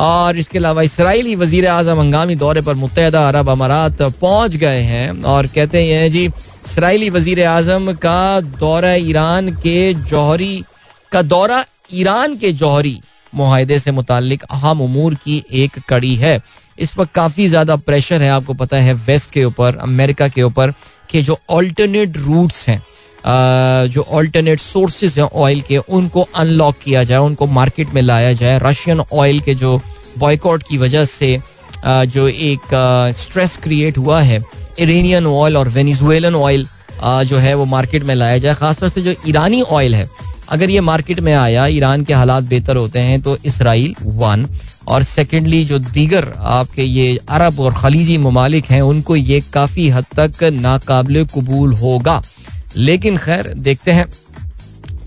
और 0.00 0.36
इसके 0.38 0.58
अलावा 0.58 0.82
इसराइली 0.82 1.34
वज़ीर 1.36 1.66
अजम 1.68 2.00
हंगामी 2.00 2.34
दौरे 2.36 2.60
पर 2.62 2.74
मुतहदा 2.76 3.26
अरब 3.28 3.50
अमारात 3.50 4.02
पहुँच 4.02 4.56
गए 4.56 4.80
हैं 4.82 5.22
और 5.24 5.46
कहते 5.46 5.82
हैं 5.84 6.10
जी, 6.10 6.24
इसराइली 6.66 7.10
वज़ीर 7.10 7.42
अजम 7.46 7.92
का 7.94 8.40
दौरा 8.60 8.94
ईरान 8.94 9.50
के 9.56 9.92
जौहरी, 9.94 10.62
का 11.12 11.22
दौरा 11.24 11.64
ईरान 11.94 12.36
के 12.36 12.52
जौहरी 12.54 13.00
माहदे 13.34 13.78
से 13.78 13.90
मुतल 13.92 14.36
अहम 14.50 14.80
उमूर 14.80 15.14
की 15.14 15.42
एक 15.54 15.78
कड़ी 15.88 16.14
है। 16.16 16.40
इस 16.78 16.92
पर 16.92 17.04
काफ़ी 17.14 17.46
ज़्यादा 17.48 17.76
प्रेशर 17.78 18.22
है, 18.22 18.30
आपको 18.30 18.54
पता 18.54 18.76
है, 18.76 18.92
वेस्ट 19.06 19.30
के 19.30 19.44
ऊपर, 19.44 19.76
अमेरिका 19.78 20.28
के 20.28 20.42
ऊपर, 20.42 20.72
कि 21.10 21.22
जो 21.22 21.38
ऑल्टरनेट 21.50 22.16
रूट्स 22.16 22.68
हैं 22.68 22.82
जो 23.88 24.02
ऑल्टरनेट 24.10 24.60
सोर्सेज 24.60 25.18
हैं 25.18 25.28
ऑयल 25.34 25.60
के, 25.60 25.76
उनको 25.78 26.26
अनलॉक 26.34 26.76
किया 26.82 27.04
जाए, 27.04 27.18
उनको 27.20 27.46
मार्केट 27.48 27.94
में 27.94 28.00
लाया 28.02 28.32
जाए। 28.32 28.58
रशियन 28.62 29.00
ऑयल 29.12 29.40
के 29.40 29.54
जो 29.54 29.80
बॉयकॉट 30.18 30.62
की 30.62 30.78
वजह 30.78 31.04
से 31.06 31.38
जो 31.84 32.26
एक 32.28 32.74
स्ट्रेस 33.18 33.56
क्रिएट 33.62 33.98
हुआ 33.98 34.20
है 34.22 34.42
इरेनियन 34.78 35.26
ऑयल 35.26 35.56
और 35.56 35.68
वेनिजुएलन 35.68 36.34
ऑयल 36.34 36.66
जो 37.02 37.38
है 37.38 37.54
वो 37.54 37.64
मार्केट 37.66 38.02
में 38.02 38.14
लाया 38.14 38.38
जाए। 38.38 38.54
खासतौर 38.54 38.88
से 38.88 39.02
जो 39.02 39.14
ईरानी 39.28 39.60
ऑयल 39.62 39.94
है 39.94 40.08
अगर 40.48 40.70
ये 40.70 40.80
मार्केट 40.80 41.20
में 41.20 41.32
आया, 41.34 41.66
ईरान 41.66 42.04
के 42.04 42.12
हालात 42.12 42.44
बेहतर 42.44 42.76
होते 42.76 42.98
हैं 42.98 43.20
तो 43.22 43.36
इसराइल 43.44 43.94
वन। 44.02 44.46
और 44.88 45.02
सेकेंडली 45.02 45.64
जो 45.64 45.78
दीगर 45.78 46.32
आपके 46.38 46.82
ये 46.82 47.18
अरब 47.28 47.60
और 47.60 47.74
खलीजी 47.74 48.18
ममालिक 48.18 48.64
हैं, 48.64 48.80
उनको 48.82 49.16
ये 49.16 49.40
काफ़ी 49.52 49.88
हद 49.88 50.04
तक 50.18 50.42
नाकबले 50.52 51.24
कबूल 51.24 51.74
होगा। 51.74 52.22
लेकिन 52.76 53.16
खैर, 53.16 53.52
देखते 53.56 53.92
हैं 53.92 54.06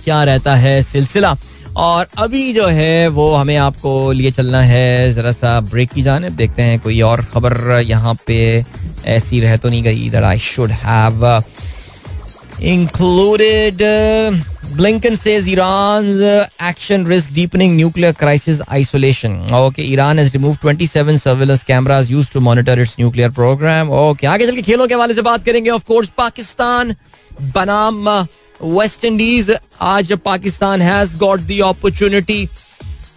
क्या 0.04 0.24
रहता 0.24 0.56
है 0.56 0.82
सिलसिला। 0.82 1.36
और 1.78 2.08
अभी 2.18 2.54
जो 2.54 2.68
है, 2.68 3.08
वो 3.08 3.34
हमें 3.34 3.56
आपको 3.58 4.12
लिए 4.12 4.32
चलना 4.32 4.62
है, 4.62 5.12
ज़रा 5.14 5.32
सा 5.32 5.60
ब्रेक 5.62 5.90
की 5.90 6.02
जाने, 6.02 6.30
देखते 6.30 6.62
हैं 6.62 6.80
कोई 6.80 7.02
और 7.02 7.24
खबर 7.24 7.58
यहाँ 7.86 8.16
पे 8.28 8.66
ऐसी 9.06 9.40
रह 9.40 9.56
तो 9.58 9.70
नहीं 9.70 9.84
गई 9.84 10.10
that 10.10 10.24
I 10.24 10.40
should 10.40 10.72
have 10.72 11.26
included 12.62 13.82
Blinken 14.70 15.18
says 15.18 15.48
Iran's 15.48 16.20
uh, 16.20 16.48
action 16.60 17.06
risk 17.06 17.32
deepening 17.34 17.76
nuclear 17.76 18.14
crisis 18.14 18.62
isolation. 18.70 19.42
Okay, 19.52 19.92
Iran 19.94 20.18
has 20.18 20.34
removed 20.34 20.62
27 20.62 21.18
surveillance 21.18 21.64
cameras 21.64 22.12
used 22.12 22.32
to 22.34 22.42
monitor 22.42 22.74
its 22.74 22.98
nuclear 22.98 23.30
program. 23.32 23.90
Okay, 23.90 24.28
आगे 24.28 24.46
चल 24.48 24.56
के 24.56 24.62
खेलों 24.62 24.88
के 24.88 24.94
हवाले 24.94 25.14
से 25.14 25.22
बात 25.22 25.46
करेंगे. 25.46 25.72
Of 25.72 25.86
course, 25.86 26.10
Pakistan 26.20 26.94
बनाम 27.56 28.10
वेस्ट 28.62 29.06
इंडीज 29.06 29.52
आज 29.82 30.12
Pakistan 30.26 30.82
has 30.82 31.18
got 31.18 31.40
the 31.40 31.60
opportunity 31.66 32.46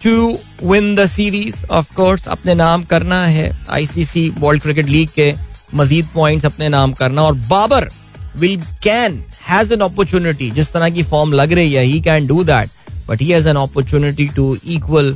to 0.03 0.37
win 0.63 0.95
the 0.95 1.05
series 1.05 1.65
of 1.71 1.93
course 1.95 2.27
अपने 2.27 2.55
नाम 2.55 2.83
करना 2.91 3.23
है 3.25 3.51
आईसीसी 3.69 4.29
वर्ल्ड 4.39 4.61
क्रिकेट 4.61 4.85
लीग 4.85 5.09
के 5.15 5.33
मजीद 5.75 6.07
पॉइंट्स 6.13 6.45
अपने 6.45 6.69
नाम 6.69 6.93
करना 6.93 7.23
और 7.23 7.33
Babar 7.49 7.89
will 8.37 8.61
can 8.83 9.23
has 9.51 9.73
an 9.73 9.79
opportunity 9.81 10.49
जिस 10.51 10.71
तरह 10.73 10.89
की 10.89 11.03
फॉर्म 11.03 11.33
लग 11.33 11.53
रही 11.53 11.73
है 11.73 11.83
he 11.83 11.99
can 12.01 12.27
do 12.27 12.43
that 12.43 12.69
but 13.09 13.21
he 13.21 13.29
has 13.29 13.47
an 13.49 13.55
opportunity 13.57 14.27
to 14.35 14.55
equal 14.67 15.15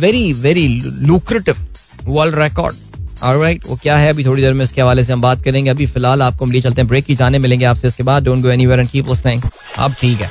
very 0.00 0.32
very 0.32 0.66
lucrative 0.78 1.66
world 2.04 2.38
record 2.38 2.76
right 3.22 3.62
वो 3.66 3.76
क्या 3.82 3.96
है? 3.96 4.08
अभी 4.08 4.24
थोड़ी 4.24 4.42
देर 4.42 4.52
में 4.54 4.64
इसके 4.64 4.80
हवाले 4.80 5.04
से 5.04 5.12
हम 5.12 5.20
बात 5.22 5.42
करेंगे। 5.42 5.70
अभी 5.70 5.86
फ़िलहाल 5.86 6.22
आपको 6.22 6.46
लिए 6.46 6.60
चलते 6.62 6.80
हैं। 6.80 6.88
ब्रेक 6.88 7.04
की 7.04 7.14
जाने 7.14 7.38
मिलेंगे 7.38 7.64
आपसे 7.64 7.88
इसके 7.88 8.02
बाद। 8.02 8.24
Don't 8.24 8.42
go 8.42 8.48
anywhere 8.50 8.80
and 8.80 8.88
keep 8.90 9.10
अब 9.78 9.94
ठीक 10.00 10.20
है। 10.20 10.30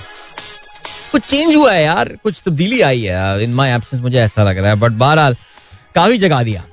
कुछ 1.12 1.24
चेंज 1.24 1.56
हुआ 1.56 1.72
है 1.74 1.84
यार। 1.84 2.10
कुछ 2.24 2.42
तब्दीली 2.46 2.82
आई 2.82 3.02
है 3.02 3.44
इन 3.44 3.54
माय 3.54 3.74
एब्सेंस 3.76 4.02
मुझे 4.02 4.18
ऐसा 4.20 4.44
लग 4.44 4.58
रहा 4.58 4.70
है। 4.70 4.76
बट 4.76 4.92
बहरहाल, 4.94 5.36
काफ़ी 5.96 6.18
जगा 6.18 6.42
दिया। 6.44 6.64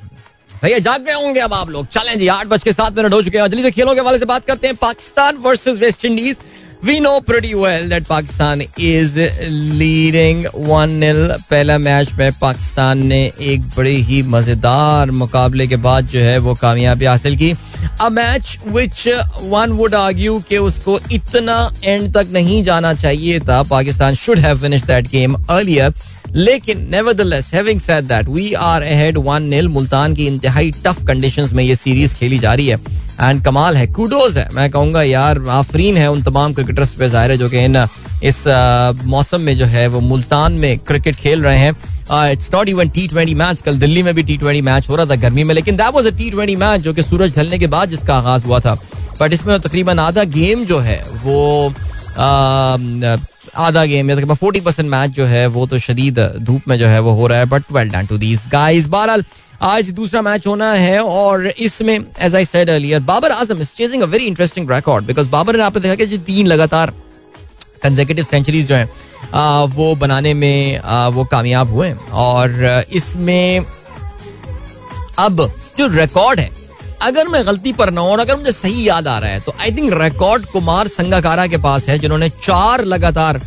सही 0.63 0.73
है 0.73 0.81
जाग 0.81 1.05
गए 1.05 1.13
होंगे 1.15 1.41
अब 1.41 1.55
आप 1.55 1.71
लोग। 1.71 1.87
चलें 1.89 2.19
जी, 2.19 2.27
आठ 2.29 2.47
बज 2.47 2.63
के 2.63 2.73
सात 2.73 2.97
मिनट 2.97 3.13
हो 3.13 3.23
चुके 3.23 3.39
हैं। 3.39 3.47
जल्दी 3.47 3.63
से 3.63 3.71
खेलों 3.71 3.95
के 3.95 4.01
हवाले 4.01 4.19
से 4.19 4.25
बात 4.27 4.45
करते 4.47 4.67
हैं। 4.67 4.77
Pakistan 4.77 5.37
versus 5.45 5.79
West 5.79 6.05
Indies 6.05 6.37
we 6.85 6.99
know 7.01 7.19
pretty 7.21 7.53
well 7.55 7.89
that 7.91 8.05
Pakistan 8.07 8.63
is 8.63 9.19
leading 9.81 10.45
one 10.57 10.91
nil 11.01 11.27
पहला 11.51 11.79
मैच 11.79 12.13
में 12.13 12.31
पाकिस्तान 12.41 13.07
ने 13.07 13.21
एक 13.43 13.69
बड़े 13.77 13.97
ही 14.09 14.23
मज़ेदार 14.29 15.11
मुकाबले 15.13 15.67
के 15.67 15.77
बाद 15.83 16.07
जो 16.09 16.21
है 16.21 16.39
वो 16.39 16.55
कामयाबी 16.63 17.05
हासिल 17.05 17.37
की। 17.37 17.53
A 18.01 18.09
match 18.11 18.57
which 18.69 19.09
one 19.43 19.73
would 19.73 19.95
argue 19.95 20.39
कि 20.49 20.59
उसको 20.61 20.99
इतना 21.13 21.59
एंड 21.85 22.13
तक 22.15 22.29
नहीं 22.33 22.63
जाना 22.65 22.95
चाहिए 22.95 23.41
था। 23.41 23.63
Pakistan 23.71 24.15
should 24.15 24.39
have 24.39 24.59
finish 24.61 24.83
that 24.85 25.11
game 25.11 25.35
earlier 25.35 25.95
लेकिन 26.37 26.87
nevertheless 26.91 27.51
having 27.55 27.81
said 27.81 28.05
that 28.05 28.29
we 28.29 28.53
are 28.55 28.83
ahead 28.83 29.19
one 29.19 29.43
nil 29.45 29.69
Multan 29.69 30.15
की 30.15 30.27
इंतहाई 30.27 30.71
टफ 30.85 31.05
कंडीशंस 31.07 31.53
में 31.53 31.63
ये 31.65 31.75
सीरीज़ 31.75 32.15
खेली 32.17 32.39
जा 32.39 32.55
रही 32.55 32.67
है। 32.67 32.81
एंड 33.21 33.43
कमाल 33.45 33.77
है 33.77 33.87
कूडोज 33.89 34.37
है। 34.39 34.49
मैं 34.55 34.71
कहूँगा, 34.71 35.03
यार, 35.03 35.43
आफरीन 35.51 35.97
है 35.97 36.11
उन 36.11 36.23
तमाम 36.23 36.53
क्रिकेटर्स 36.55 36.95
पे, 36.95 37.09
ज़ाहिर 37.09 37.31
है 37.31 37.37
जो 37.39 37.49
कि 37.51 37.65
इन, 37.65 37.77
इस 38.25 38.45
मौसम 39.07 39.41
में 39.41 39.57
जो 39.57 39.67
है 39.67 39.87
वो 39.89 40.01
मुल्तान 40.01 40.53
में 40.55 40.79
क्रिकेट 40.79 41.17
खेल 41.17 41.43
रहे 41.43 41.59
हैं। 41.59 42.33
It's 42.33 42.51
not 42.55 42.69
even 42.69 42.89
T 42.89 43.07
twenty 43.09 43.35
match 43.35 43.61
कल 43.61 43.79
दिल्ली 43.79 44.03
में 44.03 44.15
भी 44.15 44.23
टी 44.23 44.37
ट्वेंटी 44.39 44.61
मैच 44.63 44.89
हो 44.89 44.97
रहा 44.97 45.07
था 45.07 45.15
गर्मी 45.17 45.45
में, 45.45 45.55
लेकिन 45.55 45.77
that 45.77 45.95
was 45.95 46.07
a 46.07 46.11
T 46.19 46.31
twenty 46.31 46.57
match 46.57 46.81
जो 46.81 46.93
कि 46.95 47.03
सूरज 47.03 47.37
ढलने 47.37 47.59
के 47.59 47.67
बाद 47.67 47.91
जिसका 47.91 48.17
आगाज़ 48.17 48.45
हुआ 48.45 48.61
था। 48.61 48.75
बट 49.21 49.33
इसमें 49.33 49.59
तकरीबन 49.61 49.99
आधा 49.99 50.25
गेम 50.37 50.65
जो 50.65 50.79
है 50.81 51.03
वो 51.25 51.69
आधा 53.55 53.85
गेम 53.85 54.11
या 54.11 54.17
तकरीबन 54.17 54.35
फोर्टी 54.35 54.61
परसेंट 54.61 54.89
मैच 54.89 55.11
जो 55.11 55.25
है 55.27 55.47
वो 55.47 55.67
तो 55.67 55.79
शदीद 55.79 56.19
धूप 56.41 56.69
में 56.69 56.79
जो 56.79 56.87
है 56.87 57.01
वो 57.01 57.13
हो 57.13 57.27
रहा 57.27 57.39
है 57.39 57.47
but 57.47 57.73
well 57.73 57.91
done 57.91 58.07
to 58.07 58.19
these 58.19 58.47
guys 58.53 58.87
बहरहाल 58.87 59.25
आज 59.63 59.91
दूसरा 59.91 60.23
मैच 60.23 60.47
होना 60.47 60.73
है 60.73 61.03
और 61.03 61.47
इसमें 61.47 61.99
as 61.99 62.35
I 62.35 62.45
said 62.45 62.71
earlier 62.71 63.01
Babar 63.03 63.33
Azam 63.33 63.61
is 63.61 63.75
chasing 63.77 64.03
a 64.03 64.07
very 64.07 64.25
interesting 64.27 64.71
record 64.71 65.05
because 65.05 65.29
Babar 65.29 65.57
ने 65.57 65.63
आपने 65.63 65.83
देखा 65.83 66.05
कि 66.05 66.19
तीन 66.27 66.47
लगातार 66.47 66.93
कंजेकेटिव 67.83 68.25
सेंचुरीज 68.25 68.67
जो 68.69 68.75
हैं 68.75 68.89
वो 69.75 69.95
बनाने 69.95 70.35
में 70.35 70.79
आ, 70.79 71.09
वो 71.09 71.25
कामयाब 71.25 71.71
हुए 71.71 71.93
और 72.13 72.85
इसमें 72.93 73.65
अब 75.19 75.47
जो 75.79 75.87
रिकॉर्ड 75.89 76.41
है 76.41 76.51
अगर 77.03 77.29
मैं 77.29 77.47
गलती 77.47 77.73
पर 77.73 77.91
ना 77.91 78.01
हूँ 78.01 78.11
और 78.11 78.21
अगर 78.21 78.37
मुझे 78.37 78.53
सही 78.53 78.89
याद 78.89 79.09
आ 79.09 79.19
रहा 79.19 79.31
है 79.31 79.41
तो 79.41 79.55
I 79.61 79.71
think 79.73 79.93
record 79.95 80.45
Kumar 80.47 80.89
Sangakkara 80.89 81.47
के 81.47 81.57
पास 81.59 81.89
है, 81.89 81.99
जिन्होंने 81.99 82.29
चार 82.45 82.85
लगातार 82.87 83.41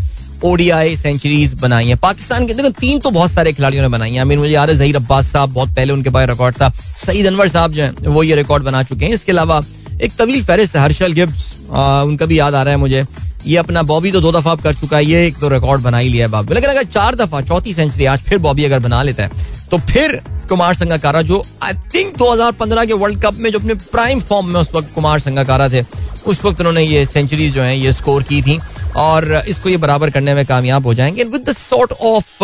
ओडीआई 0.44 0.96
सेंचुरीज 0.96 1.54
बनाई 1.54 1.88
है। 1.88 1.96
पाकिस्तान 1.98 2.46
के, 2.48 2.54
देखो, 2.54 2.70
तीन 2.72 3.00
तो 3.00 3.12
बहुत 3.12 3.32
सारे 3.32 3.54
खिलाड़ियों 3.54 3.84
ने 3.84 3.90
बनाई 3.90 4.12
है। 4.12 4.20
आई 4.20 4.26
मीन 4.26 4.40
मुझे 4.40 4.52
याद 4.52 4.70
है, 4.70 4.76
जहीर 4.76 4.96
अब्बास 4.96 5.32
साहब, 5.32 5.54
बहुत 5.54 5.70
पहले 5.76 5.94
उनके 5.94 6.10
पास 6.10 6.28
रिकॉर्ड 6.30 6.56
था। 6.56 6.70
सईद 7.06 7.28
अनवर 7.28 7.48
साहब 7.48 7.72
जो 7.72 7.84
है, 7.84 7.92
वो 8.04 8.24
ये 8.24 8.36
रिकॉर्ड 8.36 8.64
बना 8.64 8.84
चुके 8.84 9.06
हैं। 9.06 9.14
इसके 9.14 9.32
अलावा 9.32 9.62
एक 10.02 10.16
तवील 10.16 10.44
फहरिस्त, 10.44 10.76
हर्षल 10.78 11.14
गिब्स 11.14 11.54
उनका 11.70 12.26
भी 12.26 12.40
याद 12.40 12.56
आ 12.56 12.64
रहा 12.64 12.74
है 12.74 12.80
मुझे। 12.80 13.06
ये 13.46 13.58
अपना 13.58 13.82
बॉबी 13.84 14.12
तो 14.12 14.22
दो 14.22 14.32
दफ़ा 14.32 14.56
कर 14.56 14.74
चुका 14.76 14.98
है, 14.98 15.06
ये 15.06 15.26
एक 15.28 15.38
तो 15.40 15.50
रिकॉर्ड 15.50 15.82
बना 15.82 15.98
ही 15.98 16.10
लिया 16.10 16.26
है 16.26 16.32
बाबू 16.32 16.54
लेकिन 16.54 16.70
अगर 16.70 16.84
चार 16.86 17.16
दफ़ा, 17.16 17.42
चौथी 17.42 17.74
सेंचुरी 17.74 18.06
आज 18.06 18.20
फिर 18.22 18.38
बॉबी 18.40 18.64
अगर 18.66 18.80
बना 18.80 19.02
लेता 19.04 19.24
है 19.24 19.54
तो 19.72 19.78
फिर 19.80 20.22
कुमार 20.50 20.74
संगाकारा, 20.74 21.22
जो 21.22 21.44
आई 21.64 21.74
थिंक 21.94 22.16
2015 22.18 22.86
के 22.88 22.94
वर्ल्ड 22.96 23.22
कप 23.22 23.36
में 23.36 23.50
जो 23.52 23.60
अपने 23.60 23.74
प्राइम 23.92 24.20
फॉर्म 24.22 24.48
में 24.48 24.60
उस 24.60 24.70
वक्त 24.76 24.94
कुमार 24.96 25.20
संगाकारा 25.20 25.70
थे, 25.70 25.84
उस 26.26 26.44
वक्त 26.46 26.60
उन्होंने 26.60 26.84
ये 26.84 27.06
सेंचुरीज 27.06 27.54
जो 27.54 27.62
है, 27.62 27.78
ये 27.80 27.92
स्कोर 27.92 28.24
की 28.24 28.42
थी, 28.42 28.60
और 28.98 29.44
इसको 29.48 29.70
ये 29.70 29.78
बराबर 29.78 30.10
करने 30.10 30.34
में 30.34 30.46
कामयाब 30.46 30.86
हो 30.86 30.94
जाएँगे। 30.94 31.24
With 31.24 31.50
the 31.50 31.56
sort 31.58 31.92
of 31.94 32.44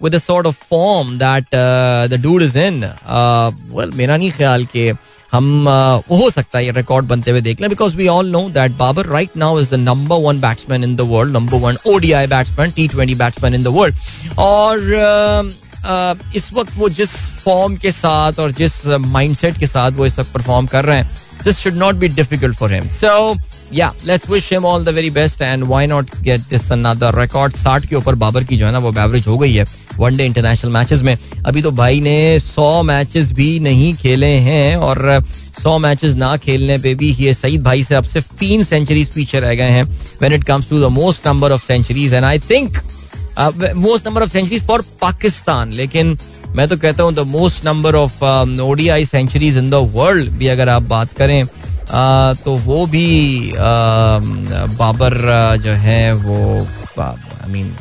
with 0.00 0.14
the 0.14 0.18
sort 0.20 0.46
of 0.46 0.64
form 0.70 1.16
that 1.18 1.54
the 2.10 2.20
dude 2.22 2.42
is 2.42 2.58
in 2.58 2.84
well 3.72 3.90
मेरा 3.94 4.16
नहीं 4.16 4.30
ख्याल 4.32 4.64
कि 4.66 4.90
हम 5.34 5.68
हो 6.10 6.28
सकता 6.30 6.58
है 6.58 6.64
ये 6.64 6.72
रिकॉर्ड 6.72 7.06
बनते 7.06 7.30
हुए 7.30 7.40
देख 7.40 7.60
लें 7.60 7.68
because 7.70 7.96
we 7.96 8.06
all 8.08 8.30
know 8.30 8.48
that 8.50 8.76
Babar 8.76 9.06
right 9.08 9.36
now 9.36 9.60
is 9.60 9.70
the 9.70 9.78
number 9.80 10.20
one 10.22 10.40
batsman 10.40 10.84
in 10.84 10.94
the 10.96 11.08
world 11.08 11.32
number 11.32 11.58
one 11.60 11.76
ODI 11.86 12.26
batsman 12.28 12.70
T 12.70 12.88
twenty 12.88 13.14
batsman 13.14 13.54
in 13.54 13.64
the 13.64 13.74
world 13.76 14.38
और 14.40 15.52
इस 16.36 16.52
वक्त 16.52 16.76
वो 16.76 16.88
जिस 16.90 17.16
फॉर्म 17.40 17.76
के 17.76 17.90
साथ 17.92 18.38
और 18.40 18.52
जिस 18.52 18.84
माइंडसेट 18.86 19.58
के 19.58 19.66
साथ 19.66 19.92
वो 19.92 20.06
इस 20.06 20.18
वक्त 20.18 20.32
परफॉर्म 20.32 20.66
कर 20.66 20.84
रहे 20.84 20.96
हैं 20.96 21.10
this 21.44 21.58
should 21.58 21.74
not 21.76 21.94
be 21.94 22.08
difficult 22.10 22.56
for 22.56 22.72
him 22.72 22.88
so 22.92 23.34
yeah 23.72 23.92
let's 24.06 24.30
wish 24.30 24.52
him 24.52 24.64
all 24.66 24.84
the 24.84 24.88
very 24.94 25.10
best 25.10 25.42
and 25.42 25.64
why 25.64 25.86
not 25.86 26.10
get 26.22 26.40
this 26.50 26.70
another 26.72 27.20
record 27.20 27.54
साठ 27.56 27.86
के 27.86 27.96
ऊपर 27.96 28.14
बाबर 28.14 28.44
की 28.44 28.56
जो 28.56 28.66
है 28.66 28.72
ना, 28.72 28.78
वो 28.78 28.92
एवरेज 28.98 29.26
हो 29.28 29.38
गई 29.38 29.52
है 29.54 29.64
वनडे 29.98 30.24
इंटरनेशनल 30.24 30.70
मैचेस 30.72 31.02
में। 31.02 31.16
अभी 31.46 31.62
तो 31.62 31.70
भाई 31.70 32.00
ने 32.00 32.38
सौ 32.40 32.82
मैचेस 32.82 33.32
भी 33.32 33.58
नहीं 33.60 33.92
खेले 33.94 34.32
हैं 34.46 34.76
और 34.76 35.22
सौ 35.62 35.78
मैचेस 35.78 36.14
ना 36.14 36.36
खेलने 36.36 36.78
पे 36.78 36.94
भी 36.94 37.12
ये 37.14 37.34
सईद 37.34 37.62
भाई 37.62 37.82
से 37.84 37.94
अब 37.94 38.04
सिर्फ़ 38.04 38.32
तीन 38.40 38.62
सेंचुरीज 38.64 39.08
पीछे 39.08 39.40
रह 39.40 39.54
गए 39.54 39.70
हैं 39.70 39.84
when 39.84 40.32
it 40.32 40.44
comes 40.44 40.68
to 40.70 40.80
the 40.80 40.90
most 40.92 41.26
number 41.26 41.52
of 41.52 41.66
centuries 41.66 42.14
and 42.14 42.24
I 42.24 42.38
think 42.50 42.78
most 43.76 44.06
number 44.06 44.22
of 44.22 44.30
centuries 44.30 44.66
for 44.66 44.84
Pakistan 45.00 45.72
लेकिन 45.72 46.18
मैं 46.56 46.66
तो 46.68 46.76
कहता 46.76 47.02
हूँ 47.02 47.12
the 47.14 47.18
most 47.28 47.64
number 47.64 47.94
of 47.94 48.24
ODI 48.62 49.04
centuries 49.04 49.56
in 49.58 49.70
the 49.70 49.74
world 49.94 50.30
भी 50.30 50.46
अगर 50.48 50.68
आप 50.68 50.82
बात 50.88 51.12
करें 51.12 51.44
तो 52.44 52.56
वो 52.58 52.86
भी 52.86 53.52
बाबर 53.56 55.14
जो 55.62 55.72
है, 55.86 56.12
वो 56.14 56.66
आई 57.00 57.52
मीन 57.52 57.74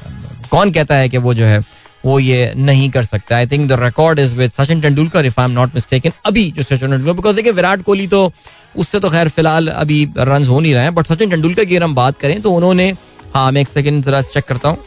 कौन 0.52 0.72
कहता 0.72 0.96
है 0.96 1.10
कि 1.10 1.18
वो 1.18 1.34
जो 1.34 1.46
है, 1.46 1.60
वो 2.06 2.20
ये 2.20 2.54
नहीं 2.58 2.90
कर 2.92 3.04
सकता? 3.04 3.36
I 3.36 3.48
think 3.48 3.68
the 3.70 3.80
record 3.82 4.20
is 4.20 4.36
with 4.36 4.52
Sachin 4.52 4.82
Tendulkar 4.82 5.26
if 5.26 5.40
I 5.40 5.46
am 5.46 5.52
not 5.52 5.76
mistaken 5.76 6.12
अभी 6.26 6.50
जो 6.52 6.64
सचिन 6.64 6.90
तेंदुलकर 6.90 7.14
बिकॉज़ 7.14 7.36
देखिए, 7.36 7.52
विराट 7.52 7.82
कोहली 7.84 8.08
तो 8.08 8.32
उससे 8.76 9.00
तो 9.00 9.10
खैर 9.10 9.30
फ़िलहाल 9.30 9.68
अभी 9.68 10.08
रन 10.18 10.46
हो 10.46 10.60
नहीं 10.60 10.74
रहे 10.74 10.84
हैं 10.84 10.94
बट 10.96 11.08
सचिन 11.08 11.30
तेंदुलकर 11.30 11.66
की 11.66 11.76
अगर 11.76 11.84
हम 11.84 11.96
बात 11.96 12.18
करें 12.20 12.42
तो 12.42 12.52
उन्होंने 12.52 12.90
हाँ 13.36 13.52
मैं 13.52 13.62
एक 13.62 13.68
सेकेंड 13.68 14.04
जरा 14.06 14.22
चेक 14.24 14.44
करता 14.46 14.70
हूँ। 14.70 14.78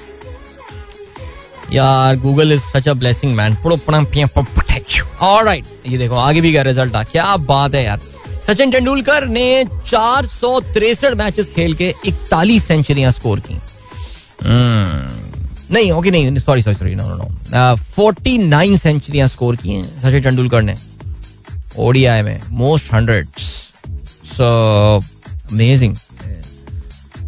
यार 1.73 2.17
Google 2.17 2.53
is 2.53 2.63
such 2.63 2.89
a 2.89 2.93
blessing 2.95 3.35
man 3.37 3.57
alright 5.23 5.65
ये 5.87 5.99
देखो, 5.99 6.15
आगे 6.17 6.41
भी 6.41 6.53
क्या 6.53 6.63
रिज़ल्ट 6.63 6.95
आ। 6.95 7.03
क्या 7.05 7.37
बात 7.37 7.75
है 7.75 7.85
यार। 7.85 8.01
सचिन 8.47 8.71
तेंदुलकर 8.71 9.27
ने 9.27 9.65
चार 9.87 10.27
सौ 10.27 10.61
तिरसठ 10.75 11.15
मैचेस 11.15 11.49
खेल 11.55 11.75
के 11.75 11.95
इकतालीस 12.07 12.65
सेंचुरियाँ 12.65 13.11
स्कोर 13.13 13.41
की। 13.41 13.55
hmm. 13.55 15.25
नहीं, 15.71 15.91
ओके, 15.93 16.11
नहीं 16.11 16.39
sorry 16.39 16.63
sorry 16.63 16.75
sorry 16.75 16.95
no 16.95 17.05
no 17.07 17.75
forty 17.77 18.37
nine 18.39 18.77
सेंचुरियाँ 18.77 19.29
score 19.29 19.57
की 19.57 19.71
हैं 19.71 19.99
सचिन 20.01 20.23
तेंदुलकर 20.23 20.63
ने। 20.63 20.77
ओडीआई 21.79 22.23
में, 22.23 22.41
मोस्ट 22.51 22.93
हंड्रेड। 22.93 23.27
सो 24.27 24.45
अमेजिंग 25.53 25.97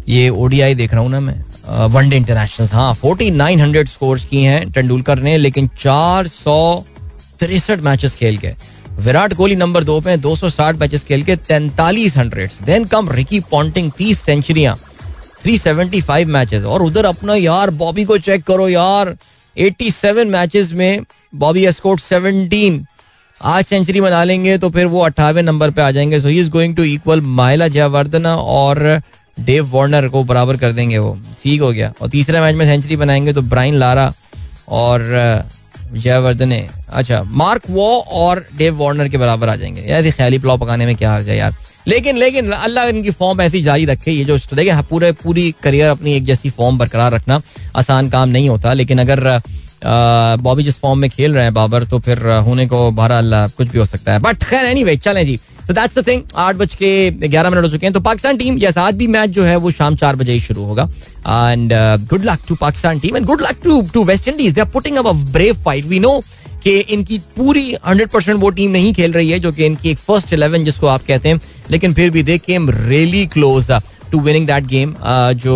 ये 0.09 0.29
ओडीआई 0.29 0.75
देख 0.75 0.91
रहा 0.93 1.01
हूँ 1.01 1.09
ना 1.11 1.19
मैं। 1.19 1.87
वनडे 1.87 2.17
इंटरनेशनल 2.17 2.67
हाँ 2.67 2.93
फोर्टी 2.93 3.29
नाइन 3.31 3.61
हंड्रेड 3.61 3.87
स्कोर 3.89 4.19
की 4.19 4.43
हैं 4.43 4.71
तेंदुलकर 4.71 5.19
ने, 5.19 5.37
लेकिन 5.37 5.69
चार 5.79 6.27
सौ 6.27 6.85
तिरसठ 7.39 7.79
मैचेस 7.79 8.15
खेल 8.15 8.37
के। 8.37 8.53
विराट 8.99 9.33
कोहली 9.33 9.55
नंबर 9.55 9.83
दो 9.83 9.99
पे 10.01 10.17
260 10.17 10.79
मैचेस 10.79 11.03
खेल 11.03 11.23
के 11.23 11.35
तैंतालीस 11.47 12.17
hundred 12.17 12.51
then 12.65 12.85
come 12.85 13.09
Ricky 13.09 13.39
Ponting 13.51 13.91
तीस 13.97 14.21
सेंचुरियाँ 14.21 14.75
375 15.45 16.25
मैचेस 16.25 16.63
और 16.63 16.81
उधर 16.81 17.05
अपना 17.05 17.35
यार 17.35 17.69
बॉबी 17.79 18.03
को 18.05 18.17
चेक 18.17 18.43
करो 18.43 18.67
यार 18.69 19.15
87 19.57 20.25
मैचेस 20.27 20.71
में 20.73 21.03
बॉबी 21.35 21.71
स्कोर 21.71 21.99
17 21.99 22.79
आज 23.41 23.65
सेंचुरी 23.65 24.01
बना 24.01 24.23
लेंगे 24.23 24.57
तो 24.57 24.69
फिर 24.69 24.85
वो 24.85 25.01
अट्ठावे 25.01 25.41
नंबर 25.41 25.71
पे 25.71 25.81
आ 25.81 25.91
जाएँगे। 25.91 26.19
So 26.19 26.27
he 26.27 26.39
is 26.39 26.49
going 26.51 26.75
to 26.75 26.83
equal 26.83 27.21
Mahela 27.21 27.67
Jayawardene 27.67 28.35
और 28.35 29.01
डेव 29.39 29.69
वार्नर 29.73 30.07
को 30.07 30.23
बराबर 30.23 30.57
कर 30.57 30.71
देंगे 30.71 30.97
वो। 30.97 31.17
ठीक 31.43 31.61
हो 31.61 31.71
गया। 31.71 31.93
और 32.01 32.09
तीसरे 32.09 32.41
मैच 32.41 32.55
में 32.55 32.65
सेंचुरी 32.65 32.95
बनाएँगे 32.95 33.33
तो 33.33 33.41
ब्राइन 33.41 33.75
लारा 33.75 34.11
और 34.69 35.01
जयवर्धन 35.93 36.51
अच्छा 36.89 37.21
मार्क 37.23 37.69
वो 37.69 37.87
और 38.23 38.45
डेव 38.57 38.77
वार्नर 38.77 39.07
के 39.09 39.17
बराबर 39.17 39.49
आ 39.49 39.55
जाएँगे। 39.55 39.81
यार 39.81 40.09
ख्याली 40.11 40.39
पुलाव 40.39 40.57
पकाने 40.57 40.85
में 40.85 40.95
क्या 40.95 41.11
हाल 41.11 41.23
है 41.29 41.37
यार? 41.37 41.55
लेकिन 41.87 42.17
लेकिन 42.17 42.51
अल्लाह 42.51 42.87
इनकी 42.87 43.11
फॉर्म 43.11 43.41
ऐसी 43.41 43.61
जारी 43.63 43.85
रखे 43.85 44.11
ये 44.11 44.25
जो 44.25 44.37
देखिए 44.37 44.71
हाँ, 44.71 44.83
पूरे 44.89 45.11
पूरी 45.23 45.53
करियर 45.63 45.89
अपनी 45.89 46.13
एक 46.15 46.23
जैसी 46.25 46.49
फॉर्म 46.49 46.77
बरकरार 46.77 47.13
रखना 47.13 47.41
आसान 47.77 48.09
काम 48.09 48.29
नहीं 48.29 48.49
होता 48.49 48.73
लेकिन 48.73 48.99
अगर 49.01 49.41
बॉबी 50.41 50.63
जिस 50.63 50.79
फॉर्म 50.79 50.99
में 50.99 51.09
खेल 51.09 51.33
रहे 51.33 51.43
हैं 51.43 51.53
बाबर 51.53 51.83
तो 51.83 51.99
फिर 51.99 52.25
होने 52.45 52.65
को 52.67 52.89
बहरहाल 52.91 53.31
कुछ 53.57 53.67
भी 53.67 53.79
हो 53.79 53.85
सकता 53.85 54.13
है। 54.13 54.19
बट 54.19 54.43
खैर 54.43 54.65
एनी 54.65 54.83
वे 54.83 54.95
चलें 54.97 55.25
जी। 55.25 55.39
तो 55.69 55.73
दैट्स 55.73 55.97
द 55.97 56.05
थिंग 56.07 56.21
आठ 56.35 56.55
बज 56.55 56.73
के 56.75 56.89
ग्यारह 57.11 57.49
मिनट 57.49 57.63
हो 57.63 57.69
चुके 57.69 57.85
हैं। 57.85 57.93
तो 57.93 57.99
पाकिस्तान 57.99 58.37
टीम 58.37 58.57
यस 58.59 58.77
आज 58.77 58.95
भी 58.95 59.07
मैच 59.07 59.29
जो 59.29 59.43
है 59.43 59.55
वो 59.55 59.71
शाम 59.71 59.95
चार 59.95 60.15
बजे 60.15 60.33
ही 60.33 60.39
शुरू 60.39 60.63
होगा। 60.65 60.83
And 60.83 61.73
good 62.09 62.23
luck 62.25 62.39
to 62.47 62.55
Pakistan 62.55 62.99
team 62.99 63.17
and 63.17 63.25
good 63.25 63.41
luck 63.41 63.59
to 63.63 63.81
to 63.93 64.03
West 64.03 64.27
Indies 64.27 64.53
they 64.53 64.61
are 64.61 64.67
putting 64.69 64.97
up 64.97 65.07
a 65.07 65.11
brave 65.31 65.61
fight 65.65 65.85
we 65.85 65.99
know 65.99 66.19
कि 66.63 66.77
इनकी 66.79 67.17
पूरी 67.37 67.75
हंड्रेड 67.87 68.09
परसेंट 68.09 68.39
वो 68.39 68.49
टीम 68.49 68.71
नहीं 68.71 68.93
खेल 68.93 69.13
रही 69.13 69.29
है, 69.29 69.39
जो 69.39 69.51
कि 69.51 69.65
इनकी 69.65 69.89
एक 69.89 69.97
फ़र्स्ट 69.99 70.33
इलेवन 70.33 70.63
जिसको 70.63 70.87
आप 70.87 71.05
कहते 71.07 71.29
हैं। 71.29 71.41
लेकिन 71.71 71.93
फिर 71.93 72.09
भी 72.09 72.23
they 72.23 72.37
came 72.37 72.69
really 72.69 73.25
close 73.27 73.71
to 74.11 74.19
winning 74.19 74.47
that 74.47 74.65
game 74.67 74.93
जो 75.43 75.55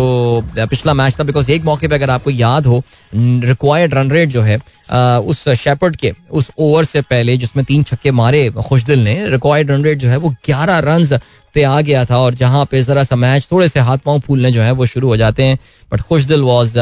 पिछला 0.58 0.94
मैच 0.94 1.18
था 1.18 1.24
बिकॉज़ 1.24 1.50
एक 1.52 1.64
मौके 1.64 1.88
पे 1.88 1.94
अगर 1.94 2.10
आपको 2.10 2.30
याद 2.30 2.66
हो 2.66 2.82
रिक्वायर्ड 3.14 3.94
रन 3.94 4.10
रेट 4.10 4.28
जो 4.28 4.42
है 4.42 4.58
uh, 4.58 5.20
उस 5.28 5.48
शेपर्ड 5.48 5.96
के 5.96 6.12
उस 6.30 6.50
ओवर 6.58 6.84
से 6.84 7.00
पहले 7.00 7.36
जिसमें 7.36 7.64
तीन 7.64 7.82
छक्के 7.82 8.10
मारे 8.10 8.50
खुशदिल 8.68 9.04
ने 9.04 9.16
रिक्वायर्ड 9.28 9.70
रन 9.70 9.84
रेट 9.84 9.98
जो 9.98 10.08
है 10.08 10.16
वो 10.16 10.34
ग्यारह 10.46 10.78
रन 10.90 11.18
पे 11.54 11.62
आ 11.62 11.80
गया 11.80 12.04
था 12.04 12.18
और 12.18 12.34
जहाँ 12.34 12.64
पे 12.70 12.82
जरा 12.82 13.02
सा 13.04 13.16
मैच 13.16 13.48
थोड़े 13.50 13.68
से 13.68 13.80
हाथ 13.80 13.98
पाँव 14.06 14.20
फूलने 14.20 14.50
जो 14.52 14.62
है 14.62 14.70
वो 14.72 14.86
शुरू 14.86 15.08
हो 15.08 15.16
जाते 15.16 15.44
हैं। 15.44 15.58
But 15.92 16.00
Khushdil 16.00 16.40
was 16.42 16.78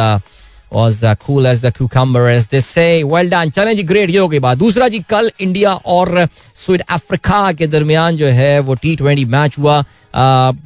was 0.73 1.03
uh, 1.05 1.14
cool 1.23 1.47
as 1.47 1.59
the 1.61 1.70
cucumber 1.70 2.20
as 2.29 2.47
they 2.53 2.61
say. 2.66 3.05
Well 3.05 3.29
done. 3.33 3.51
चलें 3.55 3.89
ग्रेट 3.89 4.11
ये 4.11 4.18
हो 4.18 4.29
गई 4.29 4.39
बात। 4.39 4.59
दूसरा 4.59 4.89
जी 4.89 4.99
कल 5.11 5.31
इंडिया 5.41 5.73
और 5.95 6.27
स्वीट 6.57 6.81
अफ्रीका 6.91 7.41
के 7.53 7.66
दरमियान 7.66 8.16
जो 8.16 8.27
है 8.27 8.59
वो 8.61 8.75
टी 8.75 8.95
ट्वेंटी 8.97 9.25
मैच 9.25 9.59
हुआ। 9.59 9.81
Uh, 9.81 10.57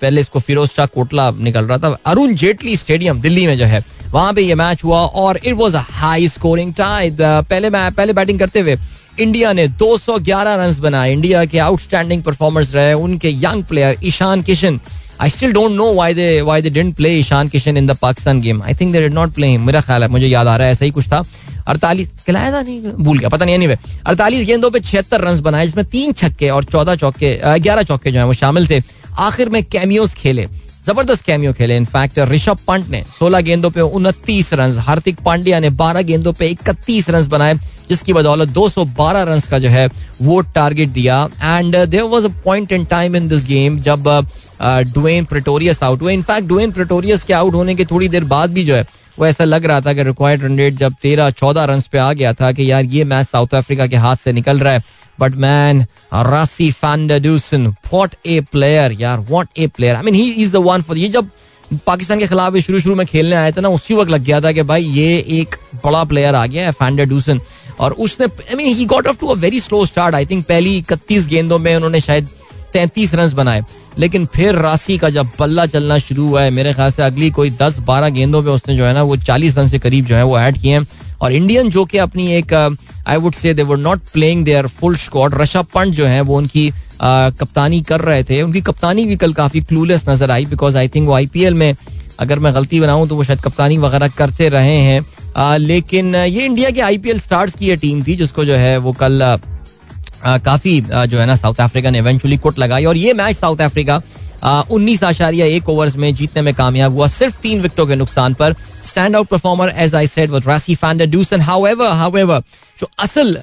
पहले 0.00 0.20
इसको 0.20 0.38
फिरोज 0.40 0.68
शाह 0.68 0.86
कोटला 0.88 1.30
निकल 1.32 1.64
रहा 1.64 1.78
था। 1.78 1.96
अरुण 2.06 2.34
जेटली 2.36 2.76
स्टेडियम 2.76 3.20
दिल्ली 3.20 3.46
में 3.46 3.56
जो 3.58 3.64
है, 3.64 3.82
वहाँ 4.12 4.32
पे 4.34 4.42
ये 4.42 4.54
मैच 4.54 4.84
हुआ 4.84 5.00
और 5.00 5.40
it 5.44 5.54
was 5.54 5.74
a 5.74 5.84
high 5.92 6.28
scoring 6.28 6.74
time 6.74 7.16
पहले 7.20 7.70
पहले 7.70 8.12
बैटिंग 8.12 8.38
करते 8.38 8.60
हुए 8.60 8.76
इंडिया 9.20 9.52
ने 9.52 9.66
211 9.70 10.56
रन 10.56 10.74
बनाए। 10.82 11.12
इंडिया 11.12 11.44
के 11.44 11.58
आउटस्टैंडिंग 11.60 12.22
परफॉर्मर्स 12.22 12.74
रहे, 12.74 12.92
उनके 12.94 13.30
young 13.30 13.64
player 13.64 13.98
Ishan 14.04 14.42
Kishan. 14.42 14.80
I 15.20 15.30
still 15.30 15.52
don't 15.52 15.72
know 15.72 15.92
why 15.94 16.14
they 16.14 16.40
why 16.42 16.62
they 16.62 16.70
didn't 16.70 16.94
play 16.96 17.10
Ishan 17.18 17.48
Kishan 17.48 17.76
in 17.76 17.86
the 17.86 17.96
Pakistan 17.96 18.40
game 18.40 18.62
I 18.62 18.74
think 18.74 18.92
they 18.92 19.00
did 19.00 19.12
not 19.14 19.34
play 19.34 19.56
मेरा 19.58 19.80
ख्याल 19.80 20.02
है, 20.02 20.08
मुझे 20.08 20.26
याद 20.26 20.46
आ 20.46 20.56
रहा 20.56 20.66
है, 20.66 20.72
ऐसा 20.72 20.84
ही 20.84 20.90
कुछ 20.90 21.06
था। 21.08 21.22
अड़तालीस 21.68 22.08
खिलाया 22.26 22.50
था 22.52 22.60
नहीं, 22.62 22.80
भूल 22.80 23.18
गया, 23.18 23.28
पता 23.28 23.44
नहीं 23.44 23.54
एनीवे 23.54 23.76
अड़तालीस 24.06 24.44
गेंदों 24.46 24.70
पे 24.70 24.80
छिहत्तर 24.80 25.20
रन 25.20 25.40
बनाए, 25.40 25.66
जिसमें 25.66 25.84
तीन 25.86 26.12
छक्के 26.12 26.48
और 26.50 26.64
चौदह 26.64 26.94
चौके, 26.96 27.58
ग्यारह 27.58 27.82
चौके 27.82 28.10
जो 28.10 28.18
है, 28.18 28.26
वो 28.26 28.34
शामिल 28.34 28.66
थे। 28.66 28.80
आखिर 29.18 29.48
में 29.48 29.62
कैमियोस 29.64 30.14
खेले। 30.14 30.46
ज़बरदस्त 30.86 31.24
कैमियो 31.24 31.52
खेले। 31.52 31.76
इनफैक्ट 31.76 32.18
ऋषभ 32.30 32.58
पंत 32.66 32.88
ने 32.90 33.02
16 33.12 33.40
गेंदों 33.40 33.70
पे 33.70 33.80
उनतीस 33.80 34.52
रन 34.54 34.72
हार्दिक 34.78 35.20
पांड्या 35.24 35.60
ने 35.60 35.70
12 35.72 36.02
गेंदों 36.02 36.32
पे 36.32 36.48
इकतीस 36.48 37.08
रन 37.10 37.26
बनाए, 37.28 37.54
जिसकी 37.88 38.12
बदौलत 38.12 38.48
212 38.48 39.22
रन 39.22 39.40
का 39.50 39.58
जो 39.58 39.68
है, 39.68 39.88
वो 40.22 40.40
टारगेट 40.54 40.88
दिया। 40.88 41.28
And 41.34 41.76
there 41.76 42.02
was 42.04 42.26
a 42.26 42.30
point 42.44 42.72
in 42.72 42.84
time 42.84 43.16
in 43.16 43.28
this 43.28 43.44
game 43.44 43.78
जब 43.80 44.08
डुएन 44.94 45.24
प्रेटोरियस 45.24 45.82
आउट 45.82 46.02
हुए। 46.02 46.14
इनफैक्ट 46.14 46.48
डुएन 46.48 46.72
प्रेटोरियस 46.72 47.24
के 47.24 47.32
आउट 47.32 47.54
होने 47.54 47.74
के 47.74 47.84
थोड़ी 47.84 48.08
देर 48.08 48.24
बाद 48.24 48.52
भी 48.52 48.64
जो 48.64 48.74
है, 48.74 48.84
वो 49.18 49.26
ऐसा 49.26 49.44
लग 49.44 49.64
रहा 49.64 49.80
था 49.80 49.92
कि 49.92 50.02
रिक्वायर्ड 50.02 50.44
रन 50.44 50.58
रेट 50.58 50.74
जब 50.74 50.94
तेरह 51.02 51.30
चौदह 51.30 51.64
रन 51.64 51.82
पे 51.92 51.98
आ 51.98 52.12
गया 52.12 52.32
था 52.32 52.52
कि 52.52 52.70
यार 52.70 52.84
ये 52.84 53.04
मैच 53.04 53.26
साउथ 53.26 53.54
अफ्रीका 53.54 53.86
के 53.86 53.96
हाथ 53.96 54.16
से 54.16 54.32
निकल 54.32 54.58
रहा 54.58 54.72
है। 54.72 54.82
But 55.20 55.34
man 55.34 55.84
Rassie 56.14 56.70
van der Dussen 56.72 57.66
what 57.66 58.14
a 58.26 58.40
player 58.52 58.92
यार 59.00 59.20
what 59.30 59.48
a 59.58 59.66
player 59.66 59.96
I 59.96 60.02
mean 60.02 60.14
he 60.14 60.30
is 60.30 60.52
the 60.52 60.62
one 60.66 60.82
for 60.82 60.98
ये 60.98 61.08
जब 61.08 61.30
पाकिस्तान 61.86 62.18
के 62.18 62.26
खिलाफ 62.26 62.56
शुरू 62.56 62.80
शुरू 62.80 62.94
में 62.94 63.06
खेलने 63.06 63.36
आया 63.36 63.50
था 63.50 63.60
ना, 63.60 63.68
उसी 63.68 63.94
वक्त 63.94 64.10
लग 64.10 64.24
गया 64.24 64.40
था 64.40 64.52
कि 64.52 64.62
भाई 64.62 64.84
ये 64.84 65.16
एक 65.40 65.54
बड़ा 65.84 66.04
प्लेयर 66.04 66.34
आ 66.34 66.46
गया 66.46 66.64
है 66.66 66.72
फैंडूसन 66.72 67.40
और 67.80 67.92
उसने 67.92 68.26
I 68.26 68.54
mean 68.54 68.66
he 68.76 68.84
got 68.84 69.06
off 69.06 69.18
to 69.20 69.26
a 69.26 69.34
very 69.34 69.60
slow 69.60 69.84
start 69.86 70.14
I 70.14 70.26
think 70.26 70.44
पहली 70.46 70.76
इकतीस 70.78 71.26
गेंदों 71.28 71.58
में 71.58 71.74
उन्होंने 71.76 72.00
शायद 72.00 72.28
तैंतीस 72.72 73.14
रन 73.14 73.32
बनाए. 73.34 73.62
लेकिन 73.98 74.26
फिर 74.26 74.54
राशि 74.54 74.96
का 74.98 75.08
जब 75.10 75.28
बल्ला 75.38 75.66
चलना 75.66 75.98
शुरू 75.98 76.26
हुआ 76.28 76.42
है, 76.42 76.50
मेरे 76.50 76.72
ख्याल 76.74 76.90
से 76.92 77.02
अगली 77.02 77.30
कोई 77.30 77.50
दस 77.50 77.78
बारह 77.78 78.08
गेंदों 78.08 78.42
में 78.42 78.52
उसने 78.52 78.76
जो 78.76 78.84
है 78.84 78.94
ना, 78.94 79.02
वो 79.02 79.16
चालीस 79.16 79.58
रन 79.58 79.68
से 79.68 79.78
करीब 79.78 80.04
जो 80.04 80.16
है 80.16 80.24
वो 80.24 80.38
ऐड 80.38 80.58
किए 80.58 80.72
हैं। 80.72 80.86
और 81.24 81.32
इंडियन 81.32 81.70
जो 81.70 81.84
कि 81.84 81.98
अपनी 81.98 82.32
एक 82.32 82.52
I 83.06 83.16
would 83.16 83.34
say 83.34 83.54
they 83.54 83.62
were 83.62 83.76
not 83.78 84.00
playing 84.12 84.44
their 84.44 84.66
full 84.70 84.96
squad 84.96 85.34
Rishabh 85.40 85.66
Pant 85.74 85.94
जो 85.94 86.06
है 86.06 86.20
वो 86.20 86.36
उनकी 86.38 86.68
uh, 86.70 86.76
कप्तानी 87.40 87.80
कर 87.82 88.00
रहे 88.00 88.24
थे। 88.24 88.40
उनकी 88.42 88.60
कप्तानी 88.62 89.04
भी 89.06 89.16
कल 89.16 89.32
काफ़ी 89.32 89.60
क्लूलेस 89.62 90.08
नज़र 90.08 90.30
आई 90.30 90.46
बिकॉज़ 90.46 90.76
आई 90.78 90.88
थिंक 90.88 91.08
वो 91.08 91.14
आईपीएल 91.14 91.54
में 91.54 91.74
अगर 92.20 92.38
मैं 92.38 92.54
गलती 92.54 92.80
बनाऊँ 92.80 93.08
तो 93.08 93.16
वो 93.16 93.24
शायद 93.24 93.40
कप्तानी 93.40 93.78
वगैरह 93.78 94.08
करते 94.18 94.48
रहे 94.48 94.78
हैं। 94.80 95.00
Uh, 95.00 95.56
लेकिन 95.58 96.14
ये 96.14 96.44
इंडिया 96.44 96.70
के 96.70 96.80
आईपीएल 96.80 97.20
स्टार्स 97.20 97.54
की 97.54 97.66
ये 97.66 97.76
टीम 97.76 98.02
थी 98.06 98.16
जिसको 98.16 98.44
जो 98.44 98.54
है 98.56 98.76
वो 98.78 98.92
कल 98.92 99.20
uh, 99.22 99.40
काफ़ी 100.44 100.80
जो 100.80 101.18
है 101.18 101.26
ना 101.26 101.34
साउथ 101.36 101.60
अफ्रीका 101.60 101.90
ने 101.90 101.98
इवेंचुअली 101.98 102.36
कोट 102.36 102.58
लगाई। 102.58 102.84
और 102.84 102.96
ये 102.96 103.12
मैच 103.14 103.36
साउथ 103.36 103.60
अफ्रीका 103.62 104.00
उन्नीस 104.44 105.02
आशारिया 105.04 105.46
एक 105.46 105.68
ओवर्स 105.68 105.96
में 105.96 106.14
जीतने 106.14 106.42
में 106.42 106.52
कामयाब 106.54 106.94
हुआ। 106.94 107.06
सिर्फ़ 107.08 107.36
तीन 107.42 107.60
विकेटों 107.60 107.86
के 107.86 107.96
नुकसान 107.96 108.34
पर 108.34 108.54
stand 108.86 109.16
out 109.16 109.26
performer 109.26 109.72
as 109.76 109.94
I 109.94 110.06
said 110.06 110.34
Rassie 110.46 110.74
van der 110.74 111.06
Dussen 111.06 111.40
however 111.40 111.90
however 111.92 112.42
जो 112.78 112.88
असल 112.98 113.36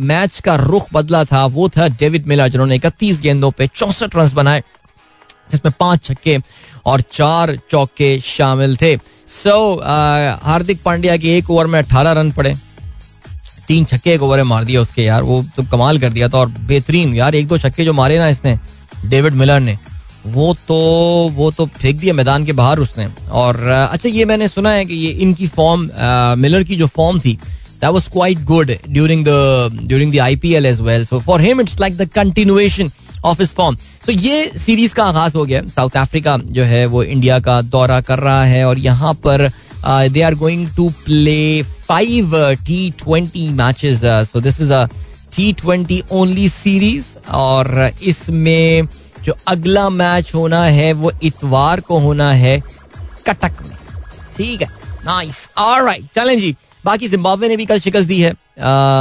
मैच 0.00 0.40
का 0.40 0.54
रुख 0.56 0.86
बदला 0.92 1.24
था, 1.24 1.44
वो 1.46 1.68
था 1.68 1.88
डेविड 1.90 2.26
मिलर, 2.26 2.48
जिन्होंने 2.48 2.76
इकतीस 2.76 3.20
गेंदों 3.20 3.50
पे 3.50 3.66
चौसठ 3.74 4.16
रन 4.16 4.30
बनाए, 4.34 4.62
जिसमें 5.52 5.72
पाँच 5.80 6.04
छक्के 6.04 6.38
और 6.86 7.00
चार 7.12 7.56
चौके 7.70 8.18
शामिल 8.20 8.76
थे। 8.76 8.96
सो 8.96 9.74
हार्दिक 10.42 10.82
पांड्या 10.82 11.16
के 11.16 11.36
एक 11.36 11.50
ओवर 11.50 11.66
में 11.66 11.78
अठारह 11.78 12.12
रन 12.12 12.30
पड़े। 12.32 12.54
तीन 13.68 13.84
छक्के 13.84 14.12
एक 14.12 14.22
ओवर 14.22 14.36
में 14.36 14.44
मार 14.44 14.64
दिया 14.64 14.80
उसके, 14.80 15.02
यार, 15.02 15.22
वो 15.22 15.42
तो 15.56 15.62
कमाल 15.62 15.98
कर 15.98 16.10
दिया 16.10 16.28
था 16.28 16.38
और 16.38 16.48
बेहतरीन, 16.48 17.14
यार, 17.14 17.34
एक 17.34 17.48
दो 17.48 17.58
छक्के 17.58 17.84
जो 17.84 17.92
मारे 17.92 18.18
ना 18.18 18.28
इसने, 18.28 18.58
डेविड 19.04 19.34
मिलर 19.34 19.60
ने। 19.60 19.78
वो 20.26 20.52
तो 20.68 20.76
वो 21.34 21.50
तो 21.50 21.66
फेंक 21.66 21.96
दिया 21.96 22.14
मैदान 22.14 22.44
के 22.44 22.52
बाहर 22.52 22.78
उसने। 22.78 23.06
और 23.32 23.60
अच्छा 23.66 24.08
ये 24.08 24.24
मैंने 24.24 24.48
सुना 24.48 24.70
है 24.70 24.84
कि 24.84 24.94
ये 24.96 25.10
इनकी 25.22 25.46
फॉर्म 25.48 25.88
मिलर 26.40 26.62
की 26.62 26.76
जो 26.76 26.86
फॉर्म 26.88 27.20
थी, 27.20 27.38
that 27.82 27.94
was 27.94 28.04
quite 28.10 28.44
good 28.48 28.70
during 28.88 29.24
the 29.26 29.86
during 29.88 30.10
the 30.10 30.20
IPL 30.24 30.66
as 30.66 30.80
well 30.80 31.04
so 31.06 31.18
for 31.20 31.40
him 31.40 31.60
it's 31.60 31.80
like 31.80 31.96
the 31.96 32.08
continuation 32.14 32.90
of 33.24 33.42
his 33.42 33.52
form 33.54 33.76
so 34.06 34.12
ये 34.12 34.46
सीरीज़ 34.58 34.94
का 34.94 35.04
आगाज़ 35.04 35.36
हो 35.36 35.44
गया। 35.44 35.62
साउथ 35.68 35.96
अफ्रीका 35.96 36.36
जो 36.36 36.62
है, 36.64 36.84
वो 36.86 37.02
इंडिया 37.02 37.38
का 37.40 37.60
दौरा 37.62 38.00
कर 38.00 38.18
रहा 38.18 38.44
है 38.44 38.64
और 38.66 38.78
यहाँ 38.78 39.14
पर 39.26 39.48
they 39.84 40.22
are 40.22 40.34
going 40.34 40.68
to 40.76 40.88
play 41.04 41.62
five 41.62 42.36
T 42.66 42.90
twenty 42.98 43.48
matches 43.50 44.00
so 44.30 44.40
this 44.40 44.60
is 44.60 44.72
a 44.72 44.84
T 45.36 45.52
twenty 45.60 46.02
only 46.12 46.48
series 46.48 47.06
और 47.34 47.90
इसमें 48.02 48.88
जो 49.24 49.36
अगला 49.48 49.88
मैच 49.90 50.34
होना 50.34 50.64
है 50.64 50.92
वो 50.92 51.12
इतवार 51.22 51.80
को 51.80 51.98
होना 51.98 52.32
है 52.34 52.58
कटक 53.26 53.62
में। 53.62 53.76
ठीक 54.36 54.62
है? 54.62 54.68
नाइस 55.06 55.48
ऑलराइट 55.58 56.04
चलें 56.14 56.38
जी। 56.38 56.54
बाकी 56.84 57.08
जिम्बाब्वे 57.08 57.48
ने 57.48 57.56
भी 57.56 57.66
कल 57.66 57.78
शिकस्त 57.80 58.08
दी 58.08 58.20
है। 58.20 58.34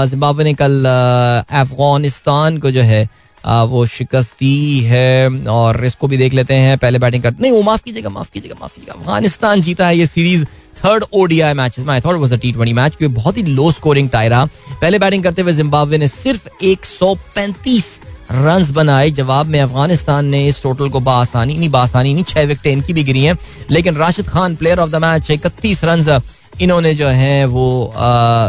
जिम्बाब्वे 0.07 0.43
ने 0.43 0.53
कल 0.53 0.86
अफ़गानिस्तान 0.86 2.57
को 2.57 2.72
जो 2.72 2.82
है 2.84 3.07
आ, 3.43 3.63
वो 3.63 3.86
शिकस्त 3.88 4.34
दी 4.39 4.80
है 4.82 5.45
और 5.49 5.86
इसको 5.86 6.07
भी 6.07 6.17
देख 6.17 6.34
लेते 6.34 6.53
हैं। 6.55 6.78
पहले 6.78 6.99
बैटिंग 6.99 7.24
कर 7.24 7.36
नहीं 7.41 7.51
वो 7.51 7.61
माफ़ 7.61 7.82
कीजिएगा 7.84 8.09
माफ़ 8.09 8.30
कीजिएगा 8.34 8.55
माफ़ 8.61 8.76
कीजिएगा। 8.76 8.93
अफ़गानिस्तान 8.93 9.61
जीता 9.61 9.88
है 9.88 9.97
ये 9.97 10.05
सीरीज़ 10.05 10.45
थर्ड 10.78 11.03
ओडीआई 11.13 11.53
मैच 11.53 11.80
में। 11.80 11.93
I 11.93 12.01
thought 12.01 12.19
was 12.19 12.34
a 12.34 12.38
T 12.38 12.51
twenty 12.51 12.74
match 12.74 12.95
क्योंकि 12.95 13.15
बहुत 13.15 13.38
ही 13.38 13.43
लो 13.43 13.72
स्कोरिंग 13.72 14.09
टाई 14.09 14.28
रहा 14.28 14.45
पहले 14.82 14.99
बैटिंग 14.99 15.24
करते 15.24 15.41
हुए 15.41 15.53
जिम्बाब्वे 15.53 15.97
ने 15.97 16.07
सिर्फ़ 16.07 16.47
एक 16.63 16.86
सौ 16.86 17.13
पैंतीस 17.36 17.99
रन 18.34 18.66
बनाए। 18.74 19.10
जवाब 19.12 19.46
में 19.46 19.60
अफ़गानिस्तान 19.62 20.26
ने 20.26 20.46
इस 20.48 20.62
टोटल 20.64 20.90
को 20.90 21.00
बासानी 21.00 21.58
नहीं 21.58 21.70
बासानी 21.70 22.14
नहीं 22.14 22.24
छह 22.24 22.44
विकेट 22.44 22.68
इनकी 22.68 22.94
भी 22.94 23.04
गिरी 23.04 23.24
हैं। 23.24 23.38
लेकिन 23.72 23.96
Rashid 23.96 24.28
Khan 24.28 24.56
player 24.56 24.80
of 24.80 24.90
the 24.90 24.96
match 25.02 25.32
इकतीस 25.32 25.84
रन 25.86 26.22
इन्होंने 26.62 26.94
जो 26.96 27.08
है 27.08 27.46
वो 27.46 27.94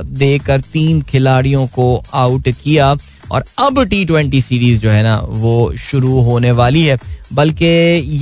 देकर 0.05 0.61
तीन 0.73 1.01
खिलाड़ियों 1.03 1.67
को 1.67 2.03
आउट 2.15 2.49
किया। 2.63 2.95
और 3.33 3.45
अब 3.59 3.83
टी 3.85 4.05
ट्वेंटी 4.05 4.41
सीरीज़ 4.41 4.81
जो 4.81 4.91
है 4.91 5.03
ना 5.03 5.17
वो 5.29 5.73
शुरू 5.81 6.21
होने 6.21 6.51
वाली 6.53 6.85
है। 6.87 6.99
बल्कि 7.33 7.67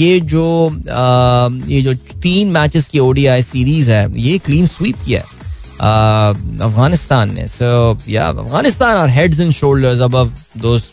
ये 0.03 0.21
जो 0.23 0.45
आ, 0.69 1.49
ये 1.69 1.83
जो 1.83 1.95
तीन 2.23 2.51
मैचेस 2.51 2.89
की 2.89 2.99
ओडीआई 2.99 3.43
सीरीज़ 3.43 3.91
है 3.91 4.21
ये 4.21 4.39
क्लीन 4.39 4.67
स्वीप 4.67 4.97
किया 5.07 5.21
है 5.21 5.39
अफ़गानिस्तान 6.61 7.35
ने। 7.35 7.47
So 7.49 7.99
yeah 8.09 8.29
Afghanistan 8.29 8.97
are 8.97 9.09
heads 9.09 9.41
and 9.41 9.53
shoulders 9.53 10.01
above 10.01 10.33
दोस्त 10.59 10.93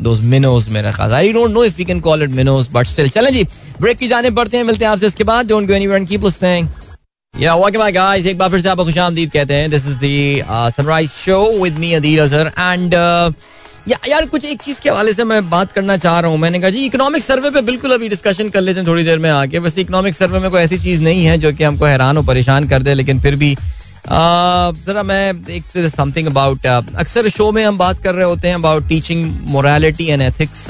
I 0.00 1.32
don't 1.32 1.50
know 1.50 1.64
if 1.64 1.82
can 1.82 2.00
call 2.00 2.22
it 2.22 2.30
minnows 2.30 2.70
but 2.72 2.86
still 2.86 3.08
चलें 3.08 3.32
जी 3.32 3.44
ब्रेक 3.80 3.98
की 3.98 4.08
जाने 4.08 4.30
पड़ते 4.30 4.56
हैं, 4.56 4.64
मिलते 4.64 4.84
हैं 4.84 4.92
आपसे 4.92 5.06
इसके 5.06 5.24
बाद। 5.24 5.48
Don't 5.48 5.66
go 5.68 5.74
anywhere 5.74 6.00
and 6.00 6.08
keep 6.08 6.24
listening 6.24 6.68
yeah 7.34 7.54
welcome 7.56 7.88
guys 7.90 8.26
एक 8.26 8.38
बार 8.38 8.50
फिर 8.50 8.60
से 8.60 8.68
आपको 8.68 8.84
खुशामदीद 8.84 9.30
कहते 9.30 9.54
हैं। 9.54 9.70
This 9.70 9.86
is 9.86 9.96
the 9.96 10.70
sunrise 10.76 11.10
show 11.10 11.40
with 11.62 11.78
me 11.78 11.92
Adeel 11.94 12.18
Azhar 12.20 12.52
and 12.58 12.94
yeah, 13.88 13.96
यार, 14.08 14.26
कुछ 14.26 14.44
एक 14.44 14.60
चीज़ 14.62 14.80
के 14.80 14.90
हवाले 14.90 15.12
से 15.12 15.24
मैं 15.24 15.48
बात 15.50 15.72
करना 15.72 15.96
चाह 15.96 16.18
रहा 16.20 16.30
हूँ। 16.30 16.38
मैंने 16.38 16.58
कहा, 16.60 16.70
जी 16.70 16.84
इकोनॉमिक 16.86 17.22
सर्वे 17.22 17.50
पे 17.50 17.60
बिल्कुल 17.62 17.92
अभी 17.92 18.08
डिस्कशन 18.08 18.48
कर 18.48 18.60
लेते 18.60 18.80
हैं 18.80 18.86
थोड़ी 18.88 19.04
देर 19.04 19.18
में 19.18 19.30
आके। 19.30 19.58
वैसे 19.58 19.80
इकोनॉमिक 19.80 20.14
सर्वे 20.14 20.38
में 20.38 20.50
कोई 20.50 20.60
ऐसी 20.60 20.78
चीज़ 20.78 21.02
नहीं 21.02 21.24
है 21.24 21.36
जो 21.38 21.52
कि 21.52 21.64
हमको 21.64 21.84
हैरान 21.84 22.18
और 22.18 22.24
परेशान 22.26 22.68
कर 22.68 22.82
दे, 22.82 22.94
लेकिन 22.94 23.20
फिर 23.20 23.36
भी 23.36 23.56
जरा 24.04 25.02
मैं 25.02 25.32
एक 25.50 25.64
समथिंग 25.88 26.26
अबाउट 26.26 26.66
अक्सर 26.66 27.28
शो 27.28 27.50
में 27.52 27.64
हम 27.64 27.78
बात 27.78 28.02
कर 28.02 28.14
रहे 28.14 28.24
होते 28.24 28.48
हैं 28.48 28.54
about 28.54 28.88
teaching 28.88 29.24
morality 29.44 30.06
and 30.06 30.22
ethics 30.22 30.66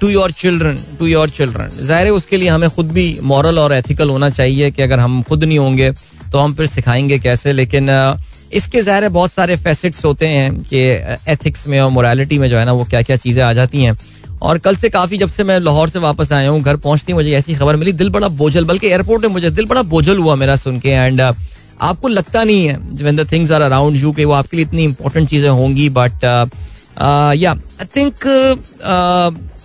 to 0.00 0.08
your 0.08 0.32
children 0.32 0.78
to 0.98 1.06
your 1.06 1.30
children 1.30 1.70
ज़ाहिर 1.86 2.08
उसके 2.08 2.36
लिए 2.36 2.48
हमें 2.48 2.68
खुद 2.70 2.92
भी 2.92 3.18
मॉरल 3.22 3.58
और 3.58 3.72
एथिकल 3.72 4.10
होना 4.10 4.30
चाहिए 4.30 4.70
कि 4.70 4.82
अगर 4.82 5.00
हम 5.00 5.22
खुद 5.22 5.44
नहीं 5.44 5.58
होंगे 5.58 5.90
तो 6.32 6.38
हम 6.38 6.54
फिर 6.54 6.66
सिखाएँगे 6.66 7.18
कैसे 7.18 7.52
लेकिन 7.52 7.88
इसके 8.52 8.82
ज़ाहिर 8.82 9.08
बहुत 9.08 9.32
सारे 9.32 9.56
फैसेट्स 9.56 10.04
होते 10.04 10.26
हैं 10.26 10.62
कि 10.62 10.78
एथिक्स 11.32 11.66
में 11.68 11.80
और 11.80 11.90
मोरालिटी 11.90 12.38
में 12.38 12.48
जो 12.50 12.58
है 12.58 12.64
ना 12.64 12.72
वो 12.72 12.84
क्या 12.84 13.02
क्या 13.02 13.16
चीज़ें 13.16 13.42
आ 13.44 13.52
जाती 13.52 13.82
हैं। 13.82 13.96
और 14.42 14.58
कल 14.58 14.76
से 14.76 14.88
काफ़ी 14.88 15.18
जब 15.18 15.28
से 15.28 15.44
मैं 15.44 15.58
लाहौर 15.60 15.88
से 15.88 15.98
वापस 15.98 16.32
आया 16.32 16.50
हूँ 16.50 16.62
घर 16.62 16.76
पहुँचती 16.76 17.12
मुझे 17.12 17.32
ऐसी 17.36 17.54
खबर 17.54 17.76
मिली 17.76 17.92
दिल 17.92 18.10
बड़ा 18.10 18.28
बोझल 18.40 18.64
बल्कि 18.64 18.86
एयरपोर्ट 18.86 19.22
में 19.22 19.30
मुझे 19.30 19.50
दिल 19.50 19.66
बड़ा 19.66 19.82
बोझल 19.94 20.18
हुआ 20.18 20.34
मेरा 20.34 20.56
सुन 20.56 20.78
के 20.80 20.88
एंड 20.88 21.20
uh, 21.20 21.34
आपको 21.80 22.08
लगता 22.08 22.44
नहीं 22.44 22.66
है 22.66 22.76
when 23.02 23.16
the 23.16 23.30
things 23.32 23.50
are 23.50 23.60
around 23.60 23.96
you 23.96 24.12
कि 24.12 24.24
वो 24.24 24.32
आपके 24.32 24.56
लिए 24.56 24.66
इतनी 24.66 24.84
इंपॉर्टेंट 24.84 25.28
चीज़ें 25.28 25.48
होंगी 25.50 25.88
बट 25.98 26.24
या 27.36 27.52
आई 27.52 27.86
थिंक 27.96 28.14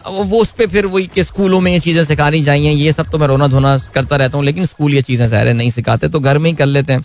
वो 0.07 0.39
उस 0.39 0.51
पर 0.51 0.68
फिर 0.68 0.86
वही 0.86 1.07
कि 1.07 1.24
स्कूलों 1.24 1.59
में 1.61 1.72
ये 1.72 1.80
चीज़ें 1.80 2.03
सिखानी 2.03 2.43
चाहिए 2.45 2.72
ये 2.72 2.91
सब 2.91 3.11
तो 3.11 3.18
मैं 3.18 3.28
रोना 3.28 3.47
धोना 3.47 3.78
करता 3.93 4.16
रहता 4.16 4.38
हूँ 4.38 4.45
लेकिन 4.45 4.66
स्कूल 4.66 4.93
ये 4.93 5.01
चीज़ें 5.01 5.28
सारे 5.30 5.53
नहीं 5.53 5.70
सिखाते 5.72 6.07
तो 6.07 6.20
घर 6.20 6.38
में 6.38 6.49
ही 6.49 6.55
कर 6.55 6.66
लेते 6.66 6.93
हैं। 6.93 7.01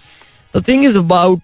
तो 0.54 0.61
thing 0.61 0.84
is 0.84 0.98
about 0.98 1.40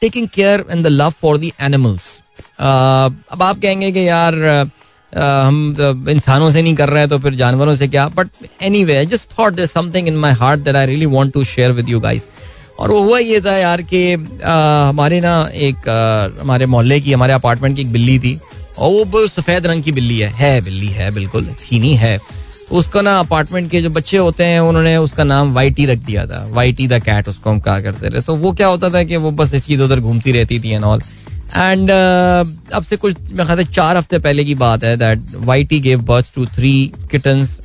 taking 0.00 0.28
care 0.28 0.64
and 0.70 0.84
the 0.84 0.88
love 0.88 1.10
for 1.10 1.38
the 1.38 1.50
animals 1.60 2.22
अब 2.60 3.42
आप 3.42 3.60
कहेंगे 3.62 3.92
कि 3.92 4.08
यार 4.08 4.34
uh, 4.34 4.70
हम 5.12 6.06
इंसानों 6.08 6.50
से 6.50 6.62
नहीं 6.62 6.74
कर 6.74 6.88
रहे 6.88 7.00
हैं 7.00 7.08
तो 7.08 7.18
फिर 7.18 7.34
जानवरों 7.34 7.74
से 7.74 7.88
क्या? 7.88 8.06
But 8.08 8.28
anyway 8.84 9.04
just 9.06 9.38
thought 9.38 9.54
this 9.54 9.72
something 9.72 10.08
in 10.08 10.16
my 10.16 10.32
heart 10.32 10.60
that 10.60 10.76
I 10.76 10.86
really 10.86 11.06
want 11.08 11.32
to 11.34 11.44
share 11.44 11.72
with 11.72 11.88
you 11.88 12.00
guys 12.00 12.28
और 12.78 12.90
वो 12.90 13.02
हुआ 13.02 13.18
ये 13.18 13.40
था 13.40 13.56
यार 13.56 13.82
कि 13.82 14.12
हमारे 14.12 15.20
ना 15.20 15.34
एक 15.54 15.88
हमारे 16.40 16.66
मोहल्ले 16.66 17.00
की, 17.00 17.12
हमारे 17.12 17.32
अपार्टमेंट 17.32 17.76
की 17.76 17.82
एक 17.82 17.92
बिल्ली 17.92 18.18
थी 18.18 18.38
और 18.78 19.04
वो 19.06 19.26
सफ़ेद 19.26 19.66
रंग 19.66 19.82
की 19.82 19.92
बिल्ली 19.92 20.18
है। 20.18 20.28
है 20.28 20.60
बिल्ली, 20.60 20.86
है 20.88 21.10
बिल्कुल। 21.10 21.44
नहीं 21.72 21.94
है। 21.94 22.16
तो 22.68 22.76
उसका 22.76 23.00
ना 23.00 23.18
अपार्टमेंट 23.18 23.70
के 23.70 23.80
जो 23.82 23.90
बच्चे 23.90 24.16
होते 24.16 24.44
हैं, 24.44 24.60
उन्होंने 24.60 24.96
उसका 24.96 25.24
नाम 25.24 25.52
वाइटी 25.54 25.86
रख 25.86 25.98
दिया 25.98 26.26
था। 26.26 26.46
वाइटी 26.50 26.86
द 26.88 27.02
कैट 27.02 27.28
उसको 27.28 27.50
हम 27.50 27.60
कहा 27.60 27.80
करते 27.80 28.08
रहे। 28.08 28.20
तो 28.20 28.34
वो 28.36 28.52
क्या 28.52 28.66
होता 28.66 28.90
था 28.90 29.02
कि 29.02 29.16
वो 29.16 29.30
बस 29.30 29.54
इस 29.54 29.66
चीज़ 29.66 29.82
उधर 29.82 30.00
घूमती 30.00 30.32
रहती 30.32 30.60
थी 30.60 30.70
एंड 30.70 30.84
ऑल 30.84 31.02
एंड 31.54 31.90
अब 31.90 32.82
से 32.82 32.96
कुछ 32.96 33.16
मैं 33.32 33.46
ख्याल 33.46 33.64
चार 33.64 33.96
हफ़्ते 33.96 34.18
पहले 34.18 34.44
की 34.44 34.54
बात 34.56 34.84
है 34.84 34.96
that 34.96 35.34
Y 35.36 35.64
T 35.64 35.80
gave 35.80 36.02
birth 36.04 36.34
to 36.34 36.46
three 36.54 36.72
kittens 37.10 37.58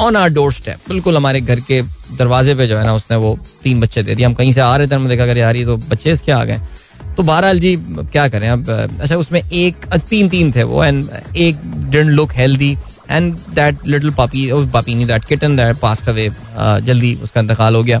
on 0.00 0.16
our 0.16 0.28
doorstep 0.52 0.88
बिल्कुल 0.88 1.16
हमारे 1.16 1.40
घर 1.40 1.60
के 1.60 1.80
दरवाजे 2.18 2.54
पे 2.54 2.66
जो 2.66 2.76
है 2.78 2.84
ना 2.86 2.94
उसने 2.94 3.16
वो 3.16 3.38
तीन 3.62 3.80
बच्चे 3.80 4.02
दे 4.02 4.14
दिए। 4.14 4.26
हम 4.26 4.34
कहीं 4.34 4.52
से 4.52 4.60
आ 4.60 4.76
रहे 4.76 4.86
थे, 4.88 4.94
हमने 4.94 5.08
देखा 5.08 5.26
कर 5.26 5.38
यार 5.38 5.56
ये 5.56 5.64
तो 5.64 5.76
बच्चे 5.78 6.12
इसके 6.12 6.32
आ 6.32 6.44
गए। 6.44 6.60
तो 7.16 7.22
बहरहाल 7.22 7.58
जी, 7.60 7.74
क्या 8.12 8.28
करें 8.28 8.48
अब 8.48 8.68
अच्छा 8.70 9.16
उसमें 9.16 9.40
एक 9.42 9.86
तीन 10.10 10.28
तीन 10.28 10.52
थे 10.56 10.62
वो 10.64 10.84
एंड 10.84 11.08
एक 11.36 11.56
didn't 11.90 12.10
look 12.10 12.32
healthy 12.34 12.76
and 13.10 13.34
that 13.54 13.86
little 13.86 14.10
puppy 14.14 14.48
puppy 14.72 14.94
नहीं 14.94 15.06
that 15.06 15.24
kitten 15.24 15.56
that 15.56 15.76
passed 15.78 16.08
away 16.08 16.30
जल्दी 16.86 17.14
उसका 17.22 17.40
इंतकाल 17.40 17.74
हो 17.76 17.82
गया। 17.82 18.00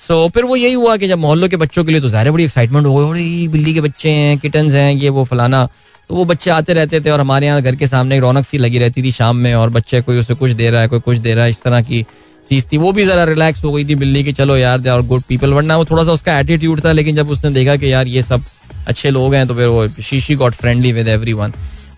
सो 0.00 0.24
so, 0.24 0.32
फिर 0.34 0.44
वो 0.44 0.56
यही 0.56 0.72
हुआ 0.72 0.96
कि 0.96 1.08
जब 1.08 1.18
मोहल्लों 1.18 1.48
के 1.48 1.56
बच्चों 1.56 1.84
के 1.84 1.92
लिए 1.92 2.00
तो 2.00 2.08
ज़ाहिर 2.08 2.30
बड़ी 2.32 2.44
एक्साइटमेंट 2.44 2.86
हो 2.86 3.08
गई 3.08 3.48
बिल्ली 3.48 3.74
के 3.74 3.80
बच्चे 3.80 4.10
हैं 4.10 4.36
किटन्स 4.38 4.74
हैं 4.74 4.92
ये 4.92 5.08
वो 5.08 5.24
फलाना। 5.24 5.64
तो 6.10 6.14
वो 6.14 6.24
बच्चे 6.24 6.50
आते 6.50 6.72
रहते 6.72 7.00
थे 7.00 7.10
और 7.10 7.20
हमारे 7.20 7.46
यहाँ 7.46 7.62
घर 7.62 7.76
के 7.76 7.86
सामने 7.86 8.16
एक 8.16 8.22
रौनक 8.22 8.44
सी 8.46 8.58
लगी 8.58 8.78
रहती 8.78 9.02
थी 9.02 9.10
शाम 9.12 9.36
में 9.36 9.54
और 9.54 9.70
बच्चे 9.70 10.00
कोई 10.02 10.18
उसे 10.18 10.34
कुछ 10.34 10.50
दे 10.52 10.70
रहा 10.70 10.80
है 10.80 10.88
कोई 10.88 11.00
कुछ 11.00 11.16
दे 11.18 11.34
रहा 11.34 11.44
है 11.44 11.50
इस 11.50 11.62
तरह 11.62 11.82
की 11.82 12.02
चीज़ 12.50 12.64
थी। 12.72 12.78
वो 12.78 12.92
भी 12.92 13.04
जरा 13.04 13.24
रिलैक्स 13.24 13.64
हो 13.64 13.72
गई 13.72 13.84
थी 13.84 13.94
बिल्ली 13.94 14.22
की 14.24 14.32
चलो 14.32 14.56
यार 14.56 14.78
दे 14.78 14.88
आर 14.88 15.02
गुड 15.02 15.22
पीपल 15.28 15.52
वरना 15.54 15.76
वो 15.76 15.84
थोड़ा 15.84 16.04
सा 16.04 16.12
उसका 16.12 16.38
एटीट्यूड 16.40 16.84
था 16.84 16.92
लेकिन 16.92 17.16
जब 17.16 17.30
उसने 17.30 17.50
देखा 17.50 17.76
कि 17.76 17.92
यार 17.92 18.06
ये 18.06 18.22
सब 18.22 18.44
अच्छे 18.86 19.10
लोग 19.10 19.34
हैं 19.34 19.46
तो 19.48 19.54
फिर 19.54 19.66
वो 19.66 19.86
शीशी 20.02 20.34
got 20.34 20.54
friendly 20.54 20.92
with 20.92 21.08
every 21.08 21.32
one 21.32 21.52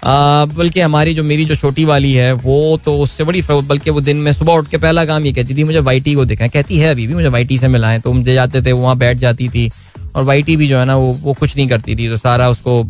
बल्कि 0.04 0.80
हमारी 0.80 1.14
जो 1.14 1.22
मेरी 1.22 1.44
जो 1.44 1.54
छोटी 1.54 1.84
वाली 1.84 2.12
है, 2.12 2.32
वो 2.32 2.76
तो 2.84 2.96
उससे 2.98 3.24
बड़ी 3.24 3.42
बल्कि 3.50 3.90
वो 3.90 4.00
दिन 4.00 4.16
में 4.16 4.32
सुबह 4.32 4.52
उठ 4.52 4.68
के 4.68 4.76
पहला 4.78 5.04
काम 5.04 5.24
ये 5.26 5.32
कहती 5.32 5.54
थी, 5.54 5.64
मुझे 5.64 5.80
वाइटी 5.80 6.14
को 6.14 6.24
दिखाएँ। 6.24 6.50
कहती 6.50 6.78
है 6.78 6.90
अभी 6.90 7.06
भी, 7.06 7.14
मुझे 7.14 7.28
वाइटी 7.28 7.58
से 7.58 7.68
मिलाएँ। 7.68 8.00
तो 8.00 8.12
मुझे 8.12 8.34
जाते 8.34 8.62
थे, 8.62 8.72
वहाँ 8.72 8.96
बैठ 8.98 9.18
जाती 9.18 9.48
थी 9.48 9.70
और 10.14 10.24
वाइटी 10.24 10.56
भी 10.56 10.68
जो 10.68 10.78
है 10.78 10.84
ना, 10.84 10.96
वो 10.96 11.12
वो 11.22 11.32
कुछ 11.34 11.56
नहीं 11.56 11.68
करती 11.68 11.96
थी। 11.96 12.08
तो 12.08 12.16
सारा 12.16 12.48
उसको 12.50 12.82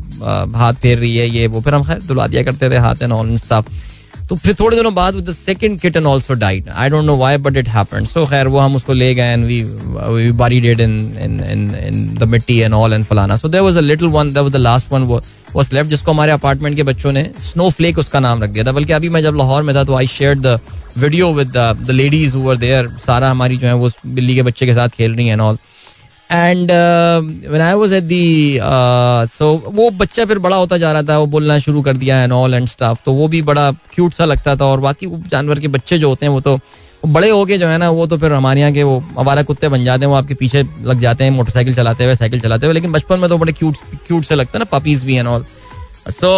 हाथ 0.57 0.75
फेर 0.83 0.99
रही 0.99 1.17
है, 1.17 1.29
ये, 1.29 1.47
वो, 1.47 1.61
फिर 1.61 1.75
हम 1.75 1.85
खैर 1.85 2.03
दुला 2.03 2.27
दिया 2.27 2.43
करते 2.43 2.71
थे 2.71 2.77
हाथ 2.79 3.03
एंड 3.03 3.13
ऑल 3.13 3.37
स्टफ़ 3.39 3.89
तो 4.29 4.37
फिर 4.37 4.55
थोड़े 4.55 4.77
दिनों 4.77 4.93
बाद 4.95 5.15
the 5.29 5.33
second 5.35 5.79
kitten 5.81 6.07
also 6.07 6.35
died 6.35 6.69
I 6.69 6.91
don't 6.91 7.05
know 7.05 7.17
why 7.17 7.37
but 7.37 7.57
it 7.57 7.69
happened 7.69 8.07
so 8.07 8.25
खैर, 8.27 8.49
वो 8.49 8.59
हम 8.59 8.77
उसको 8.77 8.93
ले 8.93 9.15
गए 9.15 9.33
and 9.33 9.45
we 9.45 9.63
we 9.63 10.71
it 10.71 10.81
in 10.81 10.93
in 11.21 11.41
in 11.43 11.75
in 11.77 12.15
the 12.15 12.29
मिट्टी 12.29 12.59
एंड 12.59 12.75
ऑल 12.75 12.93
एंड 12.93 13.05
फलाना। 13.05 13.37
So 13.37 13.49
there 13.49 13.65
was 13.65 13.77
a 13.77 13.81
little 13.81 14.09
one 14.09 14.33
that 14.33 14.43
was 14.43 14.53
the 14.53 14.57
last 14.57 14.93
one 14.93 15.07
was 15.55 15.73
left 15.73 15.91
जिसको 15.91 16.11
हमारे 16.11 16.33
अपार्टमेंट 16.33 16.77
के 16.77 16.83
बच्चों 16.83 17.13
ने 17.13 17.31
स्नो 17.43 17.71
फ्लेक 17.71 17.99
उसका 17.99 18.21
नाम 18.21 18.43
रख 18.43 18.51
दिया 18.51 18.65
था। 18.65 18.73
बल्कि 18.73 18.93
अभी 18.93 19.09
मैं 19.09 19.23
जब 19.23 19.37
लाहौर 19.37 19.63
में 19.63 19.75
था 19.77 19.85
तो 19.85 19.95
I 19.95 20.07
share 20.09 20.39
the 20.39 20.59
video 20.99 21.33
with 21.33 21.57
the 21.57 21.91
ladies 21.91 22.37
who 22.37 22.43
were 22.43 22.57
there 22.57 22.89
सारा 23.07 23.31
हमारी 23.31 23.57
जो 23.57 23.67
है, 23.67 23.75
वो 23.75 23.91
बिल्ली 24.07 24.35
के 24.35 24.43
बच्चे 24.43 24.67
के 24.67 24.75
साथ 24.75 24.89
खेल 24.89 25.15
रही 25.15 25.27
हैं 25.27 25.33
and 25.33 25.41
all 25.41 25.59
and 26.33 26.71
I 27.61 27.75
was 27.75 27.93
at 27.93 28.05
the 28.05 28.59
so 29.33 29.47
वो 29.69 29.91
बच्चा 29.91 30.25
फिर 30.25 30.39
बड़ा 30.39 30.57
होता 30.57 30.79
जा 30.79 30.93
रहा 30.93 31.03
था, 31.03 31.19
वो 31.19 31.27
बोलना 31.27 31.59
शुरू 31.59 31.83
कर 31.83 31.97
दिया 31.97 32.23
एंड 32.23 32.33
ऑल 32.33 32.55
एंड 32.55 32.69
स्टाफ 32.69 33.03
तो 33.05 33.13
वो 33.13 33.29
भी 33.29 33.43
बड़ा 33.43 33.71
क्यूट 33.95 34.15
सा 34.15 34.25
लगता 34.25 34.57
था 34.57 34.65
और 34.65 34.81
बाकी 34.81 35.07
जानवर 35.29 35.61
के 35.61 35.69
बच्चे 35.69 35.99
जो 35.99 36.09
होते 36.09 36.27
हैं, 36.27 36.33
वो 36.33 36.41
तो 36.41 36.59
बड़े 37.03 37.29
हो 37.31 37.45
गए 37.45 37.59
जो 37.59 37.67
है 37.67 37.77
ना, 37.79 37.89
वो 37.91 38.07
तो 38.07 38.17
फिर 38.19 38.33
हमारे 38.33 38.61
यहाँ 38.61 38.73
के 38.73 38.83
वो 38.83 38.99
हमारा 39.19 39.43
कुत्ते 39.43 39.69
बन 39.69 39.85
जाते 39.85 40.05
हैं, 40.05 40.11
वो 40.11 40.17
आपके 40.17 40.35
पीछे 40.35 40.63
लग 40.63 41.01
जाते 41.01 41.25
हैं, 41.25 41.31
मोटरसाइकिल 41.31 41.75
चलाते 41.75 42.05
हुए, 42.05 42.15
साइकिल 42.15 42.41
चलाते 42.41 42.67
हुए, 42.67 42.75
लेकिन 42.75 42.93
बचपन 42.93 43.21
में 43.21 43.29
तो 43.31 43.39
बड़े 43.39 43.53
क्यूट 43.53 43.77
क्यूट 44.07 44.25
से 44.25 44.35
लगता 44.35 44.59
है 44.59 44.65
ना 44.65 44.79
पपीज 44.79 45.05
भी 45.05 45.15
एंड 45.15 45.29
ऑल 45.29 45.45
सो 46.11 46.31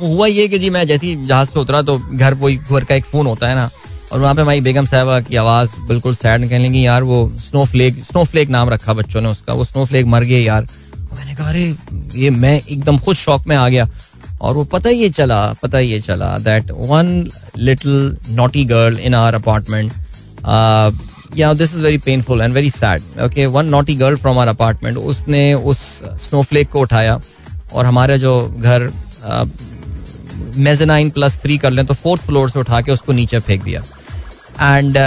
हुआ 0.00 0.26
ये 0.26 0.46
कि 0.48 0.58
जी 0.58 0.70
मैं 0.70 0.86
जैसी 0.86 1.14
जहाज़ 1.16 1.48
से 1.48 1.58
उतरा 1.60 1.82
तो 1.82 1.98
घर 1.98 2.34
वही 2.34 2.56
घर 2.56 2.84
का 2.84 2.94
एक 2.94 3.04
फ़ोन 3.04 3.26
होता 3.26 3.48
है 3.48 3.54
ना, 3.54 3.70
और 4.12 4.20
वहाँ 4.20 4.34
पे 4.34 4.42
हमारी 4.42 4.60
बेगम 4.60 4.86
साहबा 4.86 5.20
की 5.20 5.36
आवाज़ 5.36 5.70
बिल्कुल 5.88 6.14
सैड 6.14 6.40
निकलने 6.40 6.70
की 6.70 6.84
यार, 6.86 7.02
वो 7.02 7.32
स्नो 7.40 7.64
फ्लेक 7.64 8.02
स्नो 8.04 8.24
फ्लेक 8.24 8.48
नाम 8.50 8.68
रखा 8.70 8.92
बच्चों 8.94 9.20
ने 9.20 9.28
उसका, 9.28 9.52
वो 9.52 9.64
स्नो 9.64 9.84
फ्लेक 9.84 10.06
मर 10.06 10.24
गए 10.24 10.40
यार। 10.40 10.66
मैंने 11.12 11.34
कहा, 11.34 11.48
अरे, 11.48 11.74
ये 12.14 12.30
मैं 12.30 12.60
एकदम 12.60 12.98
खुद 12.98 13.16
शौक 13.16 13.46
में 13.48 13.56
आ 13.56 13.68
गया। 13.68 13.88
और 14.40 14.54
वो 14.54 14.64
पता 14.72 14.90
ये 14.90 15.08
चला, 15.10 15.40
पता 15.62 15.78
ये 15.78 16.00
चला 16.00 16.36
that 16.38 16.70
one 16.70 17.30
little 17.58 18.16
naughty 18.30 18.64
girl 18.64 18.98
in 18.98 19.14
our 19.14 19.34
apartment 19.34 19.92
या 21.36 21.52
this 21.54 21.74
is 21.74 21.82
very 21.82 21.98
painful 21.98 22.40
and 22.40 22.54
very 22.54 22.70
sad 22.70 23.02
okay 23.24 23.46
one 23.54 23.66
naughty 23.68 23.94
girl 23.96 24.16
from 24.16 24.38
our 24.38 24.48
apartment 24.48 24.96
उसने 24.96 25.52
उस 25.54 25.78
स्नोफ्लेक 26.22 26.70
को 26.70 26.80
उठाया 26.80 27.20
और 27.72 27.86
हमारा 27.86 28.16
जो 28.16 28.34
घर 28.60 28.90
मेजनाइन 30.58 31.10
प्लस 31.10 31.38
थ्री 31.42 31.58
कर 31.58 31.70
लें 31.70 31.84
तो 31.86 31.94
फोर्थ 31.94 32.22
फ्लोर 32.26 32.50
से 32.50 32.58
उठा 32.58 32.80
के 32.80 32.92
उसको 32.92 33.12
नीचे 33.12 33.38
फेंक 33.40 33.62
दिया। 33.62 33.82
एंड 34.76 34.98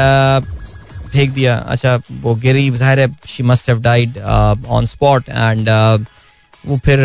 फेंक 1.11 1.31
दिया। 1.33 1.55
अच्छा 1.55 1.95
वो 2.21 2.33
गिरी 2.35 2.69
ज़ाहिर 2.71 2.99
है 2.99 3.07
she 3.27 3.43
must 3.43 3.69
have 3.69 3.81
died 3.81 4.17
on 4.17 4.85
spot 4.85 5.29
and 5.29 5.69
वो 6.63 6.77
फिर 6.85 6.99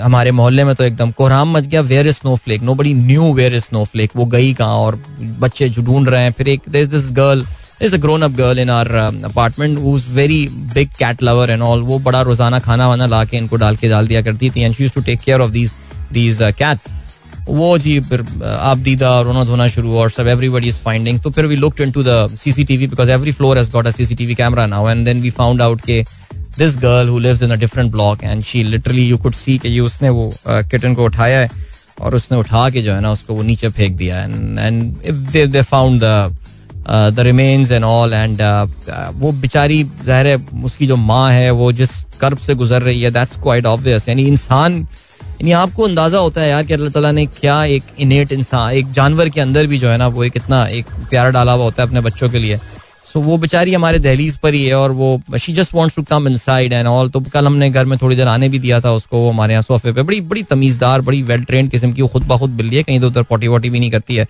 हमारे 0.00 0.30
मोहल्ले 0.30 0.64
में 0.64 0.74
तो 0.74 0.84
एकदम 0.84 1.10
कोहराम 1.18 1.56
मच 1.56 1.66
गया 1.66 1.80
where 1.82 2.06
is 2.06 2.14
snowflake 2.36 2.62
nobody 2.74 2.94
knew 2.94 3.32
where 3.34 3.54
is 3.54 3.64
snowflake 3.84 4.10
वो 4.16 4.26
गई 4.34 4.52
कहाँ 4.54 4.78
और 4.78 5.02
बच्चे 5.40 5.68
जो 5.68 5.82
ढूंढ 5.82 6.08
रहे 6.08 6.22
हैं, 6.22 6.32
फिर 6.32 6.48
एक 6.48 6.62
this 6.70 7.10
girl 7.12 7.44
is 7.82 7.94
a 7.94 7.98
grown 7.98 8.22
up 8.22 8.30
girl 8.32 8.58
in 8.58 8.70
our 8.70 8.92
apartment 8.94 9.78
who 9.78 9.96
is 9.96 10.08
very 10.14 10.46
big 10.74 10.88
cat 10.98 11.22
lover 11.22 11.50
and 11.50 11.62
all 11.62 11.82
वो 11.82 11.98
बड़ा 12.00 12.20
रोज़ाना 12.22 12.58
खाना 12.66 12.88
वाना 12.88 13.06
ला 13.06 13.24
के 13.24 13.36
इनको 13.36 13.56
डाल 13.56 13.76
के 13.76 13.88
डाल 13.88 14.08
दिया 14.08 14.22
करती 14.22 14.50
थी 14.50 14.62
and 14.62 14.74
she 14.74 14.88
to 14.88 15.00
take 15.02 15.20
care 15.20 15.40
of 15.40 15.50
these 15.50 15.70
these 16.12 16.38
cats 16.58 16.92
वो 17.48 17.76
जी 17.78 17.98
फिर 18.00 18.20
आप 18.44 18.78
दीदा 18.78 19.20
रोना 19.20 19.44
धोना 19.44 19.66
शुरू 19.68 19.96
और 19.98 20.10
सब 20.10 20.26
एवरीबडी 20.28 20.68
इज़ 20.68 20.78
फाइंडिंग 20.84 21.20
तो 21.20 21.30
फिर 21.30 21.46
we 21.46 21.56
looked 21.56 21.80
into 21.80 22.02
the 22.02 22.36
CCTV 22.40 22.86
because 22.86 23.10
every 23.10 23.32
floor 23.32 23.58
has 23.58 23.70
got 23.72 23.86
a 23.86 23.90
CCTV 23.90 24.34
camera 24.34 24.66
now 24.66 24.88
and 24.88 25.04
then 25.06 25.20
we 25.22 25.30
found 25.32 25.62
out 25.62 25.80
के 25.80 26.04
this 26.58 26.76
girl 26.78 27.08
who 27.08 27.18
lives 27.18 27.42
in 27.42 27.50
a 27.50 27.56
different 27.56 27.90
block 27.92 28.24
and 28.24 28.42
she 28.44 28.62
literally 28.64 29.06
you 29.08 29.18
could 29.18 29.34
see 29.34 29.58
कि 29.58 29.68
ये 29.68 29.80
उसने 29.80 30.08
वो 30.10 30.32
kitten 30.46 30.94
को 30.94 31.04
उठाया 31.04 31.38
है 31.40 31.50
और 32.00 32.14
उसने 32.14 32.38
उठा 32.38 32.68
के 32.70 32.82
जो 32.82 32.92
है 32.92 33.00
ना 33.00 33.12
उसको 33.12 33.34
वो 33.34 33.42
नीचे 33.42 33.68
फेंक 33.70 33.96
दिया 33.96 34.22
and 34.22 34.58
and 34.58 35.50
they 35.52 35.62
found 35.62 36.02
the 36.02 36.36
the 36.86 37.20
remains 37.20 37.70
and 37.72 37.84
all 37.84 38.12
and 38.12 38.40
वो 39.18 39.30
बेचारी, 39.32 39.82
ज़ाहिर 39.84 40.26
है, 40.26 40.36
उसकी 40.64 40.86
जो 40.86 40.96
माँ 40.96 41.30
है 41.32 41.50
वो 41.50 41.70
जिस 41.72 41.90
कर्ब 42.20 42.38
से 42.38 42.54
गुजर 42.54 42.82
रही 42.82 43.02
है 43.02 43.10
दैट्स 43.10 43.36
क्वाइट 43.42 43.66
ऑब्वियस 43.66 44.08
यानी 44.08 44.26
इंसान, 44.28 44.76
यानी 45.40 45.52
आपको 45.52 45.82
अंदाज़ा 45.84 46.18
होता 46.18 46.40
है 46.40 46.48
यार 46.48 46.64
कि 46.64 46.74
अल्लाह 46.74 46.90
ताला 46.92 47.12
ने 47.12 47.24
क्या 47.26 47.64
एक 47.66 47.84
इनेट 48.00 48.32
इंसान, 48.32 48.72
एक 48.72 48.92
जानवर 48.92 49.28
के 49.28 49.40
अंदर 49.40 49.66
भी 49.66 49.78
जो 49.78 49.88
है 49.88 49.96
ना 49.98 50.06
वो 50.08 50.24
एक 50.24 50.36
इतना 50.36 50.64
एक 50.68 50.86
प्यार 51.10 51.30
डाला 51.32 51.52
हुआ 51.52 51.64
होता 51.64 51.82
है 51.82 51.88
अपने 51.88 52.00
बच्चों 52.00 52.30
के 52.30 52.38
लिए। 52.38 52.58
सो 53.14 53.20
वो 53.20 53.36
बेचारी 53.38 53.74
हमारे 53.74 53.98
दहलीज 53.98 54.36
पर 54.36 54.54
ही 54.54 54.64
है 54.66 54.74
और 54.74 54.92
वो 54.92 55.38
she 55.38 55.52
just 55.54 55.74
wants 55.74 55.96
to 55.96 56.02
come 56.02 56.26
inside 56.28 56.72
and 56.72 56.86
all 56.88 57.08
तो 57.10 57.20
कल 57.32 57.46
हमने 57.46 57.68
घर 57.70 57.84
में 57.84 57.96
थोड़ी 57.98 58.16
देर 58.16 58.28
आने 58.28 58.48
भी 58.48 58.58
दिया 58.58 58.80
था 58.80 58.92
उसको, 58.92 59.18
वो 59.18 59.30
हमारे 59.30 59.52
यहाँ 59.52 59.62
सोफे 59.62 59.92
पे। 59.92 60.02
बड़ी 60.02 60.20
बड़ी 60.22 60.42
तमीजदार, 60.44 61.00
बड़ी 61.00 61.22
वेल 61.22 61.44
ट्रेन 61.44 61.68
किस्म 61.68 61.92
की, 61.92 62.02
वो 62.02 62.08
खुद 62.08 62.24
ब 62.28 62.38
खुद 62.38 62.50
बिल्ली 62.52 62.76
है, 62.76 62.82
कहीं 62.82 63.00
तो 63.00 63.06
उधर 63.06 63.22
पोटी 63.22 63.48
वोटी 63.48 63.70
भी 63.70 63.80
नहीं 63.80 63.90
करती 63.90 64.16
है। 64.16 64.24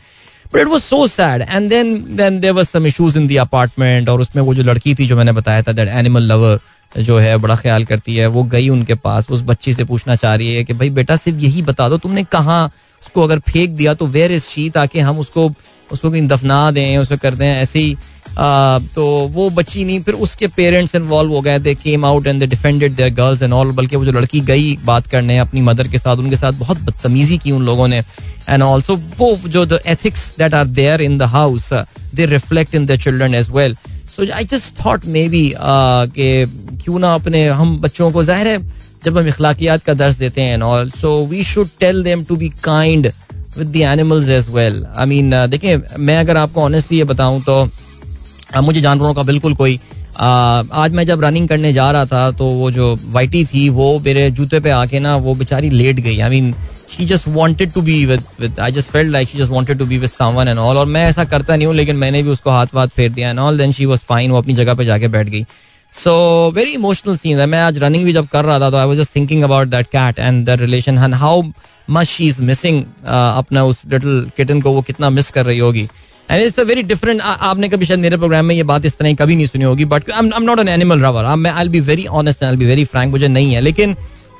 But 0.55 0.61
it 0.61 0.67
was 0.69 0.83
so 0.83 1.07
sad 1.07 1.43
and 1.43 1.69
then 1.71 1.97
then 2.17 2.39
there 2.41 2.53
was 2.53 2.69
some 2.69 2.87
issues 2.87 3.17
in 3.17 3.27
the 3.27 3.37
apartment 3.39 4.09
और 4.09 4.21
उसमें 4.21 4.43
वो 4.43 4.55
जो 4.55 4.63
लड़की 4.63 4.95
थी 4.95 5.07
जो 5.07 5.17
मैंने 5.17 5.33
बताया 5.33 5.63
था 5.63 5.73
दैट 5.73 5.89
एनिमल 5.91 6.33
लवर 6.33 6.59
जो 6.93 7.19
है, 7.19 7.37
बड़ा 7.39 7.57
ख्याल 7.57 7.85
करती 7.85 8.17
है, 8.17 8.27
वो 8.29 8.43
गई 8.45 8.69
उनके 8.69 8.95
पास, 8.97 9.31
उस 9.31 9.43
बच्ची 9.43 9.73
से 9.75 9.85
पूछना 9.85 10.17
चाह 10.17 10.35
रही 10.35 10.55
है 10.55 10.65
कि, 10.65 10.73
भाई 10.75 10.91
बेटा, 10.93 11.17
सिर्फ़ 11.17 11.39
यही 11.41 11.63
बता 11.63 11.89
दो, 11.89 11.99
तुमने 11.99 12.25
कहाँ 12.33 12.67
उसको 13.03 13.23
अगर 13.23 13.39
फेंक 13.39 13.71
दिया 13.71 13.95
तो 13.95 14.07
वेयर 14.09 14.33
इज़ 14.33 14.45
शी 14.45 14.69
ताकि 14.71 15.01
हम 15.01 15.19
उसको 15.19 15.53
उसको 15.91 16.11
कहीं 16.11 16.27
दफना 16.29 16.71
दें 16.71 16.99
उसको 16.99 17.17
कर 17.17 17.35
दें, 17.35 17.47
ऐसे 17.47 17.79
ही 17.79 17.97
तो 18.37 19.07
वो 19.33 19.49
बच्ची 19.51 19.85
नहीं। 19.85 20.01
फिर 20.03 20.15
उसके 20.17 20.47
पेरेंट्स 20.51 20.95
इन्वॉल्व 20.95 21.33
हो 21.33 21.41
गए। 21.41 21.59
They 21.59 21.75
came 21.75 22.05
out 22.05 22.27
and 22.27 22.41
they 22.41 22.47
defended 22.47 22.95
their 22.97 23.15
girls 23.15 23.43
and 23.43 23.53
all 23.53 23.71
बल्कि 23.73 23.97
वो 23.97 24.05
जो 24.05 24.13
लड़की 24.13 24.41
गई 24.43 24.77
बात 24.85 25.07
करने 25.07 25.39
अपनी 25.39 25.61
मदर 25.63 25.89
के 25.89 25.99
साथ, 25.99 26.17
उनके 26.17 26.37
साथ 26.37 26.53
बहुत 26.55 26.81
बदतमीजी 26.81 27.39
की 27.39 27.53
उन 27.53 27.63
लोगों 27.65 27.89
ने। 27.89 28.03
एंड 28.49 28.63
ऑल्सो 28.63 28.97
वो 29.19 29.37
जो 29.49 29.65
the 29.67 29.81
ethics 29.87 30.33
that 30.39 30.55
are 30.55 30.67
there 30.67 31.03
in 31.03 31.19
the 31.19 31.23
house 31.33 31.73
they 32.15 32.27
reflect 32.27 32.75
in 32.75 32.87
the 32.87 32.97
children 32.99 33.35
as 33.35 33.51
well 33.51 33.77
so 34.17 34.33
I 34.33 34.45
just 34.45 34.85
thought 34.85 35.07
maybe 35.29 35.53
कि 35.57 36.79
क्यों 36.85 36.99
ना 36.99 37.15
अपने 37.15 37.47
हम 37.49 37.77
बच्चों 37.81 38.11
को 38.13 38.23
ज़ाहिर 38.25 38.47
है, 38.47 38.59
जब 39.05 39.19
हम 39.19 39.27
इखलाकियात 39.29 39.83
का 39.85 39.95
दर्ज 39.95 40.17
देते 40.19 40.41
हैं 40.41 40.55
and 40.55 40.63
all 40.63 40.91
so 40.91 41.17
we 41.27 41.43
should 41.45 41.69
tell 41.81 42.03
them 42.05 42.25
to 42.25 42.37
be 42.37 42.49
kind 42.65 43.11
with 43.57 43.67
the 43.69 43.77
animals 43.77 44.29
as 44.31 44.49
well 44.51 44.85
I 44.87 45.07
mean 45.07 45.31
देखिए, 45.49 45.81
मैं 45.99 46.19
अगर 46.19 46.37
आपको 46.37 46.63
ऑनेस्टली 46.63 46.99
ये 46.99 47.05
बताऊँ 47.05 47.43
तो 47.43 47.65
मुझे 48.61 48.81
जानवरों 48.81 49.15
का 49.15 49.23
बिल्कुल 49.23 49.55
कोई 49.55 49.77
uh, 49.77 50.71
आज 50.73 50.93
मैं 50.93 51.07
जब 51.07 51.25
रनिंग 51.25 51.49
करने 51.49 51.73
जा 51.73 51.91
रहा 51.91 52.07
था 52.07 52.31
तो 52.31 52.45
वो 52.45 52.71
जो 52.71 52.97
वाइटी 53.13 53.45
थी 53.45 53.69
वो 53.71 53.99
मेरे 54.05 54.31
जूते 54.31 54.61
पे 54.61 54.71
आके 54.71 55.01
ना 55.01 55.17
वो 55.17 55.35
बेचारी 55.35 55.71
लेट 55.71 55.97
गई। 55.97 56.19
I 56.21 56.31
mean 56.31 56.55
she 56.97 57.05
just 57.07 57.29
wanted 57.29 57.73
to 57.73 57.83
be 57.83 58.05
with 58.07 58.23
with 58.41 58.61
I 58.61 58.73
just 58.73 58.91
felt 58.91 59.11
like 59.13 59.29
she 59.29 59.39
just 59.39 59.51
wanted 59.51 59.79
to 59.79 59.87
be 59.87 59.99
with 59.99 60.11
someone 60.11 60.49
and 60.49 60.59
all 60.59 60.77
और 60.79 60.87
मैं 60.87 61.05
ऐसा 61.09 61.25
करता 61.25 61.57
नहीं 61.57 61.67
हूँ 61.67 61.75
लेकिन 61.75 61.97
मैंने 61.97 62.23
भी 62.23 62.31
उसको 62.31 62.51
हाथ 62.51 62.75
वाथ 62.75 62.89
फेर 62.97 63.11
दिया 63.13 63.31
and 63.31 63.39
all 63.39 63.59
then 63.59 63.73
she 63.73 63.87
was 63.87 64.01
fine 64.09 64.31
वो 64.31 64.39
अपनी 64.39 64.55
जगह 64.55 64.75
पे 64.75 64.85
जाके 64.85 65.09
बैठ 65.09 65.29
गई। 65.29 65.45
सो 65.93 66.13
वेरी 66.55 66.71
इमोशनल 66.73 67.17
सीन 67.17 67.39
है 67.39 67.47
मैं 67.47 67.61
आज 67.61 67.79
रनिंग 67.79 68.05
भी 68.05 68.13
जब 68.13 68.27
कर 68.29 68.45
रहा 68.45 68.61
था 68.61 68.71
तो 68.71 68.77
I 68.77 68.87
was 68.87 68.99
just 68.99 69.15
thinking 69.17 69.43
about 69.43 69.69
that 69.69 69.87
cat 69.87 70.19
and 70.19 70.45
the 70.47 70.59
relation 70.61 70.99
and 70.99 71.15
how 71.15 71.43
much 71.91 72.07
she 72.07 72.27
is 72.27 72.41
missing 72.43 72.83
अपना 73.07 73.65
उस 73.65 73.83
लिटिल 73.93 74.31
किटन 74.37 74.61
को 74.61 74.71
वो 74.73 74.83
कितना 74.83 75.11
मिस 75.11 75.31
कर 75.31 75.47
रही 75.47 75.59
होगी। 75.59 75.89
And 76.31 76.43
it's 76.43 76.59
a 76.61 76.63
very 76.63 76.83
different 76.83 77.21
आपने 77.21 77.69
कभी 77.69 77.87
शायद 77.87 78.01
मेरे 78.01 78.17
प्रोग्राम 78.17 78.45
में 78.45 78.55
ये 78.55 78.63
बात 78.63 78.85
इस 78.85 78.97
तरह 78.99 79.15
कभी 79.15 79.37
नहीं 79.37 79.47
सुनी 79.47 79.65
होगी 79.65 79.85
but 79.85 80.11
I 80.11 80.27
am 80.27 80.43
not 80.43 80.59
an 80.59 80.69
animal 80.69 81.01
lover 81.01 81.25
I 81.25 81.69
be 81.69 81.81
very 81.83 82.07
honest 82.21 82.43
and 82.43 82.59
be 82.59 82.67
very 82.67 82.85
frank 82.85 83.11
मुझे 83.13 83.29
नहीं 83.29 83.55
है, 83.55 83.61
लेकिन 83.61 83.95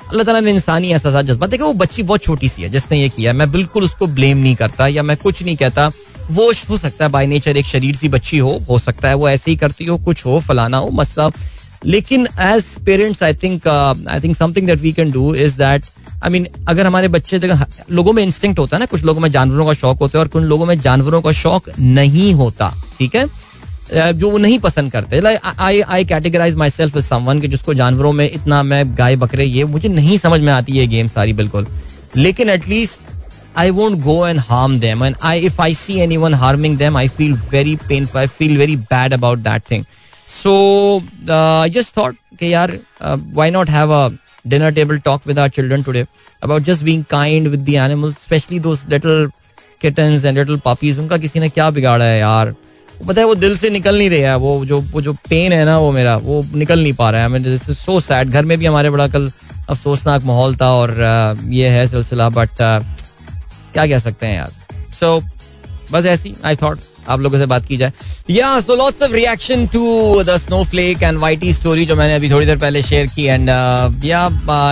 अल्लाह 0.09 0.23
ताला 0.23 0.39
ने 0.39 0.51
इंसानी 0.51 0.89
एहसास 0.91 1.25
जज्बा 1.25 1.47
देखा, 1.47 1.65
वो 1.65 1.73
बच्ची 1.73 2.03
बहुत 2.03 2.23
छोटी 2.23 2.49
सी 2.49 2.61
है, 2.61 2.69
जिसने 2.69 2.99
ये 3.01 3.09
किया 3.09 3.33
मैं 3.33 3.51
बिल्कुल 3.51 3.83
उसको 3.83 4.07
ब्लेम 4.07 4.37
नहीं 4.37 4.55
करता, 4.55 4.87
या 4.87 5.03
मैं 5.03 5.17
कुछ 5.17 5.43
नहीं 5.43 5.55
कहता, 5.57 5.91
वो 6.31 6.51
हो 6.69 6.77
सकता 6.77 7.05
है 7.05 7.11
बाई 7.11 7.27
नेचर 7.27 7.57
एक 7.57 7.65
शरीर 7.65 7.95
सी 7.95 8.09
बच्ची 8.09 8.37
हो 8.37 8.57
हो 8.69 8.79
सकता 8.79 9.07
है 9.07 9.15
वो 9.15 9.29
ऐसे 9.29 9.51
ही 9.51 9.57
करती 9.57 9.85
हो, 9.85 9.97
कुछ 9.97 10.25
हो, 10.25 10.39
फलाना 10.47 10.77
हो, 10.77 10.89
मसला 10.93 11.29
लेकिन 11.85 12.27
as 12.41 12.65
parents 12.85 13.23
I 13.23 13.33
think 13.43 13.67
I 13.67 14.19
think 14.19 14.35
something 14.35 14.67
that 14.67 14.79
we 14.81 14.91
can 14.93 15.11
do 15.11 15.33
is 15.35 15.57
that 15.57 15.85
I 16.25 16.31
mean 16.31 16.47
अगर 16.67 16.85
हमारे 16.85 17.07
बच्चे 17.07 17.39
लोगों 17.91 18.13
में 18.13 18.21
इंस्टिंक्ट 18.23 18.59
होता 18.59 18.75
है 18.75 18.79
ना, 18.79 18.85
कुछ 18.85 19.03
लोगों 19.05 19.21
में 19.21 19.31
जानवरों 19.31 19.65
का 19.65 19.73
शौक 19.73 19.99
होता 19.99 20.17
है 20.17 20.23
और 20.23 20.27
कुछ 20.27 20.43
लोगों 20.43 20.65
में 20.65 20.79
जानवरों 20.81 21.21
का 21.21 21.31
शौक 21.33 21.69
नहीं 21.79 22.33
होता, 22.33 22.73
ठीक 22.99 23.15
है? 23.15 23.25
जो 23.93 24.29
वो 24.31 24.37
नहीं 24.37 24.57
पसंद 24.59 24.91
करते। 24.91 25.19
I 25.45 25.81
I 25.81 26.05
categorize 26.05 26.55
myself 26.69 26.97
someone 26.99 27.41
कि 27.41 27.47
जिसको 27.47 27.73
जानवरों 27.73 28.13
में 28.13 28.29
इतना 28.29 28.61
मैं 28.63 28.85
गाय, 28.97 29.15
बकरे, 29.15 29.45
ये 29.45 29.63
मुझे 29.65 29.89
नहीं 29.89 30.17
समझ 30.17 30.41
में 30.41 30.51
आती 30.53 30.77
है 30.77 30.87
गेम 30.87 31.07
सारी, 31.07 31.33
बिल्कुल। 31.33 31.67
लेकिन 32.15 32.49
at least 32.49 33.13
I 33.57 33.69
won't 33.71 33.99
go 34.03 34.25
and 34.27 34.39
harm 34.49 34.79
them 34.79 35.03
and 35.03 35.15
I 35.23 35.39
if 35.45 35.61
I 35.61 35.73
see 35.75 35.99
anyone 36.17 36.33
harming 36.33 36.77
them 36.77 36.97
I 36.97 37.07
feel 37.17 37.33
very 37.51 37.75
pain 37.87 38.07
I 38.17 38.27
feel 38.27 38.57
very 38.57 38.75
bad 38.75 39.13
about 39.13 39.39
that 39.39 39.71
thing 39.71 39.83
so 40.27 41.01
just 41.29 41.97
thought 41.97 42.15
कि 42.39 42.53
यार 42.53 42.77
why 43.33 43.51
not 43.51 43.69
have 43.69 43.93
a 43.93 44.07
dinner 44.47 44.71
table 44.71 44.97
talk 44.97 45.27
with 45.27 45.39
our 45.39 45.49
children 45.49 45.83
today 45.83 46.05
about 46.43 46.61
just 46.61 46.83
being 46.83 47.03
kind 47.09 47.47
with 47.47 47.59
the 47.59 47.69
animals 47.69 48.23
especially 48.23 48.59
those 48.59 48.85
little 48.89 49.29
kittens 49.81 50.25
and 50.25 50.37
little 50.37 50.61
puppies 50.65 50.99
उनका 50.99 51.17
किसी 51.17 51.39
ने 51.39 51.49
क्या 51.49 51.69
बिगाड़ा 51.69 52.05
है 52.05 52.19
यार? 52.19 52.53
पता 53.07 53.21
है, 53.21 53.27
वो 53.27 53.35
दिल 53.35 53.57
से 53.57 53.69
निकल 53.69 53.97
नहीं 53.97 54.09
रहा 54.09 54.29
है। 54.29 54.35
वो 54.37 54.65
जो 54.65 54.79
वो 54.81 55.01
जो 55.01 55.13
पेन 55.29 55.53
है 55.53 55.63
ना 55.65 55.77
वो 55.79 55.91
मेरा, 55.91 56.15
वो 56.17 56.43
निकल 56.55 56.79
नहीं 56.79 56.93
पा 56.93 57.09
रहा 57.11 57.21
है। 57.21 57.27
मैं 57.27 57.57
सो 57.57 57.99
सैड 57.99 58.29
घर 58.29 58.45
में 58.45 58.57
भी 58.57 58.65
हमारे 58.65 58.89
बड़ा 58.89 59.07
कल 59.07 59.31
अफसोसनाक 59.69 60.23
माहौल 60.23 60.55
था 60.55 60.71
और 60.73 60.91
ये 61.49 61.69
है 61.69 61.87
सिलसिला 61.87 62.29
बट 62.29 62.49
क्या 62.59 63.85
कह 63.87 63.97
सकते 63.99 64.27
हैं 64.27 64.35
यार? 64.35 64.51
सो 64.93 65.19
बस 65.91 66.05
ऐसी 66.05 66.33
आई 66.45 66.55
थॉट 66.55 66.79
आप 67.09 67.19
लोगों 67.19 67.39
से 67.39 67.45
बात 67.45 67.65
की 67.65 67.77
जाए। 67.77 67.91
या 68.29 68.59
so 68.59 68.75
lots 68.75 69.01
of 69.03 69.11
reaction 69.11 69.65
to 69.67 70.23
the 70.23 70.37
snowflake 70.63 71.03
and 71.03 71.19
whitey 71.19 71.53
story 71.53 71.85
जो 71.85 71.95
मैंने 71.95 72.15
अभी 72.15 72.29
थोड़ी 72.31 72.45
देर 72.45 72.57
पहले 72.57 72.81
शेयर 72.81 73.07
की 73.15 73.25
एंड 73.25 73.49
या 74.05 74.25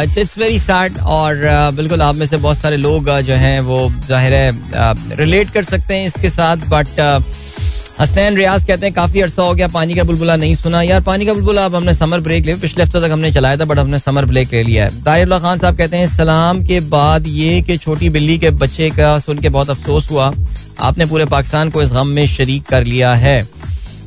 इट्स 0.04 0.18
इट्स 0.18 0.38
वेरी 0.38 0.60
सैड 0.60 0.98
और 1.00 1.36
uh, 1.36 1.76
बिल्कुल 1.76 2.02
आप 2.02 2.16
में 2.16 2.26
से 2.26 2.38
बहुत 2.38 2.58
सारे 2.58 2.78
लोग 2.78 3.10
uh, 3.10 3.22
जो 3.22 3.34
हैं 3.36 3.60
वो 3.62 3.88
ज़ाहिर 4.08 4.34
है 4.34 5.16
रिलेट 5.16 5.48
uh, 5.48 5.54
कर 5.54 5.64
सकते 5.64 5.94
हैं 5.94 6.08
इसके 6.08 6.30
साथ 6.30 6.70
बट 6.70 7.00
हसनैन 8.00 8.36
रियाज 8.36 8.64
कहते 8.66 8.86
हैं, 8.86 8.94
काफ़ी 8.96 9.22
अरसा 9.22 9.44
हो 9.44 9.54
गया, 9.54 9.68
पानी 9.68 9.94
का 9.94 10.04
बुलबुला 10.04 10.36
नहीं 10.36 10.56
सुना। 10.56 10.82
यार, 10.82 11.02
पानी 11.02 11.26
का 11.26 11.34
बुलबुला 11.34 11.66
अब 11.66 11.76
हमने 11.76 11.94
समर 11.94 12.20
ब्रेक 12.20 12.46
लिया, 12.46 12.56
पिछले 12.58 12.84
हफ़्ते 12.84 13.02
तक 13.02 13.12
हमने 13.12 13.32
चलाया 13.32 13.58
था, 13.58 13.66
बट 13.66 13.80
हमने 13.80 14.00
समर 14.00 14.26
ब्रेक 14.26 14.54
ले 14.54 14.64
लिया 14.64 14.86
है। 14.86 15.04
ताहिर 15.04 15.38
खान 15.40 15.58
साहब 15.58 15.78
कहते 15.78 15.98
हैं, 15.98 16.08
सलाम 16.08 16.64
के 16.66 16.80
बाद 16.90 17.28
ये 17.28 17.62
कि 17.62 17.78
छोटी 17.78 18.10
बिल्ली 18.10 18.38
के 18.38 18.50
बच्चे 18.52 18.90
का 18.92 19.18
सुन 19.20 19.40
के 19.40 19.50
बहुत 19.50 19.70
अफसोस 19.70 20.10
हुआ। 20.12 20.32
आपने 20.82 21.06
पूरे 21.06 21.26
पाकिस्तान 21.28 21.70
को 21.70 21.82
इस 21.82 21.92
गम 21.94 22.08
में 22.08 22.26
शरीक 22.28 22.64
कर 22.66 22.84
लिया 22.86 23.14
है। 23.16 23.42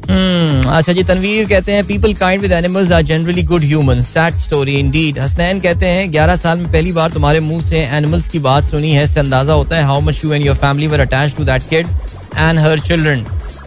अच्छा 0.09 0.93
जी, 0.93 1.03
तनवीर 1.05 1.47
कहते 1.49 1.73
हैं 1.73 1.85
people 1.87 2.13
kind 2.15 2.43
with 2.43 2.53
animals 2.53 2.93
are 2.93 3.03
generally 3.03 3.43
good 3.43 3.63
human 3.63 4.03
sad 4.03 4.35
story 4.37 4.75
indeed 4.75 5.19
Hasnain 5.19 5.61
कहते 5.61 5.87
हैं, 5.87 6.11
ग्यारह 6.13 6.37
साल 6.37 6.59
में 6.59 6.71
पहली 6.73 6.93
बार 6.93 7.11
तुम्हारे 7.11 7.41
मुँह 7.41 7.63
से 7.63 7.79
एनिमल्स 7.87 8.29
की 8.29 8.39
बात 8.41 8.65
सुनी 8.65 8.93
है। 8.93 9.05
इससे 9.05 9.21
अंदाज़ा 9.21 9.53
होता 9.53 9.77
है 9.77 9.85
how 9.85 10.01
much 10.01 10.25
you 10.25 10.33
and 10.33 10.47
your 10.47 10.57
family 10.57 10.87
were 10.87 11.01
attach 11.01 11.35
to 11.37 11.45
that 11.45 11.69
kid 11.71 11.87
and 12.37 12.59
her 12.59 12.79
children 12.81 13.25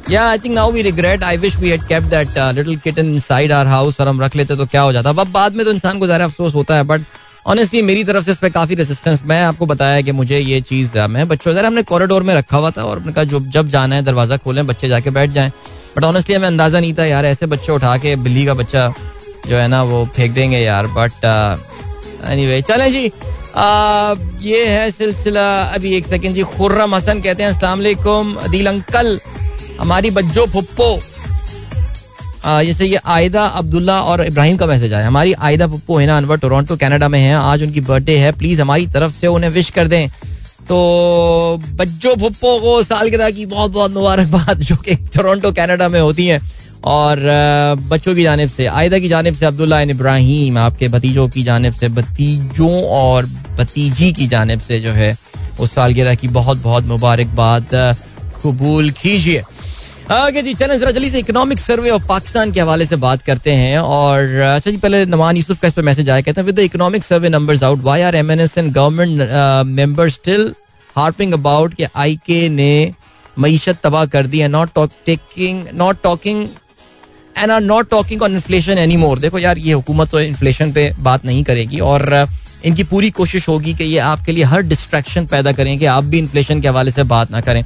या 0.10 0.24
I 0.30 0.38
think 0.38 0.53
now 0.55 0.72
we 0.72 0.82
regret 0.82 1.24
I 1.24 1.38
wish 1.38 1.55
we 1.60 1.70
had 1.70 1.82
kept 1.88 2.07
that 2.10 2.38
little 2.57 2.78
kitten 2.80 3.14
inside 3.14 3.51
our 3.51 3.68
house 3.68 3.99
और 4.01 4.07
हम 4.07 4.22
रख 4.22 4.36
लेते 4.36 4.55
तो 4.55 4.66
क्या 4.66 4.82
हो 4.82 4.91
जाता। 4.93 5.10
अब 5.10 5.28
बाद 5.32 5.55
में 5.55 5.66
तो 5.66 5.72
इंसान 5.72 5.99
को 5.99 6.05
ज़्यादा 6.05 6.26
अफसोस 6.26 6.55
होता 6.55 6.76
है 6.76 6.84
बट 6.84 7.01
ऑनेस्टली 7.47 7.82
मेरी 7.82 8.03
तरफ़ 8.03 8.26
से 8.26 8.32
इस 8.32 8.38
पर 8.38 8.49
काफ़ी 8.49 8.76
रेसिस्टेंस 8.76 9.22
मैं 9.26 9.41
आपको 9.43 9.66
बताया 9.66 10.01
कि 10.01 10.12
मुझे 10.12 10.39
ये 10.39 10.60
चीज़ 10.62 10.97
मैं 11.10 11.28
बच्चों 11.28 11.51
अगर 11.51 11.66
हमने 11.66 11.84
कॉरिडोर 11.84 12.24
में 12.24 12.34
रखा 12.36 12.57
हुआ 12.57 12.72
था 12.72 12.84
और 12.84 12.97
उनका 12.99 13.24
जो 13.24 13.39
जब 13.53 13.70
जाना 13.70 13.95
है 13.95 14.01
दरवाज़ा 14.03 14.38
खोलें 14.38 14.66
बच्चे 14.68 14.88
जाके 14.88 15.10
बैठ 15.10 15.30
जाएँ। 15.30 15.51
बट 15.95 16.03
ऑनेस्टली 16.03 16.36
हमें 16.36 16.47
अंदाज़ा 16.47 16.80
नहीं 16.80 16.93
था 16.93 17.05
यार 17.05 17.26
ऐसे 17.26 17.45
बच्चे 17.45 17.72
उठा 17.72 17.95
के 17.97 18.16
बिल्ली 18.18 18.45
का 18.45 18.53
बच्चा 18.53 18.91
जो 19.47 19.55
है 19.55 19.68
ना 19.68 19.82
वो 19.84 20.05
फेंक 20.16 20.34
देंगे 20.34 20.60
यार। 20.60 20.88
बट 20.97 21.26
एनी 22.30 22.45
वे 22.47 22.62
चले 22.62 22.89
जी। 22.91 23.12
आ, 23.55 24.16
ये 24.41 24.66
है 24.68 24.89
सिलसिला। 24.91 25.49
अभी 25.64 25.95
एक 25.97 26.05
सेकंड 26.07 26.36
जी। 26.36 26.43
खुर्रम 26.57 26.95
हसन 26.95 27.22
कहते 27.22 27.43
हैं 27.43 27.49
अस्सलाम 27.49 27.78
वालेकुम 27.78 28.34
अदील 28.38 28.68
अंकल। 28.68 29.20
हमारी 29.80 30.10
बच्चो, 30.12 30.46
फुप्पो। 30.46 31.00
जैसे 32.64 32.86
ये 32.86 33.00
आयदा 33.06 33.46
अब्दुल्ला 33.46 34.02
और 34.02 34.24
इब्राहिम 34.26 34.58
का 34.58 34.66
मैसेज 34.66 34.94
आया। 34.94 35.08
हमारी 35.08 35.34
आयदा 35.34 35.68
पप्पू 35.68 35.98
है 35.98 36.08
ना, 36.08 36.18
अनवर 36.18 36.38
टोरंटो, 36.38 36.76
कनाडा 36.78 37.08
में 37.08 37.20
है। 37.20 37.36
आज 37.36 37.64
उनकी 37.64 37.82
बर्थडे 37.82 38.18
है। 38.18 38.32
प्लीज़ 38.32 38.62
हमारी 38.62 38.88
तरफ़ 38.88 39.14
से 39.14 39.28
उन्हें 39.28 39.50
विश 39.50 39.70
कर 39.70 39.88
दें। 39.88 40.08
तो 40.70 41.62
बच्चों 41.74 42.16
भुप्पो 42.16 42.60
को 42.60 42.84
सालगिरह 42.84 43.32
की 43.32 43.46
बहुत 43.46 43.72
बहुत 43.72 43.92
मुबारकबाद 43.92 44.60
जो 44.60 44.76
कि 44.76 44.96
टोरंटो, 44.96 45.52
कनाडा 45.52 45.90
में 45.90 46.00
होती 46.02 46.26
हैं। 46.28 46.42
और 46.84 47.20
बच्चों 47.90 48.16
की 48.16 48.24
जानब 48.24 48.50
से, 48.50 48.66
आयदा 48.66 49.00
की 49.00 49.10
जानब 49.10 49.34
से 49.34 49.46
अब्दुल्ला 49.46 49.82
इब्राहिम, 49.82 50.58
आपके 50.58 50.88
भतीजों 50.88 51.28
की 51.30 51.44
जानब 51.44 51.74
से, 51.74 51.88
भतीजों 51.90 52.84
और 52.84 53.26
भतीजी 53.58 54.12
की 54.14 54.28
जानब 54.28 54.60
से 54.60 54.80
जो 54.80 54.92
है, 54.92 55.18
उस 55.60 55.74
सालगिरह 55.74 56.16
की 56.16 56.28
बहुत 56.28 56.58
बहुत 56.58 56.84
मुबारकबाद 56.86 57.96
कबूल 58.44 58.90
कीजिए। 58.92 59.44
आगे 60.12 60.41
जी, 60.41 60.53
चलें, 60.53 60.78
जरा 60.80 60.91
जल्दी 60.91 61.10
से 61.10 61.20
इकोनॉमिक 61.20 61.60
सर्वे 61.60 61.89
ऑफ़ 61.89 62.07
पाकिस्तान 62.07 62.51
के 62.51 62.60
हवाले 62.60 62.86
से 62.86 62.95
बात 62.95 63.22
करते 63.24 63.51
हैं 63.53 63.78
और 63.80 64.20
अच्छा 64.45 64.72
जी, 64.72 64.78
पहले 64.78 65.05
नमान 65.05 65.38
यूसुफ 65.38 65.60
का 65.62 65.68
इस 65.68 65.74
पर 65.74 65.82
मैसेज 65.82 66.10
आया, 66.10 66.22
कहते 66.22 66.41
हैं 66.41 66.45
with 66.45 66.55
the 66.55 66.60
economic 66.60 67.03
survey 67.03 67.30
numbers 67.30 67.64
out 67.64 67.80
why 67.80 68.01
are 68.01 68.16
MNAs 68.16 68.57
and 68.57 68.72
government 68.74 69.66
members 69.68 70.14
still 70.14 70.53
harping 70.95 71.34
about 71.34 71.74
कि 71.74 71.86
आईके 71.95 72.47
ने 72.49 72.93
मीशत 73.39 73.80
तबाह 73.84 74.05
कर 74.16 74.28
दी 74.28 74.39
है 74.39 74.47
not 74.47 74.70
taking 75.05 75.64
not 75.74 76.01
talking 76.03 76.47
and 77.38 77.51
are 77.51 77.62
not 77.62 77.89
talking 77.89 78.22
on 78.22 78.34
inflation 78.34 78.78
anymore 78.97 79.20
देखो 79.20 79.39
यार, 79.39 79.57
ये 79.57 79.74
हुकूमत 79.74 80.10
तो 80.12 80.20
इन्फ्लेशन 80.20 80.72
पे 80.72 80.91
बात 80.99 81.26
नहीं 81.26 81.43
करेगी 81.43 81.80
और 81.91 82.28
इनकी 82.66 82.84
पूरी 82.84 83.10
कोशिश 83.12 83.47
होगी 83.49 83.74
कि 83.74 83.84
ये 83.84 83.99
आपके 84.05 84.32
लिए 84.32 84.43
हर 84.43 84.62
डिस्ट्रैक्शन 84.74 85.26
पैदा 85.28 85.51
करें 85.51 85.78
कि 85.80 85.86
आप 85.86 86.03
भी 86.03 86.18
इन्फ्लेशन 86.20 86.62
के 86.62 86.68
हवाले 86.68 86.91
से 86.91 87.03
बात 87.14 87.32
ना 87.32 87.41
करें। 87.41 87.64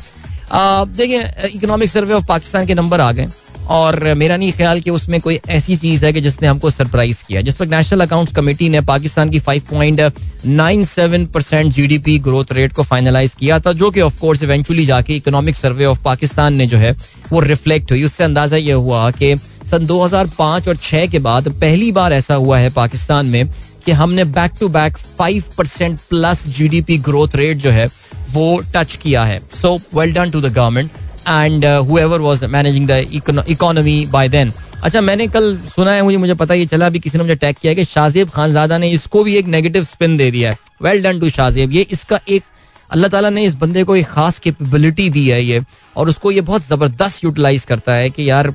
देखिए 0.51 1.49
इकोनॉमिक 1.53 1.89
सर्वे 1.89 2.13
ऑफ़ 2.13 2.25
पाकिस्तान 2.25 2.65
के 2.65 2.73
नंबर 2.73 3.01
आ 3.01 3.11
गए 3.11 3.27
और 3.69 4.13
मेरा 4.13 4.37
नहीं 4.37 4.51
ख्याल 4.51 4.79
कि 4.81 4.89
उसमें 4.89 5.19
कोई 5.21 5.39
ऐसी 5.49 5.75
चीज़ 5.75 6.05
है 6.05 6.11
कि 6.13 6.21
जिसने 6.21 6.47
हमको 6.47 6.69
सरप्राइज़ 6.69 7.23
किया। 7.27 7.41
जिस 7.41 7.55
पर 7.55 7.67
नेशनल 7.67 8.01
अकाउंट्स 8.01 8.33
कमेटी 8.35 8.69
ने 8.69 8.81
पाकिस्तान 8.81 9.29
की 9.29 9.39
5.97 9.39 11.25
परसेंट 11.33 11.71
जीडीपी 11.73 12.17
ग्रोथ 12.19 12.51
रेट 12.51 12.73
को 12.73 12.83
फाइनलाइज 12.83 13.33
किया 13.39 13.59
था, 13.59 13.73
जो 13.73 13.91
कि 13.91 14.01
ऑफ़ 14.01 14.19
कोर्स 14.19 14.43
इवेंचुअली 14.43 14.85
जाके 14.85 15.15
इकोनॉमिक 15.15 15.55
सर्वे 15.55 15.85
ऑफ़ 15.85 16.03
पाकिस्तान 16.03 16.53
ने 16.53 16.65
जो 16.67 16.77
है, 16.77 16.91
वो 17.31 17.39
रिफ्लेक्ट 17.39 17.91
हुई। 17.91 18.03
उससे 18.03 18.23
अंदाज़ा 18.23 18.57
यह 18.57 18.75
हुआ 18.75 19.11
कि 19.11 19.35
सन 19.71 19.85
2005 19.85 20.67
और 20.67 20.75
6 20.77 21.07
के 21.07 21.19
बाद 21.19 21.47
पहली 21.51 21.91
बार 21.91 22.13
ऐसा 22.13 22.35
हुआ 22.35 22.57
है 22.57 22.69
पाकिस्तान 22.69 23.25
में 23.25 23.49
कि 23.85 23.91
हमने 23.93 24.23
back 24.31 24.51
to 24.59 24.69
back 24.69 24.97
five 24.97 25.43
percent 25.57 25.99
plus 26.09 26.47
GDP 26.49 26.97
growth 26.99 27.35
rate 27.35 27.57
जो 27.57 27.71
है, 27.71 27.87
वो 28.31 28.61
टच 28.75 28.95
किया 28.95 29.23
है। 29.23 29.39
So 29.61 29.79
well 29.95 30.13
done 30.13 30.31
to 30.31 30.41
the 30.41 30.53
government 30.53 30.91
and 31.27 31.65
whoever 31.65 32.19
was 32.21 32.43
managing 32.45 32.87
the 32.87 33.05
economy 33.47 34.05
by 34.11 34.29
then 34.29 34.53
अच्छा 34.83 35.01
मैंने 35.01 35.27
कल 35.27 35.57
सुना 35.75 35.91
है, 35.91 36.01
मुझे 36.01 36.17
मुझे 36.17 36.33
पता 36.35 36.53
ये 36.53 36.65
चला, 36.65 36.85
अभी 36.85 36.99
किसी 36.99 37.17
ने 37.17 37.23
मुझे 37.23 37.35
टैग 37.35 37.55
किया 37.55 37.71
है 37.71 37.75
कि 37.75 37.83
शाहजेब 37.85 38.29
खानजादा 38.29 38.77
ने 38.77 38.89
इसको 38.91 39.23
भी 39.23 39.35
एक 39.37 39.45
नेगेटिव 39.47 39.83
स्पिन 39.85 40.17
दे 40.17 40.29
दिया 40.31 40.49
है। 40.49 40.57
वेल 40.81 41.01
डन 41.03 41.19
टू 41.19 41.29
शाहजेब 41.29 41.71
ये 41.71 41.81
इसका 41.91 42.19
एक, 42.27 42.43
अल्लाह 42.89 43.09
ताला 43.09 43.29
ने 43.29 43.43
इस 43.45 43.55
बंदे 43.55 43.83
को 43.83 43.95
एक 43.95 44.07
खास 44.07 44.39
कैपेबिलिटी 44.39 45.09
दी 45.09 45.27
है 45.27 45.43
ये, 45.43 45.61
और 45.95 46.09
उसको 46.09 46.31
ये 46.31 46.41
बहुत 46.41 46.67
ज़बरदस्त 46.67 47.23
यूटिलाइज 47.23 47.65
करता 47.65 47.93
है 47.93 48.09
कि 48.09 48.29
यार 48.29 48.53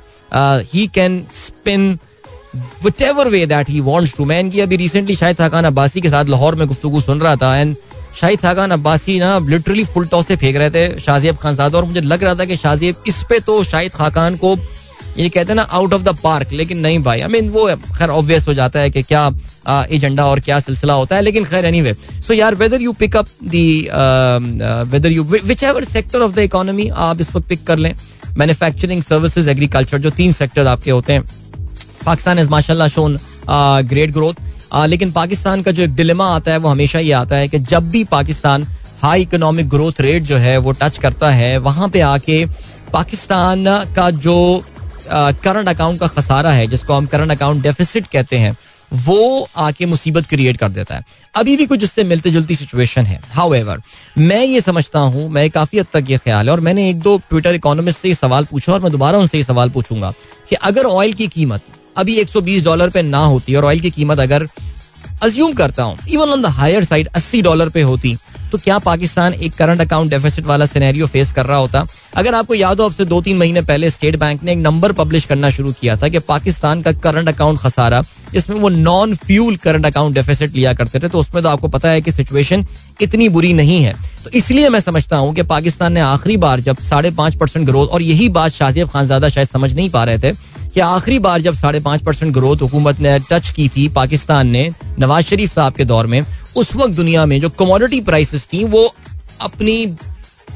he 0.74 0.86
can 0.94 1.22
spin 1.32 1.98
whatever 3.02 3.28
way 3.28 3.44
that 3.46 3.68
he 3.70 3.80
wants 3.80 4.16
to 4.16 4.24
man 4.24 4.50
की 4.50 4.60
अभी 4.60 4.76
रिसेंटली 4.76 5.14
शायद 5.16 5.36
थकान 5.40 5.64
अब्बासी 5.64 6.00
के 6.00 6.08
साथ 6.08 6.24
लाहौर 6.24 6.54
में 6.54 6.66
गुफ्तु 6.68 7.00
सुन 7.00 7.20
रहा 7.20 7.36
था 7.36 7.56
एंड 7.56 7.76
शाहिद 8.20 8.40
खान 8.40 8.70
अब्बासी 8.70 9.18
ना 9.18 9.38
लिटरली 9.38 9.84
फुल 9.84 10.06
टॉस 10.06 10.26
से 10.26 10.36
फेंक 10.36 10.56
रहे 10.56 10.70
थे 10.70 11.00
शाहजेब 11.00 11.36
खान 11.36 11.56
साहब 11.56 11.74
और 11.74 11.84
मुझे 11.84 12.00
लग 12.00 12.24
रहा 12.24 12.34
था 12.34 12.44
कि 12.44 12.56
शाहजेब 12.56 13.04
इस 13.06 13.22
पे 13.30 13.38
तो 13.40 13.62
शाहिद 13.64 13.92
खान 13.92 14.36
को 14.36 14.56
ये 15.18 15.28
कहते 15.28 15.48
हैं 15.48 15.54
ना 15.54 15.62
आउट 15.62 15.94
ऑफ़ 15.94 16.02
द 16.02 16.16
पार्क 16.22 16.52
लेकिन 16.52 16.78
नहीं 16.78 16.98
भाई 17.02 17.20
आई 17.20 17.28
मीन 17.28 17.48
वो 17.50 17.66
खैर 17.98 18.08
ऑब्वियस 18.08 18.48
हो 18.48 18.54
जाता 18.54 18.80
है 18.80 18.90
कि 18.90 19.02
क्या 19.02 19.30
एजेंडा 19.90 20.26
और 20.26 20.40
क्या 20.40 20.58
सिलसिला 20.60 20.94
होता 20.94 21.16
है 21.16 21.22
लेकिन 21.22 21.44
खैर 21.44 21.64
एनीवे 21.64 21.94
सो 22.26 22.34
यार 22.34 22.54
whether 22.54 22.82
you 22.82 22.92
pick 22.92 23.16
up 23.16 23.26
the 23.44 23.88
whether 24.92 25.12
you 25.12 25.24
whichever 25.64 25.84
sector 25.84 26.20
of 26.20 26.32
the 26.32 26.38
economy 26.38 26.88
आप 26.88 27.20
इस 27.20 27.34
वक्त 27.36 27.48
पिक 27.48 27.64
कर 27.66 27.78
लें. 27.78 27.94
मैन्युफैक्चरिंग 28.38 29.02
सर्विसेज़ 29.02 29.50
एग्रीकल्चर 29.50 29.98
जो 29.98 30.10
तीन 30.10 30.32
सेक्टर 30.32 30.66
आपके 30.66 30.90
होते 30.90 31.12
हैं 31.12 31.22
पाकिस्तान 32.04 32.38
इज़ 32.38 32.48
माशाल्लाह 32.50 32.88
शोन 32.88 33.18
ग्रेट 33.88 34.12
ग्रोथ 34.12 34.34
लेकिन 34.86 35.12
पाकिस्तान 35.12 35.62
का 35.62 35.70
जो 35.70 35.82
एक 35.82 35.94
डिलेमा 35.96 36.26
आता 36.28 36.52
है, 36.52 36.58
वो 36.58 36.68
हमेशा 36.68 36.98
ये 36.98 37.12
आता 37.14 37.36
है 37.36 37.48
कि 37.48 37.58
जब 37.60 37.88
भी 37.90 38.04
Pakistan 38.06 38.66
high 39.02 39.22
economic 39.22 39.68
growth 39.68 40.00
rate 40.00 40.22
जो 40.22 40.36
है, 40.36 40.56
वो 40.58 40.72
टच 40.72 40.98
करता 40.98 41.30
है, 41.30 41.56
वहाँ 41.58 41.88
पे 41.88 42.00
आके 42.02 42.44
पाकिस्तान 42.92 43.64
का 43.96 44.10
जो 44.12 44.64
करंट 45.08 45.68
अकाउंट 45.68 46.00
का 46.00 46.06
खसारा 46.08 46.50
है, 46.52 46.66
जिसको 46.66 46.94
हम 46.94 47.06
करंट 47.06 47.30
अकाउंट 47.30 47.62
डेफिसिट 47.62 48.06
कहते 48.06 48.38
हैं, 48.38 48.56
वो 48.92 49.48
आके 49.58 49.86
मुसीबत 49.86 50.26
क्रिएट 50.26 50.56
कर 50.56 50.68
देता 50.70 50.94
है। 50.94 51.04
अभी 51.34 51.56
भी 51.56 51.66
कुछ 51.66 51.84
उससे 51.84 52.04
मिलती 52.04 52.30
जुलती 52.30 52.54
सिचुएशन 52.56 53.06
है। 53.06 53.20
हाउ 53.32 53.54
मैं 54.18 54.44
ये 54.44 54.60
समझता 54.60 54.98
हूँ, 55.00 55.28
मैं 55.30 55.48
काफ़ी 55.50 55.78
हद 55.78 55.86
तक 55.92 56.10
ये 56.10 56.18
ख्याल 56.18 56.46
है, 56.46 56.52
और 56.52 56.60
मैंने 56.60 56.88
एक 56.90 57.00
दो 57.00 57.16
ट्विटर 57.28 57.54
इकोनॉमिस्ट 57.54 57.98
से 57.98 58.14
सवाल 58.14 58.44
पूछा, 58.50 58.72
और 58.72 58.80
मैं 58.80 58.92
दोबारा 58.92 59.18
उनसे 59.18 59.38
ये 59.38 59.44
सवाल 59.44 59.70
पूछूँगा 59.70 60.12
कि 60.50 60.56
अगर 60.56 60.86
ऑयल 60.86 61.12
की 61.12 61.28
कीमत 61.28 61.62
अभी 61.98 62.16
120 62.24 62.64
डॉलर 62.64 62.90
पे 62.90 63.02
ना 63.02 63.24
होती 63.24 63.54
और 63.54 63.64
ऑयल 63.64 63.80
की 63.80 63.90
कीमत 63.90 64.18
अगर 64.20 64.46
अज्यूम 65.22 65.52
करता 65.54 65.82
हूँ 65.82 65.98
even 66.08 66.28
on 66.30 66.42
the 66.42 66.46
higher 66.58 66.84
side 66.84 67.08
80 67.18 67.42
dollar 67.42 67.68
पे 67.74 67.82
होती। 67.82 68.16
तो 68.52 68.58
क्या 68.58 68.78
पाकिस्तान 68.78 69.34
एक 69.34 69.54
करंट 69.54 69.80
अकाउंट 69.80 70.10
डेफिसिट 70.10 70.46
वाला 70.46 70.66
सिनेरियो 70.66 71.06
फेस 71.06 71.32
कर 71.32 71.46
रहा 71.46 71.56
होता? 71.56 71.86
अगर 72.16 72.34
आपको 72.34 72.54
याद 72.54 72.80
हो, 72.80 72.86
अब 72.86 72.92
से 72.92 73.04
दो 73.04 73.20
तीन 73.20 73.36
महीने 73.36 73.62
पहले 73.62 73.90
स्टेट 73.90 74.16
बैंक 74.16 74.42
ने 74.42 74.52
एक 74.52 74.58
नंबर 74.58 74.92
पब्लिश 74.92 75.26
करना 75.26 75.50
शुरू 75.50 75.72
किया 75.72 75.96
था 75.96 76.08
कि 76.08 76.18
पाकिस्तान 76.18 76.82
का 76.82 76.92
करंट 76.94 77.28
अकाउंट 77.28 77.58
खसारा 77.58 78.02
जिसमें 78.32 78.56
वो 78.56 78.68
non 78.68 79.14
fuel 79.16 79.56
current 79.56 79.86
account 79.86 80.14
deficit 80.14 80.54
लिया 80.54 80.72
करते 80.72 81.00
थे 81.00 81.08
तो 81.08 81.18
उसमें 81.18 81.42
तो 81.42 81.48
आपको 81.48 81.68
पता 81.68 81.88
है 81.88 82.00
कि 82.00 82.12
सिचुएशन 82.12 82.66
इतनी 83.00 83.28
बुरी 83.28 83.52
नहीं 83.52 83.82
है। 83.82 83.94
तो 84.24 84.30
इसलिए 84.30 84.68
मैं 84.68 84.80
समझता 84.80 85.16
हूँ 85.16 85.34
कि 85.34 85.42
पाकिस्तान 85.44 85.92
ने 85.92 86.00
आखिरी 86.00 86.36
बार 86.36 86.60
जब 86.60 86.78
साढ़े 86.82 87.10
पाँच 87.10 87.34
परसेंट 87.34 87.66
ग्रोथ 87.66 87.88
और 87.88 88.02
यही 88.02 88.28
बात 88.28 88.52
शाहजेब 88.52 88.88
खानजादा 88.88 89.28
शायद 89.28 89.48
समझ 89.48 89.74
नहीं 89.74 89.90
पा 89.90 90.04
रहे 90.04 90.18
थे, 90.18 90.32
कि 90.74 90.80
आखिरी 90.80 91.18
बार 91.18 91.40
जब 91.40 91.54
साढ़े 91.54 91.80
पाँच 91.80 92.02
परसेंट 92.02 92.32
ग्रोथ 92.32 92.56
हुकूमत 92.56 93.00
ने 93.00 93.18
टच 93.30 93.50
की 93.50 93.68
थी 93.68 93.88
पाकिस्तान 93.88 94.48
ने 94.48 94.70
नवाज़ 94.98 95.24
शरीफ 95.24 95.52
साहब 95.52 95.72
के 95.72 95.84
दौर 95.84 96.06
में 96.06 96.22
उस 96.58 96.74
वक्त 96.76 96.94
दुनिया 96.94 97.26
में 97.26 97.40
जो 97.40 97.48
कमोडिटी 97.50 98.00
प्राइसेस 98.00 98.46
थी, 98.52 98.64
वो 98.64 98.94
अपनी 99.40 99.86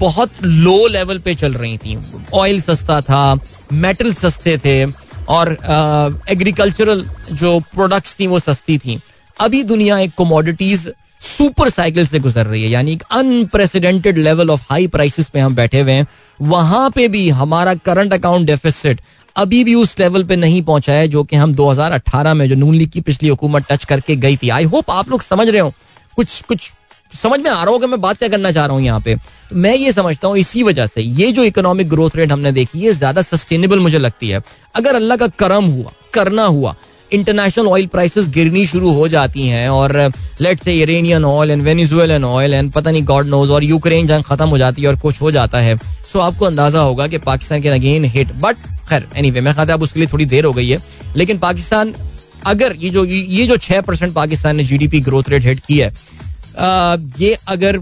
बहुत 0.01 0.31
लो 0.43 0.87
लेवल 0.87 1.19
पे 1.19 1.35
चल 1.35 1.53
रही 1.55 1.77
थी। 1.79 1.99
ऑयल 2.35 2.61
सस्ता 2.61 3.01
था 3.01 3.35
मेटल 3.73 4.13
सस्ते 4.15 4.57
थे, 4.59 4.85
और 5.29 5.53
एग्रीकल्चरल 6.29 7.05
जो 7.33 7.59
प्रोडक्ट्स 7.75 8.17
थी, 8.21 8.27
वो 8.27 8.39
सस्ती 8.39 8.79
थी। 8.79 8.99
अभी 9.37 9.63
दुनिया 9.65 9.99
एक 9.99 10.13
कमोडिटीज 10.19 10.91
सुपर 11.21 11.69
साइकिल 11.69 12.07
से 12.07 12.19
गुजर 12.19 12.47
रही 12.47 12.63
है, 12.63 12.69
यानी 12.71 12.93
एक 12.93 13.03
unprecedented 13.11 14.19
level 14.19 14.51
of 14.51 14.63
high 14.71 14.87
prices 14.87 15.29
पे 15.29 15.41
हम 15.41 15.55
बैठे 15.55 15.81
हुए 15.81 15.93
हैं। 15.93 16.07
वहाँ 16.41 16.91
पे 16.91 17.07
भी 17.09 17.29
हमारा 17.31 17.75
करंट 17.77 18.13
अकाउंट 18.13 18.47
डेफिसिट 18.47 19.01
अभी 19.37 19.63
भी 19.65 19.75
उस 19.75 19.99
लेवल 19.99 20.25
पे 20.25 20.37
नहीं 20.37 20.63
पहुँचा 20.63 20.93
है, 20.93 21.07
जो 21.09 21.23
कि 21.25 21.37
हम 21.37 21.55
2018 21.55 22.35
में 22.35 22.49
जो 22.49 22.55
नून 22.55 22.75
लीग 22.75 22.91
की 22.91 23.01
पिछली 23.01 23.29
हुकूमत 23.29 23.67
टच 23.71 23.85
करके 23.85 24.17
गई 24.17 24.37
थी। 24.37 24.49
आई 24.49 24.65
होप 24.65 24.91
आप 24.91 25.11
लोग 25.11 25.23
समझ 25.23 25.49
रहे 25.49 25.61
हो। 25.61 25.73
कुछ 26.17 26.41
कुछ 26.49 26.71
समझ 27.15 27.39
में 27.41 27.51
आ 27.51 27.63
रहा 27.63 27.73
हो 27.73 27.79
कि 27.79 27.87
मैं 27.87 28.01
बात 28.01 28.19
क्या 28.19 28.29
करना 28.29 28.51
चाह 28.53 28.67
रहा 28.67 28.77
हूँ 28.77 28.83
यहाँ 28.83 29.01
पे। 29.01 29.15
तो 29.15 29.57
मैं 29.57 29.75
ये 29.75 29.91
समझता 29.93 30.29
हूँ 30.29 30.37
इसी 30.39 30.63
वजह 30.63 30.87
से, 30.87 31.03
ये 31.03 31.33
जो 31.33 31.45
इकोनॉमिक 31.45 31.89
ग्रोथ 31.89 32.17
रेट 32.17 32.33
हमने 32.33 32.53
देखी, 32.53 32.79
ये 32.79 32.93
ज़्यादा 32.93 33.23
सस्टेनेबल 33.23 33.79
मुझे 33.81 33.99
लगती 33.99 34.29
है। 34.29 34.43
अगर 34.75 34.95
अल्लाह 34.95 35.17
का 35.17 35.27
करम 35.39 35.65
हुआ, 35.67 35.93
करना 36.15 36.45
हुआ 36.47 36.75
इंटरनेशनल 37.11 37.67
ऑयल 37.69 37.87
प्राइसेस 37.87 38.29
गिरनी 38.35 38.65
शुरू 38.67 38.93
हो 38.95 39.07
जाती 39.09 39.47
हैं 39.49 39.69
और 39.69 39.93
लेट 40.41 40.61
से 40.61 40.75
Iranian 40.75 41.25
oil 41.25 41.51
and 41.51 41.63
Venezuelan 41.63 42.25
oil 42.25 42.55
and 42.55 42.71
पता 42.73 42.91
नहीं 42.91 43.05
गॉड 43.05 43.27
नोज़ 43.27 43.51
और 43.51 43.65
यूक्रेन 43.65 44.07
जंग 44.07 44.25
खत्म 44.25 44.49
हो 44.49 44.59
जाती 44.59 44.83
है 44.83 44.89
और 44.89 44.97
कुछ 45.01 45.21
हो 45.23 45.31
जाता 45.31 45.59
है 45.59 45.77
सो 46.13 46.21
आपको 46.21 46.45
अंदाज़ा 46.47 46.81
होगा 46.81 47.07
कि 47.07 47.19
पाकिस्तान 47.21 47.63
के 47.63 47.69
अगेन 47.69 48.05
हिट 48.07 48.33
बट 48.41 48.57
खैर 48.89 49.07
एनी 49.17 49.31
वे 49.31 49.41
मैं 49.41 49.55
खाता 49.55 49.75
अब 49.75 49.83
उसके 49.83 50.01
लिए 50.01 50.09
थोड़ी 50.13 50.25
देर 50.27 50.45
हो 50.45 50.53
गई 50.53 50.69
है, 50.69 50.79
लेकिन 51.17 51.39
पाकिस्तान 51.39 51.95
अगर 52.47 52.77
ये 52.81 52.91
जो 52.91 53.05
ये 53.05 53.47
जो 53.47 53.57
छह 53.59 53.81
परसेंट 53.81 54.13
पाकिस्तान 54.15 54.57
ने 54.57 54.65
जीडीपी 54.65 55.01
ग्रोथ 55.01 55.29
रेट 55.29 55.45
हिट 55.45 55.61
की 55.67 55.79
है 55.79 55.93
ये 57.21 57.37
अगर 57.49 57.81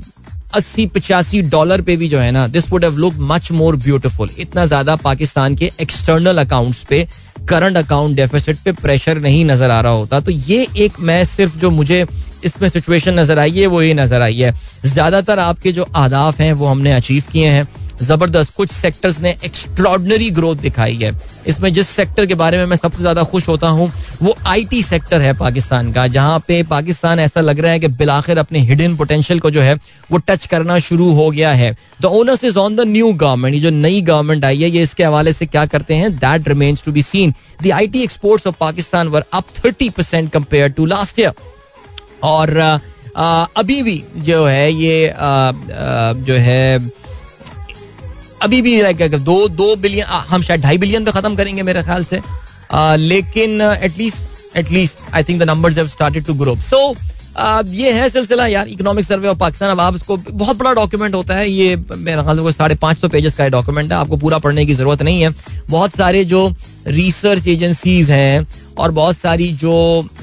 अस्सी 0.54 0.86
पचासी 0.86 1.40
डॉलर 1.50 1.80
पे 1.82 1.96
भी 1.96 2.08
जो 2.08 2.18
है 2.18 2.30
ना 2.30 2.46
this 2.48 2.70
would 2.70 2.84
have 2.84 2.96
look 2.98 3.14
much 3.24 3.50
more 3.52 3.76
beautiful 3.78 4.30
इतना 4.38 4.64
ज़्यादा 4.66 4.96
पाकिस्तान 4.98 5.54
के 5.56 5.70
एक्सटर्नल 5.80 6.38
अकाउंट्स 6.38 6.82
पे 6.84 7.06
करंट 7.48 7.76
अकाउंट 7.76 8.16
डेफिसिट 8.16 8.56
पे 8.64 8.72
प्रेशर 8.72 9.18
नहीं 9.20 9.44
नज़र 9.44 9.70
आ 9.70 9.80
रहा 9.80 9.92
होता। 9.92 10.20
तो 10.20 10.30
ये 10.30 10.66
एक 10.76 10.98
मैं 11.00 11.22
सिर्फ़ 11.24 11.56
जो 11.58 11.70
मुझे 11.70 12.04
इसमें 12.44 12.68
सिचुएशन 12.68 13.18
नज़र 13.18 13.38
आई 13.38 13.50
है, 13.50 13.66
वो 13.66 13.82
ये 13.82 13.94
नज़र 13.94 14.22
आई 14.22 14.38
है। 14.38 14.52
ज़्यादातर 14.84 15.38
आपके 15.38 15.72
जो 15.72 15.86
आदाफ 15.96 16.40
हैं, 16.40 16.52
वो 16.52 16.66
हमने 16.66 16.92
अचीव 16.92 17.22
किए 17.32 17.48
हैं। 17.48 17.66
ज़बरदस्त 18.02 18.54
कुछ 18.56 18.70
सेक्टर्स 18.72 19.20
ने 19.20 19.34
एक्स्ट्रॉडनरी 19.44 20.30
ग्रोथ 20.30 20.56
दिखाई 20.58 20.94
है। 20.96 21.12
इसमें 21.46 21.72
जिस 21.72 21.88
सेक्टर 21.88 22.26
के 22.26 22.34
बारे 22.34 22.58
में 22.58 22.66
मैं 22.66 22.76
सबसे 22.76 23.00
ज़्यादा 23.00 23.22
खुश 23.24 23.48
होता 23.48 23.68
हूँ, 23.68 23.90
वो 24.22 24.36
आईटी 24.46 24.82
सेक्टर 24.82 25.20
है 25.22 25.32
पाकिस्तान 25.38 25.92
का, 25.92 26.06
जहाँ 26.08 26.38
पे 26.48 26.62
पाकिस्तान 26.64 27.20
ऐसा 27.20 27.40
लग 27.40 27.60
रहा 27.60 27.72
है 27.72 27.80
कि 27.80 27.88
बिलाखिर 27.88 28.38
अपने 28.38 28.58
हिडन 28.60 28.96
पोटेंशियल 28.96 29.40
को 29.40 29.50
जो 29.50 29.60
है, 29.60 29.74
वो 30.10 30.18
टच 30.20 30.46
करना 30.46 30.78
शुरू 30.80 31.10
हो 31.12 31.30
गया 31.30 31.52
है। 31.52 31.74
The 32.00 32.04
onus 32.06 32.44
is 32.44 32.58
on 32.58 32.76
the 32.76 32.80
new 32.88 33.12
government 33.14 33.54
ये 33.54 33.60
जो 33.60 33.70
नई 33.70 34.00
गवर्नमेंट 34.02 34.44
आई 34.44 34.62
है, 34.62 34.70
ये 34.70 34.82
इसके 34.82 35.04
हवाले 35.04 35.32
से 35.32 35.46
क्या 35.46 35.64
करते 35.66 35.94
हैं? 35.94 36.14
That 36.16 36.48
remains 36.48 36.84
to 36.84 36.92
be 36.92 37.02
seen 37.02 37.34
the 37.62 37.70
I 37.72 37.86
T 37.86 38.02
exports 38.02 38.46
of 38.46 38.56
Pakistan 38.60 39.08
were 39.08 39.24
up 39.32 39.44
thirty 39.58 39.90
percent 39.90 40.30
compare 40.32 40.68
to 40.70 40.86
last 40.86 41.18
year 41.18 41.32
और 42.24 42.56
अभी 43.56 43.82
भी 43.82 44.02
जो 44.18 44.44
है 44.46 44.72
ये 44.72 45.12
जो 46.24 46.34
है 46.38 46.78
अभी 48.42 48.60
भी 48.62 48.80
लाइक 48.82 49.14
दो 49.14 49.36
दो 49.48 49.74
बिलियन 49.76 50.06
हम 50.28 50.42
शायद 50.42 50.60
ढाई 50.62 50.78
बिलियन 50.78 51.04
पे 51.04 51.10
खत्म 51.12 51.36
करेंगे 51.36 51.62
मेरे 51.62 51.82
ख्याल 51.82 52.04
से। 52.04 52.20
लेकिन 52.98 53.60
at least 53.60 54.56
at least 54.56 54.98
I 55.14 55.24
think 55.24 55.40
the 55.40 55.50
numbers 55.50 55.76
have 55.78 55.86
started 55.86 56.24
to 56.24 56.34
grow 56.34 56.54
so 56.56 56.78
ये 57.68 57.90
है 57.92 58.08
सिलसिला 58.08 58.46
यार 58.46 58.68
इकोनॉमिक 58.68 59.04
सर्वे 59.04 59.28
ऑफ़ 59.28 59.38
पाकिस्तान 59.38 59.70
अब 59.70 59.80
आप 59.80 59.94
इसको, 59.94 60.16
बहुत 60.16 60.56
बड़ा 60.56 60.72
डॉक्यूमेंट 60.74 61.14
होता 61.14 61.34
है। 61.34 61.50
ये 61.50 61.76
मेरे 61.76 62.22
ख्याल 62.22 62.38
से 62.38 62.52
साढ़े 62.52 62.74
पाँच 62.76 62.98
सौ 62.98 63.08
पेजेस 63.08 63.34
का 63.34 63.48
डॉक्यूमेंट 63.48 63.92
है। 63.92 63.98
आपको 63.98 64.16
पूरा 64.16 64.38
पढ़ने 64.38 64.64
की 64.66 64.74
ज़रूरत 64.74 65.02
नहीं 65.02 65.20
है। 65.22 65.30
बहुत 65.70 65.96
सारे 65.96 66.24
जो 66.24 66.48
रिसर्च 66.86 67.48
एजेंसीज 67.48 68.10
हैं 68.10 68.46
और 68.78 68.90
बहुत 68.90 69.16
सारी 69.16 69.48
जो 69.54 69.72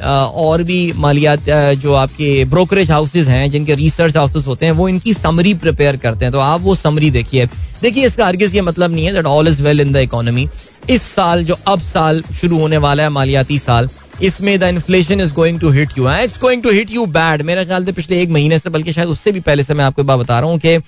और 0.03 0.63
भी 0.63 0.91
मालियात 0.95 1.49
जो 1.79 1.93
आपके 1.95 2.45
ब्रोकरेज 2.45 2.91
हाउसेज 2.91 3.27
हैं, 3.29 3.49
जिनके 3.51 3.75
रिसर्च 3.75 4.17
हाउसेज 4.17 4.47
होते 4.47 4.65
हैं, 4.65 4.73
वो 4.73 4.89
इनकी 4.89 5.13
समरी 5.13 5.53
प्रिपेयर 5.55 5.97
करते 5.97 6.25
हैं। 6.25 6.31
तो 6.31 6.39
आप 6.39 6.61
वो 6.61 6.75
समरी 6.75 7.11
देखिए। 7.11 7.45
देखिए, 7.81 8.05
इसका 8.05 8.25
हरगिज 8.25 8.55
ये 8.55 8.61
मतलब 8.61 8.91
नहीं 8.91 9.05
है 9.05 9.13
that 9.13 9.25
all 9.25 9.47
is 9.47 9.61
well 9.63 9.81
in 9.81 9.93
the 9.93 9.97
economy 9.97 10.47
इस 10.89 11.01
साल 11.03 11.43
जो, 11.45 11.57
अब 11.67 11.79
साल 11.81 12.21
शुरू 12.33 12.57
होने 12.59 12.77
वाला 12.77 13.03
है, 13.03 13.09
मालियाती 13.09 13.57
साल 13.59 13.89
इसमें 14.23 14.57
the 14.59 14.63
inflation 14.63 15.21
is 15.21 15.33
going 15.33 15.59
to 15.59 15.69
hit 15.71 15.97
you 15.97 16.09
it's 16.11 16.39
going 16.41 16.63
to 16.63 16.71
hit 16.71 16.91
you 16.91 17.05
bad 17.07 17.41
मेरा 17.41 17.63
ख्याल 17.63 17.85
से 17.85 17.91
पिछले 17.91 18.21
एक 18.21 18.29
महीने 18.29 18.59
से 18.59 18.69
बल्कि 18.69 18.93
शायद 18.93 19.09
उससे 19.09 19.31
भी 19.31 19.39
पहले 19.39 19.63
से 19.63 19.73
मैं 19.73 19.85
आपको 19.85 20.03
बात 20.03 20.19
बता 20.19 20.39
रहा 20.39 20.49
हूँ 20.49 20.59
कि 20.59 20.79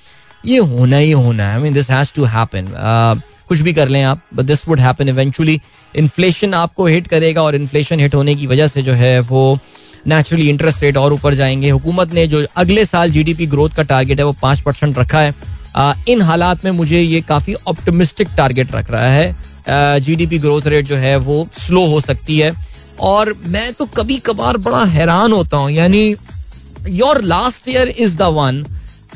ये 0.45 0.57
होना 0.59 0.97
ही 0.97 1.11
होना 1.11 1.47
है। 1.49 1.55
I 1.55 1.61
mean 1.61 1.73
this 1.73 1.89
has 1.91 2.13
to 2.15 2.23
happen 2.25 2.67
कुछ 3.49 3.59
भी 3.59 3.73
कर 3.73 3.89
लें 3.89 4.03
आप 4.03 4.21
but 4.35 4.45
this 4.45 4.67
would 4.67 4.79
happen 4.79 5.09
eventually 5.09 5.59
inflation 5.93 6.53
आपको 6.53 6.85
हिट 6.85 7.07
करेगा 7.07 7.43
और 7.43 7.55
इन्फ्लेशन 7.55 7.99
हिट 7.99 8.15
होने 8.15 8.35
की 8.35 8.47
वजह 8.47 8.67
से 8.67 8.81
जो 8.81 8.93
है 8.93 9.19
वो 9.21 9.59
नेचुरली 10.07 10.49
इंटरेस्ट 10.49 10.83
रेट 10.83 10.97
और 10.97 11.13
ऊपर 11.13 11.33
जाएँगे। 11.33 11.69
हुकूमत 11.69 12.13
ने 12.13 12.25
जो 12.27 12.45
अगले 12.55 12.85
साल 12.85 13.09
जीडीपी 13.11 13.45
ग्रोथ 13.47 13.69
का 13.69 13.83
टारगेट 13.83 14.19
है 14.19 14.25
वो 14.25 14.35
पाँच 14.41 14.61
परसेंट 14.61 14.97
रखा 14.99 15.19
है। 15.19 15.33
आ, 15.75 15.93
इन 16.07 16.21
हालात 16.21 16.65
में 16.65 16.71
मुझे 16.71 17.01
ये 17.01 17.21
काफ़ी 17.21 17.53
ऑप्टिमिस्टिक 17.67 18.27
टारगेट 18.37 18.75
रख 18.75 18.91
रहा 18.91 19.09
है। 19.09 19.99
जीडीपी 20.01 20.39
ग्रोथ 20.39 20.67
रेट 20.67 20.85
जो 20.85 20.95
है 20.95 21.15
वो 21.17 21.47
स्लो 21.57 21.85
हो 21.87 21.99
सकती 22.01 22.39
है। 22.39 22.51
और 23.01 23.33
मैं 23.47 23.71
तो 23.73 23.85
कभी 23.87 24.17
कभार 24.21 24.57
बड़ा 24.59 24.83
हैरान 24.87 25.31
होता 25.31 25.57
हूँ, 25.57 25.71
यानी 25.71 26.15
your 26.89 27.21
last 27.23 27.67
year 27.69 27.87
is 27.89 28.17
the 28.17 28.21
one 28.33 28.65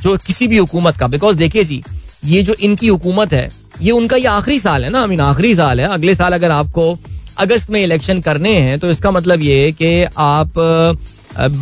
जो 0.02 0.16
किसी 0.18 0.48
भी 0.48 0.58
हुकूमत 0.58 0.98
का 0.98 1.08
बिकॉज़ 1.08 1.38
देखिए 1.38 1.64
जी, 1.64 1.84
ये 2.26 2.44
जो 2.44 2.54
इनकी 2.56 2.88
हुकूमत 2.88 3.34
है, 3.34 3.50
ये 3.82 3.92
उनका 3.92 4.16
ये 4.18 4.28
आखिरी 4.28 4.60
साल 4.60 4.84
है 4.84 4.90
ना 4.90 5.02
आई 5.02 5.08
मीन 5.08 5.20
आखिरी 5.22 5.54
साल 5.56 5.80
है, 5.80 5.88
अगले 5.88 6.16
साल 6.16 6.34
अगर 6.34 6.52
आपको 6.52 6.98
अगस्त 7.38 7.70
में 7.70 7.84
इलेक्शन 7.84 8.22
करने 8.22 8.58
हैं 8.60 8.80
तो 8.80 8.90
इसका 8.90 9.12
मतलब 9.12 9.42
ये 9.42 9.64
है 9.64 9.72
कि 9.72 10.04
आप 10.18 10.54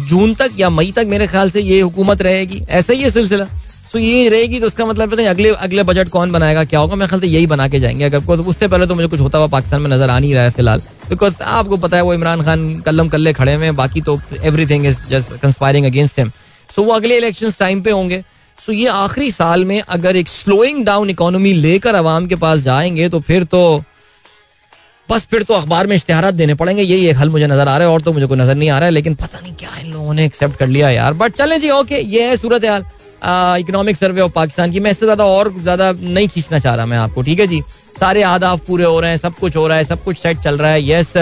जून 0.09 0.33
तक 0.35 0.51
या 0.59 0.69
मई 0.69 0.91
तक 0.91 1.05
मेरे 1.07 1.27
ख्याल 1.27 1.49
से 1.51 1.61
ये 1.61 1.79
हुकूमत 1.81 2.21
रहेगी। 2.21 2.61
ऐसा 2.69 2.93
ही 2.93 3.01
है 3.01 3.09
सिलसिला। 3.09 3.45
तो 3.93 3.99
ये 3.99 4.27
रहेगी 4.29 4.59
तो 4.59 4.65
उसका 4.65 4.85
मतलब 4.85 5.09
पता 5.09 5.17
नहीं 5.17 5.27
अगले 5.27 5.49
अगले 5.57 5.83
बजट 5.83 6.09
कौन 6.09 6.31
बनाएगा, 6.31 6.63
क्या 6.65 6.79
होगा? 6.79 6.95
मेरे 6.95 7.07
ख्याल 7.09 7.21
से 7.21 7.27
यही 7.27 7.47
बना 7.47 7.67
के 7.67 7.79
जाएँगे। 7.79 8.05
अगर 8.05 8.19
तो 8.27 8.43
उससे 8.43 8.67
पहले 8.67 8.85
तो 8.87 8.95
मुझे 8.95 9.07
कुछ 9.07 9.19
होता 9.19 9.37
हुआ 9.37 9.47
पाकिस्तान 9.49 9.81
में 9.81 9.89
नज़र 9.89 10.09
आ 10.09 10.17
नहीं 10.19 10.33
रहा 10.33 10.43
है 10.43 10.51
फ़िलहाल। 10.51 10.81
बिकॉज़ 11.09 11.41
आपको 11.43 11.77
पता 11.77 11.97
है 11.97 12.03
वो 12.03 12.13
इमरान 12.13 12.43
खान 12.43 12.79
कल्लम 12.81 13.09
कल्ले 13.09 13.33
खड़े 13.33 13.53
हुए 13.53 13.71
बाकी 13.73 14.01
तो 14.01 14.19
everything 14.67 14.85
is 14.85 14.97
just 15.09 15.33
conspiring 15.41 15.85
against 15.85 16.19
him 16.19 16.31
so 16.69 16.83
वो 16.83 16.93
अगले 16.93 17.17
इलेक्शन 17.17 17.51
टाइम 17.59 17.81
पे 17.81 17.91
होंगे। 17.91 18.23
सो 18.57 18.71
ये 18.71 18.87
आखिरी 18.87 19.31
साल 19.31 19.65
में 19.65 19.79
अगर 19.81 20.15
एक 20.15 20.27
स्लोइंग 20.29 20.85
डाउन 20.85 21.09
इकोनॉमी 21.09 21.53
लेकर 21.55 21.95
अवाम 21.95 22.27
के 22.27 22.35
पास 22.37 22.59
जाएँगे 22.61 23.09
तो 23.09 23.19
फिर 23.21 23.43
तो 23.45 23.61
बस 25.09 25.25
फिर 25.31 25.43
तो 25.43 25.53
अखबार 25.53 25.87
में 25.87 25.95
इश्तेहार 25.95 26.31
देने 26.31 26.53
पड़ेंगे। 26.55 26.81
यही 26.83 27.07
एक 27.07 27.17
हल 27.17 27.29
मुझे 27.29 27.47
नज़र 27.47 27.67
आ 27.67 27.77
रहा 27.77 27.87
है 27.87 27.93
और 27.93 28.01
तो 28.01 28.13
मुझे 28.13 28.25
कोई 28.25 28.37
नज़र 28.37 28.55
नहीं 28.55 28.69
आ 28.69 28.77
रहा 28.79 28.85
है, 28.85 28.91
लेकिन 28.91 29.15
पता 29.15 29.39
नहीं 29.39 29.53
क्या 29.55 29.69
इन 29.79 29.91
लोगों 29.93 30.13
ने 30.13 30.25
एक्सेप्ट 30.25 30.57
कर 30.57 30.67
लिया 30.67 30.89
यार। 30.89 31.13
बट 31.13 31.35
चले 31.35 31.57
जी 31.59 31.69
ओके 31.71 31.99
ये 31.99 32.27
है 32.27 32.37
सूरत 32.37 32.65
हाल। 32.65 32.85
इकोनॉमिक 33.21 33.97
सर्वे 33.97 34.21
ऑफ़ 34.21 34.31
पाकिस्तान 34.31 34.71
की। 34.71 34.79
मैं 34.79 34.91
इससे 34.91 35.05
ज़्यादा 35.05 35.25
और 35.25 35.53
ज़्यादा 35.59 35.91
नहीं 35.93 36.27
खींचना 36.27 36.59
चाह 36.59 36.75
रहा 36.75 36.85
मैं 36.85 36.97
आपको, 36.97 37.21
ठीक 37.21 37.39
है 37.39 37.47
जी? 37.47 37.61
सारे 37.99 38.21
आदाफ 38.23 38.65
पूरे 38.67 38.85
हो 38.85 38.99
रहे 38.99 39.09
हैं, 39.11 39.17
सब 39.17 39.35
कुछ 39.35 39.55
हो 39.55 39.67
रहा 39.67 39.77
है, 39.77 39.83
सब 39.83 40.03
कुछ 40.03 40.17
सेट 40.17 40.39
चल 40.39 40.57
रहा 40.57 40.71
है। 40.71 40.89
यस 40.89 41.15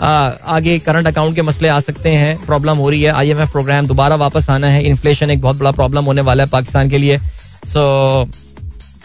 आगे 0.00 0.78
करंट 0.78 1.06
अकाउंट 1.06 1.34
के 1.34 1.42
मसले 1.42 1.68
आ 1.68 1.78
सकते 1.80 2.10
हैं 2.10 2.36
प्रॉब्लम 2.46 2.76
हो 2.76 2.88
रही 2.90 3.02
है। 3.02 3.12
आईएमएफ 3.12 3.52
प्रोग्राम 3.52 3.86
दोबारा 3.86 4.16
वापस 4.16 4.48
आना 4.50 4.66
है। 4.66 4.82
इन्फ्लेशन 4.84 5.30
एक 5.30 5.40
बहुत 5.40 5.56
बड़ा 5.56 5.70
प्रॉब्लम 5.72 6.04
होने 6.04 6.20
वाला 6.20 6.44
है 6.44 6.50
पाकिस्तान 6.50 6.88
के 6.90 6.98
लिए। 6.98 7.18
So 7.66 8.28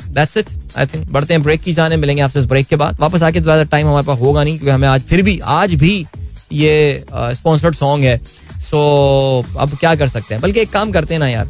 that's 0.08 0.38
it 0.38 0.50
I 0.78 0.86
think 0.86 1.08
बढ़ते 1.10 1.34
हैं 1.34 1.44
ब्रेक 1.44 1.62
की 1.62 1.74
जाने, 1.74 1.98
मिलेंगे 1.98 2.22
आपसे 2.22 2.40
इस 2.40 2.46
ब्रेक 2.46 2.68
के 2.68 2.76
बाद। 2.76 3.00
वापस 3.00 3.24
आके 3.24 3.42
ज़्यादा 3.42 3.64
टाइम 3.66 3.88
हमारे 3.88 4.06
पास 4.06 4.20
होगा 4.20 4.44
नहीं, 4.44 4.58
क्योंकि 4.58 4.72
हमें 4.72 4.88
आज 4.88 5.02
फिर 5.10 5.22
भी, 5.24 5.40
आज 5.40 5.74
भी 5.76 6.06
ये 6.54 7.04
स्पॉन्सर्ड 7.12 7.76
सॉन्ग 7.76 8.04
है। 8.04 8.20
सो 8.62 9.46
अब 9.60 9.78
क्या 9.80 9.96
कर 9.96 10.08
सकते 10.08 10.34
हैं? 10.34 10.42
बल्कि 10.42 10.60
एक 10.60 10.72
काम 10.72 10.92
करते 10.92 11.14
हैं 11.14 11.20
ना 11.20 11.28
यार 11.28 11.50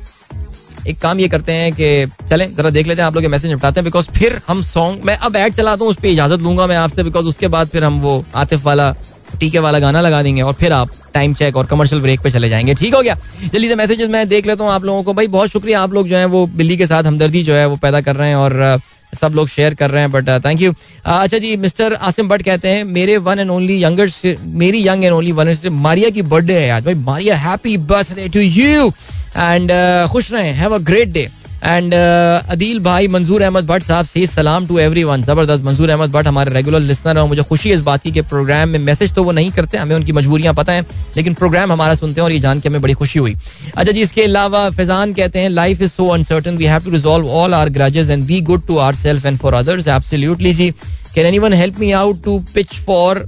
एक 0.89 0.99
काम 0.99 1.19
ये 1.19 1.27
करते 1.27 1.51
हैं 1.51 1.71
कि 1.73 2.25
चलें, 2.29 2.53
जरा 2.55 2.69
देख 2.69 2.87
लेते 2.87 3.01
हैं 3.01 3.07
आप 3.07 3.15
लोग 3.15 3.25
मैसेज 3.27 3.51
निपटाते 3.51 3.79
हैं 3.79 3.85
बिकॉज़ 3.85 4.05
फिर 4.11 4.39
हम 4.47 4.61
सॉन्ग 4.63 5.03
मैं 5.05 5.17
अब 5.17 5.35
ऐड 5.35 5.53
चलाता 5.53 5.83
हूँ 5.83 5.91
उस 5.91 5.97
पर 5.97 6.07
इजाज़त 6.07 6.39
लूँगा 6.39 6.67
मैं 6.67 6.77
आपसे 6.77 7.03
बिकॉज़ 7.03 7.25
उसके 7.25 7.47
बाद 7.47 7.67
फिर 7.67 7.83
हम 7.83 7.99
वो 8.01 8.23
आतिफ 8.35 8.65
वाला 8.65 8.93
टीके 9.39 9.59
वाला 9.59 9.79
गाना 9.79 10.01
लगा 10.01 10.21
देंगे, 10.23 10.41
और 10.41 10.53
फिर 10.53 10.73
आप 10.73 10.91
टाइम 11.13 11.33
चेक 11.33 11.55
और 11.55 11.65
कमर्शियल 11.65 12.01
ब्रेक 12.01 12.21
पे 12.21 12.29
चले 12.31 12.49
जाएँगे। 12.49 12.73
ठीक 12.75 12.93
हो 12.95 13.01
गया? 13.01 13.15
जल्दी 13.53 13.67
से 13.67 13.75
मैसेजेस 13.75 14.09
मैं 14.09 14.27
देख 14.29 14.47
लेता 14.47 14.63
हूँ 14.63 14.71
आप 14.71 14.85
लोगों 14.85 15.03
को। 15.03 15.13
भाई, 15.13 15.27
बहुत 15.27 15.49
शुक्रिया 15.49 15.81
आप 15.81 15.93
लोग 15.93 16.07
जो 16.07 16.17
है, 16.17 16.25
वो 16.25 16.45
बिल्ली 16.47 16.77
के 16.77 16.85
साथ 16.85 17.03
हमदर्दी 17.03 17.43
जो 17.43 17.53
है, 17.53 17.65
वो 17.65 17.75
पैदा 17.75 18.01
कर 18.01 18.15
रहे 18.15 18.29
हैं 18.29 18.35
और 18.35 18.79
सब 19.13 19.33
लोग 19.35 19.47
शेयर 19.49 19.73
कर 19.73 19.89
रहे 19.91 20.01
हैं 20.01 20.11
बट 20.11 20.29
थैंक 20.45 20.61
यू 20.61 20.73
अच्छा 21.05 21.37
जी 21.37 21.55
मिस्टर 21.57 21.93
आसिम 21.93 22.27
भट्ट 22.29 22.43
कहते 22.43 22.67
हैं, 22.67 22.83
मेरे 22.85 23.17
वन 23.19 23.39
एंड 23.39 23.49
ओनली 23.51 23.83
यंगर 23.83 24.11
मेरी 24.55 24.87
young 24.87 25.03
and 25.03 25.13
only 25.13 25.31
one 25.31 25.55
Maria 25.71 26.09
की 26.09 26.21
बर्थडे 26.23 26.53
है 26.55 26.69
आज। 26.71 26.83
भाई, 26.85 26.95
Maria 26.95 27.35
happy 27.37 27.77
birthday 27.77 28.27
to 28.29 28.39
you 28.39 28.91
and 29.38 29.71
खुश 30.11 30.32
रहें 30.32 30.53
have 30.53 30.75
a 30.75 30.77
great 30.89 31.11
day 31.11 31.30
and 31.63 31.93
Adeel 31.93 32.80
भाई 32.80 33.07
मंजूर 33.07 33.41
अहमद 33.41 33.65
भट्ट 33.67 33.84
साहब 33.84 34.05
से 34.05 34.25
सलाम 34.25 34.67
टू 34.67 34.77
एवरी 34.80 35.03
वन 35.03 35.23
ज़बरदस्त 35.23 35.63
मंजूर 35.63 35.89
अहमद 35.89 36.11
भट्ट 36.11 36.27
हमारे 36.27 36.51
रेगुलर 36.53 36.80
लिसनर 36.80 37.17
हैं 37.17 37.27
मुझे 37.27 37.43
खुशी 37.49 37.71
इस 37.71 37.82
बात 37.82 38.03
की 38.03 38.11
कि 38.11 38.21
प्रोग्राम 38.30 38.69
में 38.69 38.80
मैसेज 38.80 39.13
तो 39.13 39.23
वो 39.23 39.32
नहीं 39.32 39.51
करते, 39.51 39.77
हमें 39.77 39.95
उनकी 39.95 40.11
मजबूरियाँ 40.11 40.53
पता 40.55 40.73
है, 40.73 40.86
लेकिन 41.17 41.34
प्रोग्राम 41.34 41.71
हमारा 41.71 41.95
सुनते 41.95 42.21
हैं 42.21 42.25
और 42.25 42.32
ये 42.32 42.39
जान 42.39 42.59
के 42.59 42.69
हमें 42.69 42.82
बड़ी 42.82 42.93
खुशी 42.93 43.19
हुई। 43.19 43.36
अच्छा 43.77 43.91
जी, 43.91 44.01
इसके 44.01 44.23
अलावा 44.23 44.69
फैजान 44.69 45.13
कहते 45.13 45.39
हैं 45.39 45.49
life 45.49 45.82
is 45.82 45.91
so 45.91 46.07
uncertain 46.09 46.57
we 46.57 46.65
have 46.65 46.84
to 46.84 46.91
resolve 46.91 47.30
all 47.41 47.53
our 47.53 47.69
grudges 47.69 48.09
and 48.09 48.25
be 48.27 48.41
good 48.51 48.65
to 48.67 48.77
our 48.77 48.95
self 48.95 49.25
and 49.25 49.38
for 49.39 49.53
others 49.53 49.88
absolutely 49.89 50.53
ji 50.53 50.71
can 51.15 51.25
anyone 51.25 51.53
help 51.53 51.80
me 51.80 51.91
out 51.99 52.23
to 52.23 52.39
pitch 52.55 52.80
for 52.86 53.25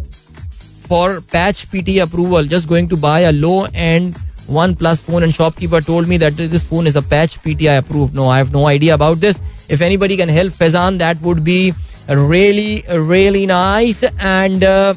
for 0.89 1.21
patch 1.33 1.65
PT 1.71 1.99
approval 1.99 2.47
just 2.47 2.67
going 2.67 2.89
to 2.89 2.97
buy 2.99 3.23
a 3.23 3.31
low 3.31 3.67
end 3.73 4.13
one 4.50 4.76
plus 4.76 5.00
phone 5.00 5.22
and 5.22 5.34
shopkeeper 5.34 5.80
told 5.80 6.08
me 6.08 6.16
that 6.18 6.36
this 6.36 6.64
phone 6.64 6.86
is 6.86 6.96
a 6.96 7.02
patch 7.02 7.40
PTI 7.42 7.78
approved. 7.78 8.14
No, 8.14 8.28
I 8.28 8.38
have 8.38 8.52
no 8.52 8.66
idea 8.66 8.94
about 8.94 9.20
this. 9.20 9.42
If 9.68 9.80
anybody 9.80 10.16
can 10.16 10.28
help 10.28 10.52
Fezan, 10.52 10.98
that 10.98 11.20
would 11.22 11.42
be 11.44 11.74
really, 12.08 12.84
really 12.88 13.46
nice. 13.46 14.04
And 14.20 14.64
uh, 14.64 14.94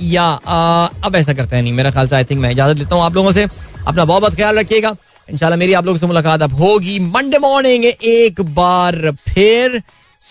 या 0.00 0.28
uh, 0.38 1.04
अब 1.04 1.16
ऐसा 1.16 1.32
करते 1.34 1.56
हैं 1.56 1.62
नहीं 1.62 1.72
मेरा 1.72 1.90
ख्याल 1.90 2.08
से 2.08 2.16
I 2.16 2.24
think 2.24 2.40
मैं 2.40 2.50
इजाजत 2.50 2.78
लेता 2.78 2.94
हूँ 2.94 3.02
आप 3.04 3.14
लोगों 3.14 3.30
से 3.32 3.44
अपना 3.44 4.04
बहुत 4.04 4.22
बहुत 4.22 4.34
ख्याल 4.36 4.58
रखिएगा 4.58 4.94
इंशाल्लाह 5.28 5.58
मेरी 5.58 5.72
आप 5.72 5.86
लोगों 5.86 5.98
से 5.98 6.06
मुलाकात 6.06 6.42
अब 6.42 6.52
होगी 6.58 6.98
मंडे 7.00 7.38
मॉर्निंग 7.38 7.84
एक 7.84 8.40
बार 8.58 9.10
फिर 9.28 9.80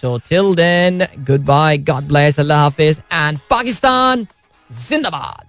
so 0.01 0.17
till 0.29 0.53
then 0.55 1.05
good 1.29 1.45
bye 1.45 1.77
God 1.89 2.07
bless 2.07 2.39
अल्लाह 2.39 2.61
हाफिज 2.61 3.01
एंड 3.13 3.39
पाकिस्तान 3.49 4.27
जिंदाबाद 4.69 5.45